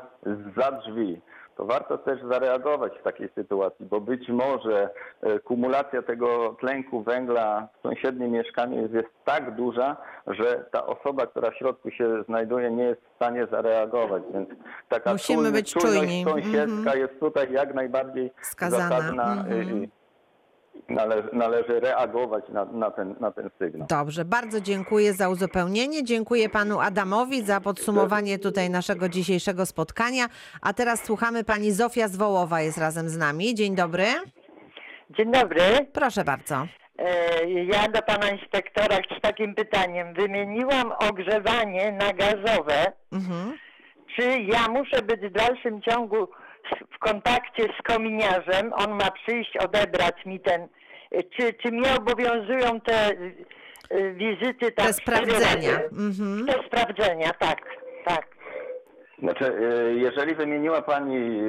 za 0.57 0.71
drzwi, 0.71 1.21
to 1.57 1.65
warto 1.65 1.97
też 1.97 2.19
zareagować 2.31 2.93
w 2.99 3.03
takiej 3.03 3.29
sytuacji, 3.35 3.85
bo 3.85 4.01
być 4.01 4.29
może 4.29 4.89
e, 5.21 5.39
kumulacja 5.39 6.01
tego 6.01 6.55
tlenku 6.59 7.03
węgla 7.03 7.67
w 7.79 7.81
sąsiednim 7.81 8.31
mieszkaniu 8.31 8.81
jest, 8.81 9.07
tak 9.25 9.55
duża, 9.55 9.97
że 10.27 10.65
ta 10.71 10.85
osoba, 10.85 11.27
która 11.27 11.51
w 11.51 11.55
środku 11.55 11.91
się 11.91 12.23
znajduje, 12.23 12.71
nie 12.71 12.83
jest 12.83 13.01
w 13.01 13.15
stanie 13.15 13.47
zareagować. 13.51 14.23
Więc 14.33 14.49
taka 14.89 15.11
Musimy 15.13 15.37
czujność- 15.43 15.53
być 15.53 15.73
czujni. 15.73 16.23
sąsiedzka 16.23 16.63
Mhm. 16.63 16.99
jest 16.99 17.19
tutaj 17.19 17.51
jak 17.51 17.73
najbardziej 17.73 18.31
Skazana. 18.41 18.89
zasadna 18.89 19.45
i 19.63 19.83
i 19.83 19.89
należy, 20.89 21.29
należy 21.33 21.79
reagować 21.79 22.43
na, 22.49 22.65
na, 22.65 22.91
ten, 22.91 23.15
na 23.19 23.31
ten 23.31 23.49
sygnał. 23.59 23.87
Dobrze, 23.87 24.25
bardzo 24.25 24.61
dziękuję 24.61 25.13
za 25.13 25.29
uzupełnienie. 25.29 26.03
Dziękuję 26.03 26.49
panu 26.49 26.79
Adamowi 26.79 27.41
za 27.45 27.61
podsumowanie 27.61 28.39
tutaj 28.39 28.69
naszego 28.69 29.09
dzisiejszego 29.09 29.65
spotkania. 29.65 30.25
A 30.61 30.73
teraz 30.73 31.05
słuchamy 31.05 31.43
pani 31.43 31.71
Zofia 31.71 32.07
z 32.07 32.15
Wołowa 32.17 32.61
jest 32.61 32.77
razem 32.77 33.09
z 33.09 33.17
nami. 33.17 33.55
Dzień 33.55 33.75
dobry. 33.75 34.05
Dzień 35.09 35.31
dobry. 35.31 35.61
Proszę 35.93 36.23
bardzo. 36.23 36.67
E, 36.99 37.49
Ja 37.49 37.87
do 37.87 38.01
pana 38.01 38.29
inspektora 38.29 38.95
z 39.17 39.21
takim 39.21 39.55
pytaniem. 39.55 40.13
Wymieniłam 40.13 40.91
ogrzewanie 41.09 41.91
na 41.91 42.13
gazowe. 42.13 42.91
Mhm. 43.13 43.57
Czy 44.15 44.39
ja 44.41 44.67
muszę 44.69 45.01
być 45.01 45.21
w 45.21 45.31
dalszym 45.31 45.81
ciągu 45.81 46.27
w 46.95 46.99
kontakcie 46.99 47.63
z 47.79 47.81
kominiarzem? 47.81 48.73
On 48.73 48.91
ma 48.91 49.11
przyjść, 49.11 49.57
odebrać 49.57 50.25
mi 50.25 50.39
ten. 50.39 50.67
Czy, 51.37 51.53
czy 51.53 51.71
mnie 51.71 51.95
obowiązują 51.97 52.81
te 52.81 53.09
e, 53.89 54.11
wizyty 54.13 54.71
tam 54.71 54.87
Te 54.87 54.93
sprawdzenia. 54.93 55.79
Mhm. 55.91 56.45
Te 56.47 56.67
sprawdzenia, 56.67 57.31
tak, 57.39 57.61
tak. 58.05 58.35
Znaczy, 59.19 59.45
e, 59.45 59.93
jeżeli 59.93 60.35
wymieniła 60.35 60.81
Pani 60.81 61.41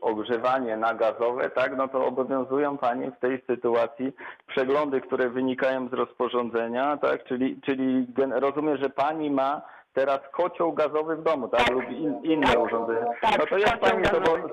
ogrzewanie 0.00 0.76
na 0.76 0.94
gazowe, 0.94 1.50
tak, 1.50 1.76
no 1.76 1.88
to 1.88 2.06
obowiązują 2.06 2.78
Pani 2.78 3.10
w 3.10 3.20
tej 3.20 3.42
sytuacji 3.46 4.12
przeglądy, 4.46 5.00
które 5.00 5.28
wynikają 5.30 5.88
z 5.88 5.92
rozporządzenia, 5.92 6.96
tak, 6.96 7.24
czyli, 7.24 7.60
czyli 7.66 8.06
rozumiem, 8.40 8.76
że 8.76 8.90
Pani 8.90 9.30
ma 9.30 9.75
teraz 9.96 10.20
kocioł 10.32 10.72
gazowy 10.72 11.16
w 11.16 11.22
domu, 11.22 11.48
tak, 11.48 11.70
lub 11.70 11.90
in, 11.90 12.20
inne 12.22 12.58
urządzenie. 12.58 13.06
tak, 13.20 13.38
No 13.38 13.46
to 13.46 13.58
jest 13.58 13.72
Pani, 13.74 14.04
zobo- 14.04 14.48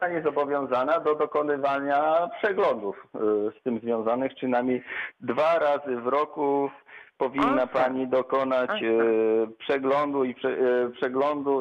pani 0.00 0.22
zobowiązana 0.22 1.00
do 1.00 1.14
dokonywania 1.14 2.28
przeglądów 2.42 3.06
e, 3.14 3.18
z 3.60 3.62
tym 3.62 3.78
związanych, 3.78 4.34
przynajmniej 4.34 4.84
dwa 5.20 5.58
razy 5.58 5.96
w 5.96 6.06
roku 6.06 6.70
powinna 7.18 7.62
Aha. 7.62 7.66
Pani 7.72 8.08
dokonać 8.08 8.70
Aha. 8.70 8.80
e, 8.84 9.46
przeglądu 9.58 10.24
i 10.24 10.34
prze, 10.34 10.48
e, 10.48 10.90
przeglądu 10.90 11.60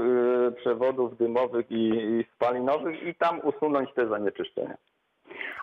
przewodów 0.57 1.17
dymowych 1.17 1.71
i, 1.71 1.89
i 1.89 2.25
spalinowych 2.35 3.03
i 3.03 3.15
tam 3.15 3.39
usunąć 3.43 3.93
te 3.93 4.07
zanieczyszczenia. 4.07 4.75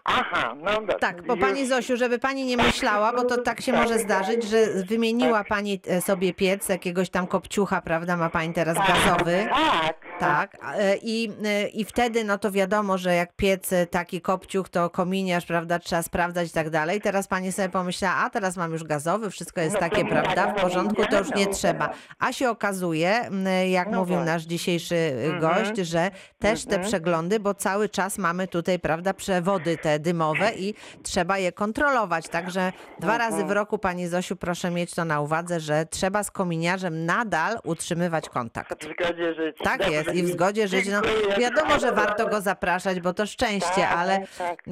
Aha, 0.04 0.54
no 0.62 0.94
Tak, 1.00 1.22
bo 1.22 1.36
pani 1.36 1.66
Zosiu, 1.66 1.96
żeby 1.96 2.18
pani 2.18 2.44
nie 2.44 2.56
myślała, 2.56 3.12
bo 3.12 3.24
to 3.24 3.42
tak 3.42 3.60
się 3.60 3.72
może 3.72 3.98
zdarzyć, 3.98 4.44
że 4.44 4.66
wymieniła 4.88 5.44
pani 5.44 5.80
e, 5.86 6.00
sobie 6.00 6.34
piec, 6.34 6.68
jakiegoś 6.68 7.10
tam 7.10 7.26
kopciucha, 7.26 7.80
prawda, 7.80 8.16
ma 8.16 8.30
pani 8.30 8.54
teraz 8.54 8.76
gazowy. 8.78 9.48
Tak, 9.50 10.09
Tak, 10.20 10.56
e, 10.78 10.96
i, 10.96 11.32
e, 11.44 11.68
i 11.68 11.84
wtedy 11.84 12.24
no 12.24 12.38
to 12.38 12.50
wiadomo, 12.50 12.98
że 12.98 13.14
jak 13.14 13.32
piec 13.36 13.72
e, 13.72 13.86
taki 13.86 14.20
kopciuch, 14.20 14.68
to 14.68 14.90
kominiarz, 14.90 15.46
prawda, 15.46 15.78
trzeba 15.78 16.02
sprawdzać 16.02 16.48
i 16.48 16.52
tak 16.52 16.70
dalej. 16.70 17.00
Teraz 17.00 17.28
pani 17.28 17.52
sobie 17.52 17.68
pomyślała, 17.68 18.14
a 18.16 18.30
teraz 18.30 18.56
mam 18.56 18.72
już 18.72 18.84
gazowy, 18.84 19.30
wszystko 19.30 19.60
jest 19.60 19.74
No 19.74 19.80
takie, 19.80 20.02
tak, 20.04 20.08
prawda, 20.10 20.46
w 20.52 20.56
no, 20.56 20.62
porządku, 20.62 21.02
to 21.10 21.18
już 21.18 21.34
nie 21.34 21.46
no. 21.46 21.52
trzeba. 21.52 21.90
A 22.18 22.32
się 22.32 22.50
okazuje, 22.50 23.30
jak 23.70 23.90
No 23.90 23.98
mówił 23.98 24.14
właśnie. 24.16 24.32
nasz 24.32 24.42
dzisiejszy 24.42 24.96
Mhm. 25.30 25.40
gość, 25.40 25.76
że 25.88 26.10
też 26.38 26.64
te 26.64 26.70
Mhm. 26.74 26.88
przeglądy, 26.88 27.40
bo 27.40 27.54
cały 27.54 27.88
czas 27.88 28.18
mamy 28.18 28.48
tutaj, 28.48 28.78
prawda, 28.78 29.14
przewody 29.14 29.76
te 29.78 29.98
dymowe 29.98 30.52
i 30.54 30.74
trzeba 31.02 31.38
je 31.38 31.52
kontrolować. 31.52 32.28
Także 32.28 32.72
dwa 33.00 33.12
Mhm. 33.14 33.32
razy 33.32 33.44
w 33.44 33.50
roku, 33.50 33.78
pani 33.78 34.08
Zosiu, 34.08 34.36
proszę 34.36 34.70
mieć 34.70 34.94
to 34.94 35.04
na 35.04 35.20
uwadze, 35.20 35.60
że 35.60 35.86
trzeba 35.90 36.22
z 36.24 36.30
kominiarzem 36.30 37.06
nadal 37.06 37.58
utrzymywać 37.64 38.28
kontakt. 38.28 38.84
w 38.84 38.90
zgodzie. 38.92 39.34
Tak 39.64 39.90
jest 39.90 40.09
i 40.14 40.22
w 40.22 40.28
zgodzie 40.28 40.68
żyć. 40.68 40.88
No, 40.88 41.00
wiadomo, 41.38 41.70
że 41.70 41.92
bardzo. 41.92 41.94
warto 41.94 42.26
go 42.28 42.40
zapraszać, 42.40 43.00
bo 43.00 43.14
to 43.14 43.26
szczęście, 43.26 43.70
Tak, 43.74 43.92
ale 43.96 44.20
tak. 44.38 44.64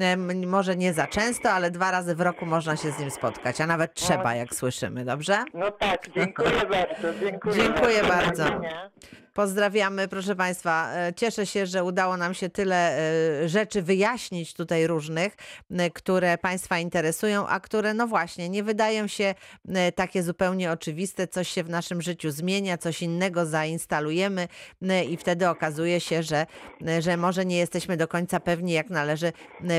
może 0.47 0.75
nie 0.75 0.93
za 0.93 1.07
często, 1.07 1.51
ale 1.51 1.71
dwa 1.71 1.91
razy 1.91 2.15
w 2.15 2.21
roku 2.21 2.45
można 2.45 2.75
się 2.77 2.91
z 2.91 2.99
nim 2.99 3.11
spotkać, 3.11 3.61
a 3.61 3.67
nawet 3.67 3.93
trzeba, 3.93 4.35
jak 4.35 4.55
słyszymy, 4.55 5.05
dobrze? 5.05 5.43
No 5.53 5.71
tak, 5.71 6.09
dziękuję 6.15 6.49
bardzo. 6.69 7.19
Dziękuję, 7.19 7.55
Dziękuję 7.55 8.03
bardzo. 8.03 8.43
Widzenia. 8.43 8.89
Pozdrawiamy, 9.33 10.07
proszę 10.07 10.35
Państwa. 10.35 10.93
E, 10.93 11.13
Cieszę 11.13 11.45
się, 11.45 11.65
że 11.65 11.83
udało 11.83 12.17
nam 12.17 12.33
się 12.33 12.49
tyle 12.49 12.97
e, 12.97 13.49
rzeczy 13.49 13.81
wyjaśnić 13.81 14.53
tutaj 14.53 14.87
różnych, 14.87 15.35
e, 15.71 15.89
które 15.89 16.37
Państwa 16.37 16.79
interesują, 16.79 17.47
a 17.47 17.59
które, 17.59 17.93
no 17.93 18.07
właśnie, 18.07 18.49
nie 18.49 18.63
wydają 18.63 19.07
się 19.07 19.35
takie 19.95 20.23
zupełnie 20.23 20.71
oczywiste. 20.71 21.27
Coś 21.27 21.49
się 21.49 21.63
w 21.63 21.69
naszym 21.69 22.01
życiu 22.01 22.31
zmienia, 22.31 22.77
coś 22.77 23.01
innego 23.01 23.45
zainstalujemy 23.45 24.47
i 25.09 25.17
wtedy 25.17 25.49
okazuje 25.49 25.99
się, 25.99 26.23
że, 26.23 26.45
że 26.99 27.17
może 27.17 27.45
nie 27.45 27.57
jesteśmy 27.57 27.97
do 27.97 28.07
końca 28.07 28.39
pewni, 28.39 28.71
jak 28.71 28.89
należy 28.89 29.33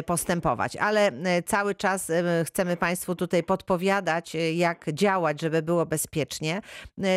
postępować. 0.06 0.76
Ale 0.76 1.12
cały 1.46 1.74
czas 1.74 2.12
chcemy 2.44 2.76
Państwu 2.76 3.14
tutaj 3.14 3.42
podpowiadać, 3.42 4.36
jak 4.54 4.92
działać, 4.92 5.40
żeby 5.40 5.62
było 5.62 5.86
bezpiecznie. 5.86 6.60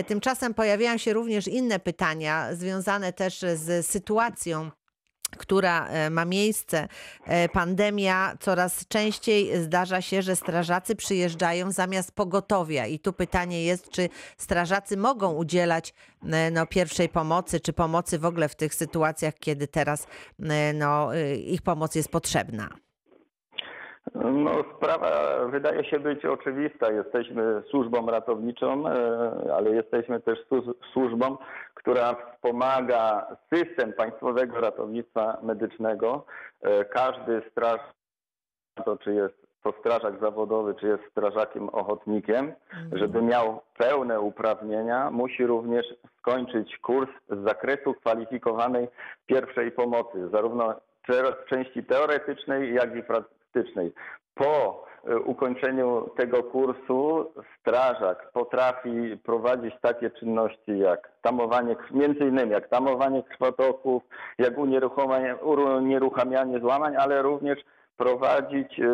Tymczasem 0.08 0.54
pojawiają 0.54 0.98
się 0.98 1.14
również 1.14 1.48
inne 1.48 1.80
pytania 1.80 2.23
związane 2.54 3.14
też 3.14 3.40
z 3.56 3.88
sytuacją 3.88 4.72
która 5.38 5.88
e, 5.88 6.10
ma 6.10 6.26
miejsce, 6.26 6.88
E, 7.26 7.50
pandemia, 7.50 8.38
coraz 8.40 8.88
częściej 8.88 9.64
zdarza 9.64 10.02
się, 10.02 10.22
że 10.22 10.36
strażacy 10.36 10.96
przyjeżdżają 10.96 11.72
zamiast 11.72 12.12
pogotowia. 12.12 12.86
I 12.86 13.00
tu 13.00 13.14
pytanie 13.14 13.64
jest, 13.64 13.90
czy 13.90 14.10
strażacy 14.38 14.98
mogą 14.98 15.34
udzielać 15.34 15.94
e, 16.24 16.52
no, 16.52 16.68
pierwszej 16.68 17.10
pomocy, 17.10 17.60
czy 17.60 17.74
pomocy 17.74 18.20
w 18.20 18.26
ogóle 18.26 18.50
w 18.50 18.56
tych 18.56 18.76
sytuacjach, 18.76 19.34
kiedy 19.40 19.68
teraz 19.68 20.08
no, 20.74 21.10
ich 21.46 21.62
pomoc 21.62 21.96
jest 21.96 22.10
potrzebna. 22.10 22.70
No, 24.16 24.52
sprawa 24.78 25.10
wydaje 25.48 25.84
się 25.86 26.00
być 26.00 26.26
oczywista. 26.26 26.92
Jesteśmy 26.92 27.62
służbą 27.70 28.06
ratowniczą, 28.08 28.88
e, 28.88 29.54
ale 29.58 29.70
jesteśmy 29.70 30.20
też 30.20 30.40
słu- 30.52 30.74
służbą, 30.94 31.38
która 31.74 32.14
wspomaga 32.16 33.28
system 33.54 33.94
państwowego 33.94 34.62
ratownictwa 34.62 35.38
medycznego. 35.44 36.26
E, 36.62 36.86
Każdy 36.86 37.42
straż, 37.52 37.80
to 38.86 38.98
czy 38.98 39.14
jest 39.14 39.44
to 39.64 39.74
strażak 39.80 40.20
zawodowy, 40.22 40.76
czy 40.76 40.88
jest 40.88 41.04
strażakiem 41.12 41.70
ochotnikiem, 41.70 42.54
żeby 42.92 43.22
miał 43.22 43.62
pełne 43.78 44.20
uprawnienia, 44.22 45.12
musi 45.12 45.46
również 45.46 45.86
skończyć 46.20 46.78
kurs 46.78 47.10
z 47.30 47.44
zakresu 47.48 47.94
kwalifikowanej 47.94 48.88
pierwszej 49.26 49.72
pomocy, 49.72 50.30
zarówno 50.30 50.76
części 51.50 51.84
teoretycznej, 51.84 52.74
jak 52.74 52.96
i 52.96 53.04
Po 54.36 54.86
e, 55.08 55.18
ukończeniu 55.18 56.10
tego 56.18 56.44
kursu 56.44 57.32
strażak 57.60 58.32
potrafi 58.34 59.18
prowadzić 59.24 59.74
takie 59.82 60.10
czynności 60.10 60.80
jak 60.80 61.12
tamowanie, 61.22 61.76
między 61.92 62.20
innymi 62.20 62.52
jak 62.52 62.70
tamowanie 62.70 63.24
krwotoków, 63.24 64.04
jak 64.38 64.58
unieruchamianie, 64.58 65.36
unieruchamianie 65.36 66.60
złamań, 66.60 66.96
ale 66.96 67.22
również 67.22 67.60
prowadzić 67.98 68.80
e, 68.80 68.86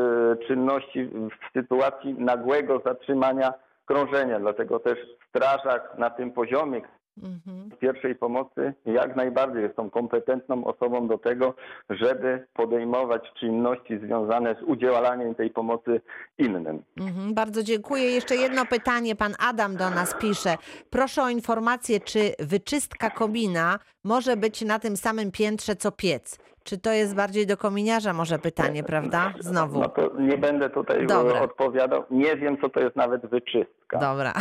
czynności 0.47 1.05
w 1.05 1.59
sytuacji 1.59 2.13
nagłego 2.13 2.81
zatrzymania 2.85 3.53
krążenia. 3.85 4.39
Dlatego 4.39 4.79
też 4.79 4.99
strażak 5.29 5.97
na 5.97 6.09
tym 6.09 6.31
poziomie 6.31 6.81
Mhm. 7.23 7.69
pierwszej 7.79 8.15
pomocy 8.15 8.73
jak 8.85 9.15
najbardziej 9.15 9.63
jest 9.63 9.75
tą 9.75 9.89
kompetentną 9.89 10.65
osobą 10.65 11.07
do 11.07 11.17
tego, 11.17 11.53
żeby 11.89 12.47
podejmować 12.53 13.23
czynności 13.39 13.99
związane 13.99 14.55
z 14.55 14.63
udzielaniem 14.63 15.35
tej 15.35 15.49
pomocy 15.49 16.01
innym. 16.37 16.83
Mhm, 16.99 17.33
bardzo 17.33 17.63
dziękuję. 17.63 18.03
Jeszcze 18.03 18.35
jedno 18.35 18.65
pytanie. 18.65 19.15
Pan 19.15 19.33
Adam 19.39 19.75
do 19.75 19.89
nas 19.89 20.15
pisze. 20.19 20.55
Proszę 20.89 21.23
o 21.23 21.29
informację, 21.29 21.99
czy 21.99 22.19
wyczystka 22.39 23.09
komina 23.09 23.79
może 24.03 24.37
być 24.37 24.61
na 24.61 24.79
tym 24.79 24.97
samym 24.97 25.31
piętrze 25.31 25.75
co 25.75 25.91
piec? 25.91 26.39
Czy 26.63 26.77
to 26.77 26.91
jest 26.91 27.15
bardziej 27.15 27.47
do 27.47 27.57
kominiarza 27.57 28.13
może 28.13 28.39
pytanie, 28.39 28.83
prawda? 28.83 29.33
Znowu. 29.39 29.79
No 29.79 29.89
to 29.89 30.11
nie 30.19 30.37
będę 30.37 30.69
tutaj 30.69 31.07
Dobra. 31.07 31.41
odpowiadał. 31.41 32.03
Nie 32.11 32.35
wiem, 32.35 32.57
co 32.61 32.69
to 32.69 32.79
jest 32.79 32.95
nawet 32.95 33.25
wyczystka. 33.25 33.99
Dobra. 33.99 34.33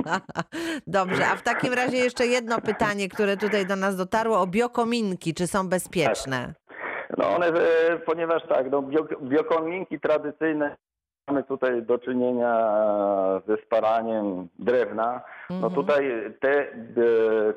Dobrze, 0.86 1.26
a 1.26 1.36
w 1.36 1.42
takim 1.42 1.72
razie 1.72 1.96
jeszcze 1.96 2.26
jedno 2.26 2.60
pytanie, 2.60 3.08
które 3.08 3.36
tutaj 3.36 3.66
do 3.66 3.76
nas 3.76 3.96
dotarło 3.96 4.40
o 4.40 4.46
biokominki. 4.46 5.34
Czy 5.34 5.46
są 5.46 5.68
bezpieczne? 5.68 6.54
No 7.18 7.34
one, 7.34 7.46
e, 7.46 7.98
ponieważ 8.06 8.42
tak, 8.48 8.70
no 8.70 8.82
bio, 8.82 9.06
biokominki 9.22 10.00
tradycyjne 10.00 10.76
mamy 11.28 11.42
tutaj 11.42 11.82
do 11.82 11.98
czynienia 11.98 12.70
ze 13.46 13.56
spalaniem 13.56 14.48
drewna, 14.58 15.20
no 15.50 15.56
Mhm. 15.56 15.74
tutaj 15.74 16.34
te 16.40 16.60
e, 16.60 16.72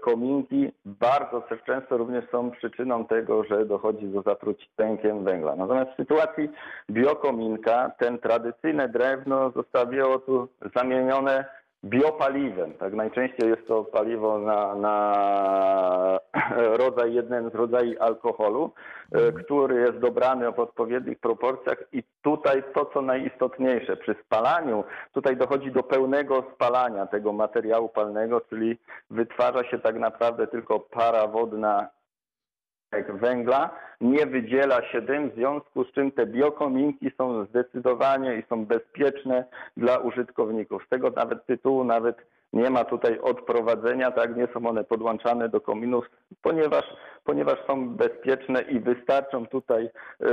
kominki 0.01 0.71
bardzo 0.85 1.43
często 1.65 1.97
również 1.97 2.25
są 2.31 2.51
przyczyną 2.51 3.05
tego, 3.05 3.43
że 3.43 3.65
dochodzi 3.65 4.07
do 4.07 4.21
zatruć 4.21 4.69
tękiem 4.75 5.23
węgla. 5.23 5.55
Natomiast 5.55 5.91
w 5.91 5.95
sytuacji 5.95 6.49
biokominka 6.91 7.91
ten 7.99 8.19
tradycyjne 8.19 8.89
drewno 8.89 9.51
zostało 9.51 10.19
tu 10.19 10.47
zamienione 10.75 11.45
biopaliwem. 11.83 12.73
Tak 12.73 12.93
najczęściej 12.93 13.49
jest 13.49 13.67
to 13.67 13.83
paliwo 13.83 14.39
na, 14.39 14.75
na 14.75 14.95
rodzaj, 16.81 17.13
jeden 17.13 17.49
z 17.49 17.55
rodzajów 17.55 18.01
alkoholu, 18.01 18.63
e, 18.65 18.98
który 19.43 19.75
jest 19.81 19.97
dobrany 19.97 20.51
w 20.51 20.59
odpowiednich 20.59 21.19
proporcjach 21.19 21.83
i 21.91 22.03
tutaj 22.21 22.63
to, 22.73 22.85
co 22.85 23.01
najistotniejsze, 23.01 23.97
przy 23.97 24.15
spalaniu 24.25 24.83
tutaj 25.13 25.37
dochodzi 25.37 25.71
do 25.71 25.83
pełnego 25.83 26.43
spalania 26.55 27.07
tego 27.07 27.33
materiału 27.33 27.89
palnego, 27.89 28.41
czyli 28.41 28.77
wytwarza 29.09 29.63
się 29.63 29.79
tak 29.79 29.95
naprawdę 29.95 30.47
tylko 30.47 30.79
para 30.79 31.27
wodna 31.27 31.87
jak 32.91 33.17
węgla, 33.17 33.69
nie 34.01 34.25
wydziela 34.25 34.91
się 34.91 35.01
dym, 35.01 35.29
w 35.29 35.35
związku 35.35 35.83
z 35.83 35.91
czym 35.91 36.11
te 36.11 36.25
biokominki 36.25 37.11
są 37.17 37.45
zdecydowanie 37.45 38.35
i 38.35 38.43
są 38.49 38.65
bezpieczne 38.65 39.45
dla 39.77 39.97
użytkowników. 39.97 40.85
Z 40.85 40.89
tego 40.89 41.09
nawet 41.09 41.45
tytułu 41.45 41.83
nawet 41.83 42.17
nie 42.53 42.69
ma 42.69 42.83
tutaj 42.83 43.19
odprowadzenia, 43.19 44.11
tak, 44.11 44.35
nie 44.35 44.47
są 44.53 44.67
one 44.67 44.83
podłączane 44.83 45.49
do 45.49 45.61
kominów, 45.61 46.05
ponieważ, 46.41 46.83
ponieważ 47.29 47.57
są 47.67 47.89
bezpieczne 47.89 48.61
i 48.61 48.79
wystarczą 48.79 49.45
tutaj 49.47 49.85
e, 49.85 50.25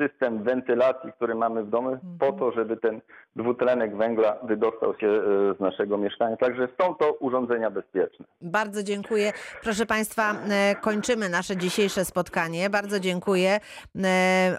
system 0.00 0.42
wentylacji, 0.42 1.12
który 1.12 1.34
mamy 1.34 1.64
w 1.64 1.70
domu, 1.70 1.98
po 2.18 2.32
to, 2.32 2.52
żeby 2.52 2.76
ten 2.76 3.00
dwutlenek 3.36 3.96
węgla 3.96 4.36
wydostał 4.42 4.94
się 5.00 5.06
e, 5.06 5.20
z 5.56 5.60
naszego 5.60 5.98
mieszkania. 5.98 6.36
Także 6.36 6.68
są 6.80 6.94
to 6.94 7.12
urządzenia 7.12 7.70
bezpieczne. 7.70 8.24
Bardzo 8.40 8.82
dziękuję. 8.82 9.32
Proszę 9.62 9.86
Państwa, 9.86 10.34
e, 10.50 10.74
kończymy 10.74 11.28
nasze 11.28 11.56
dzisiejsze 11.56 12.04
spotkanie. 12.04 12.70
Bardzo 12.70 13.00
dziękuję. 13.00 13.60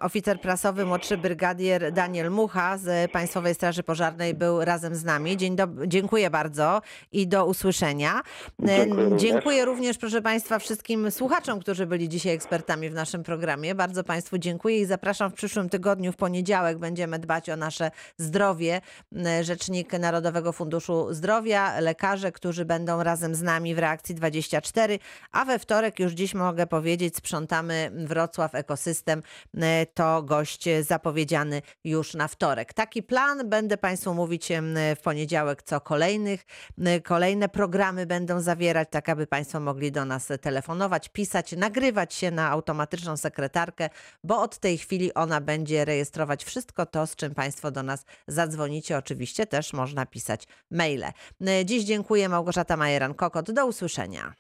Oficer 0.01 0.41
prasowy, 0.41 0.86
młodszy 0.86 1.18
brygadier 1.18 1.91
Daniel 1.91 2.32
Mucha 2.32 2.78
z 2.78 3.12
Państwowej 3.12 3.53
Straży 3.53 3.84
Pożarnej 3.84 4.34
był 4.34 4.66
razem 4.66 4.95
z 4.95 5.03
nami. 5.05 5.38
Dzień 5.38 5.55
dob- 5.55 5.88
dziękuję 5.88 6.30
bardzo 6.30 6.82
i 7.12 7.28
do 7.28 7.45
usłyszenia. 7.45 8.12
E, 8.64 8.68
Dziękuję 8.68 9.03
również. 9.03 9.22
Dziękuję 9.22 9.66
również, 9.66 9.97
proszę 9.97 10.22
Państwa, 10.22 10.60
wszystkim 10.60 11.12
słuchaczom, 11.12 11.47
którzy 11.56 11.86
byli 11.86 12.10
dzisiaj 12.10 12.34
ekspertami 12.34 12.89
w 12.89 12.93
naszym 12.93 13.24
programie. 13.24 13.76
Bardzo 13.76 14.04
Państwu 14.04 14.38
dziękuję 14.38 14.80
i 14.80 14.86
zapraszam 14.86 15.32
w 15.32 15.34
przyszłym 15.34 15.70
tygodniu, 15.70 16.12
w 16.12 16.16
poniedziałek 16.16 16.78
będziemy 16.78 17.20
dbać 17.20 17.50
o 17.50 17.56
nasze 17.56 17.91
zdrowie. 18.18 18.82
E, 19.26 19.43
Rzecznik 19.43 19.93
Narodowego 19.93 20.52
Funduszu 20.52 21.14
Zdrowia, 21.14 21.80
lekarze, 21.80 22.32
którzy 22.32 22.66
będą 22.66 23.04
razem 23.04 23.36
z 23.36 23.41
nami 23.41 23.76
w 23.76 23.80
reakcji 23.80 24.16
24, 24.16 25.00
a 25.32 25.45
we 25.45 25.60
wtorek 25.60 26.00
już 26.00 26.12
dziś 26.14 26.34
mogę 26.34 26.68
powiedzieć, 26.68 27.18
sprzątamy 27.18 27.91
Wrocław 27.93 28.56
Ekosystem. 28.56 29.24
E, 29.58 29.86
To 29.86 30.24
gość 30.24 30.66
zapowiedziany 30.82 31.62
już 31.84 32.14
na 32.14 32.28
wtorek. 32.28 32.74
Taki 32.74 33.04
plan 33.04 33.50
będę 33.50 33.78
Państwu 33.78 34.14
mówić 34.14 34.52
em, 34.52 34.76
w 34.95 35.02
poniedziałek 35.02 35.64
co 35.64 35.82
kolejnych. 35.82 36.45
Kolejne 37.04 37.50
programy 37.50 38.06
będą 38.06 38.41
zawierać, 38.41 38.88
tak 38.91 39.10
aby 39.10 39.28
Państwo 39.28 39.60
mogli 39.60 39.91
do 39.91 40.06
nas 40.06 40.28
telefonować, 40.41 41.10
pisać, 41.10 41.26
nagrywać 41.57 42.13
się 42.13 42.32
na 42.32 42.49
automatyczną 42.49 43.17
sekretarkę, 43.17 43.89
bo 44.23 44.41
od 44.41 44.57
tej 44.57 44.78
chwili 44.78 45.13
ona 45.13 45.41
będzie 45.41 45.86
rejestrować 45.86 46.43
wszystko 46.43 46.86
to, 46.86 47.07
z 47.07 47.15
czym 47.15 47.36
Państwo 47.36 47.71
do 47.71 47.84
nas 47.84 48.05
zadzwonicie. 48.28 48.97
Oczywiście 48.97 49.45
też 49.45 49.73
można 49.73 50.05
pisać 50.05 50.47
maile. 50.71 51.11
Dziś 51.65 51.84
dziękuję 51.84 52.30
Małgorzata 52.30 52.78
Majeran-Kokot. 52.78 53.51
Do 53.51 53.67
usłyszenia. 53.67 54.34